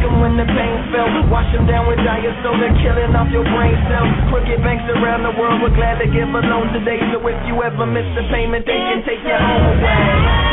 [0.03, 1.09] them when the pain felt.
[1.31, 4.11] Wash them down with diet soda, killing off your brain cells.
[4.29, 6.99] Crooked banks around the world with glad to give a loan today.
[7.15, 10.52] So if you ever miss the payment, they can take your home away.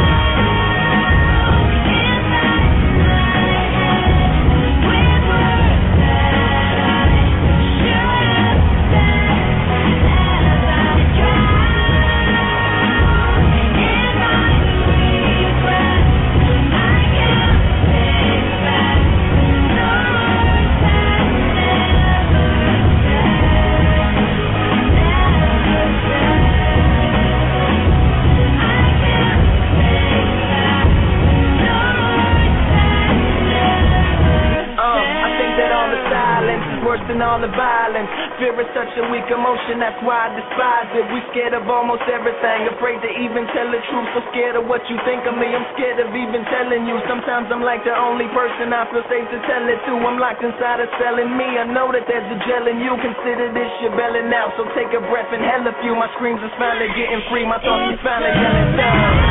[39.28, 41.04] Emotion, that's why I despise it.
[41.12, 44.08] We scared of almost everything, afraid to even tell the truth.
[44.16, 46.96] So scared of what you think of me, I'm scared of even telling you.
[47.04, 49.92] Sometimes I'm like the only person I feel safe to tell it to.
[50.00, 51.60] I'm locked inside a cell in me.
[51.60, 52.96] I know that there's a gel in you.
[52.96, 55.92] Consider this your belling out, so take a breath and hell a few.
[55.92, 59.29] My screams is finally getting free, my thoughts is finally getting down.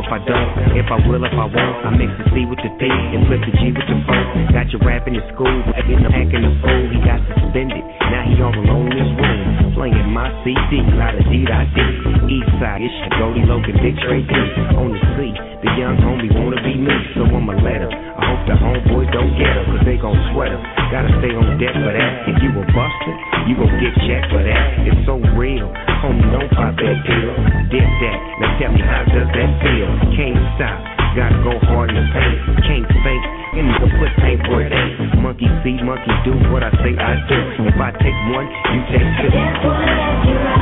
[0.00, 2.60] If I I don't, if I will, if I won't, I mix the C with
[2.60, 4.52] the D and flip the G with the phone.
[4.52, 7.80] Got you rapping in school, in the back in the fool, he got suspended.
[8.12, 12.36] Now he all alone in his room, playing my CD, la da dee da dee.
[12.36, 14.32] East side, it's your Goldie Logan, Big Trey D.
[14.76, 15.32] On the C,
[15.64, 17.92] the young homie wanna be me, so I'ma let her.
[17.92, 20.60] I hope the homeboys don't get her, cause they gon' sweat her.
[20.92, 22.12] Gotta stay on deck for that.
[22.28, 23.14] If you a buster,
[23.48, 24.64] you gon' get checked for that.
[24.84, 27.34] It's so real, homie, don't pop that pill.
[27.68, 29.88] Dip that, now tell me how does that feel?
[30.16, 30.80] Can't stop,
[31.14, 32.40] gotta go hard in the paint.
[32.64, 33.26] Can't fake,
[33.60, 35.20] and you can put paint where it ain't.
[35.20, 37.68] Monkey see, monkey do what I say I do.
[37.68, 39.30] If I take one, you take two.
[39.30, 40.59] Baby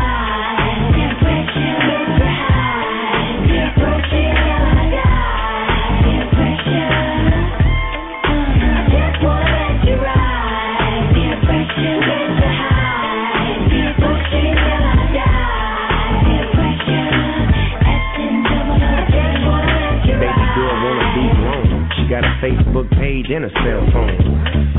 [22.49, 24.17] Facebook page and a cell phone.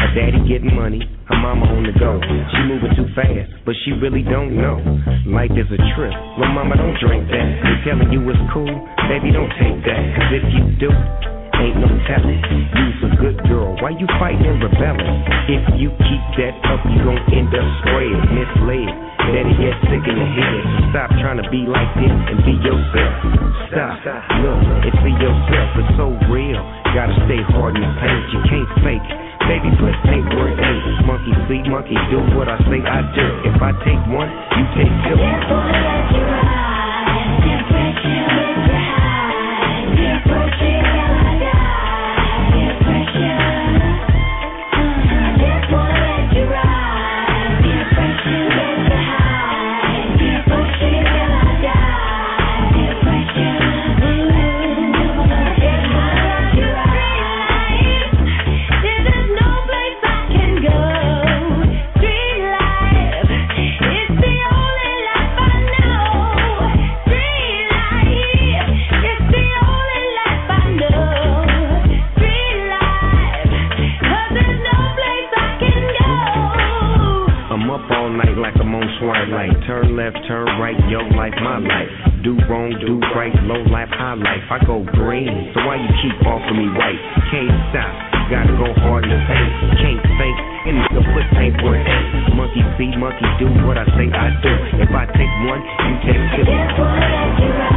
[0.02, 2.18] Her daddy getting money, her mama on the go.
[2.18, 4.82] She moving too fast, but she really don't know.
[5.30, 6.14] Life is a trip.
[6.42, 7.46] Well, mama, don't drink that.
[7.62, 8.74] They telling you it's cool,
[9.06, 10.02] baby, don't take that.
[10.18, 10.90] Cause if you do,
[11.62, 12.42] ain't no telling.
[12.74, 15.14] You's a good girl, why you fighting and rebelling?
[15.46, 18.92] If you keep that up, you gon' end up spread, misled.
[19.30, 20.62] Better yet, sick in the head.
[20.74, 23.14] So stop trying to be like this and be yourself.
[23.70, 24.02] Stop,
[24.42, 24.58] look,
[24.90, 25.70] and see yourself.
[25.78, 26.58] It's so real.
[26.94, 28.24] Gotta stay hard in the paint.
[28.34, 29.10] You can't fake.
[29.46, 31.06] Baby, put paint where it ain't.
[31.06, 33.28] Monkey see, monkey do what I say I do.
[33.46, 36.39] If I take one, you take two.
[79.30, 79.54] Light.
[79.66, 81.90] Turn left, turn right, yo life, my life.
[82.26, 84.44] Do wrong, do right, low life, high life.
[84.50, 87.00] I go green, so why you keep offering me white?
[87.30, 87.94] Can't stop,
[88.34, 89.54] gotta go hard in the paint.
[89.80, 90.36] Can't think,
[90.68, 92.36] and the foot paint where it ain't.
[92.36, 94.54] Monkey see, monkey do what I say I do.
[94.82, 97.69] If I take one, you take two.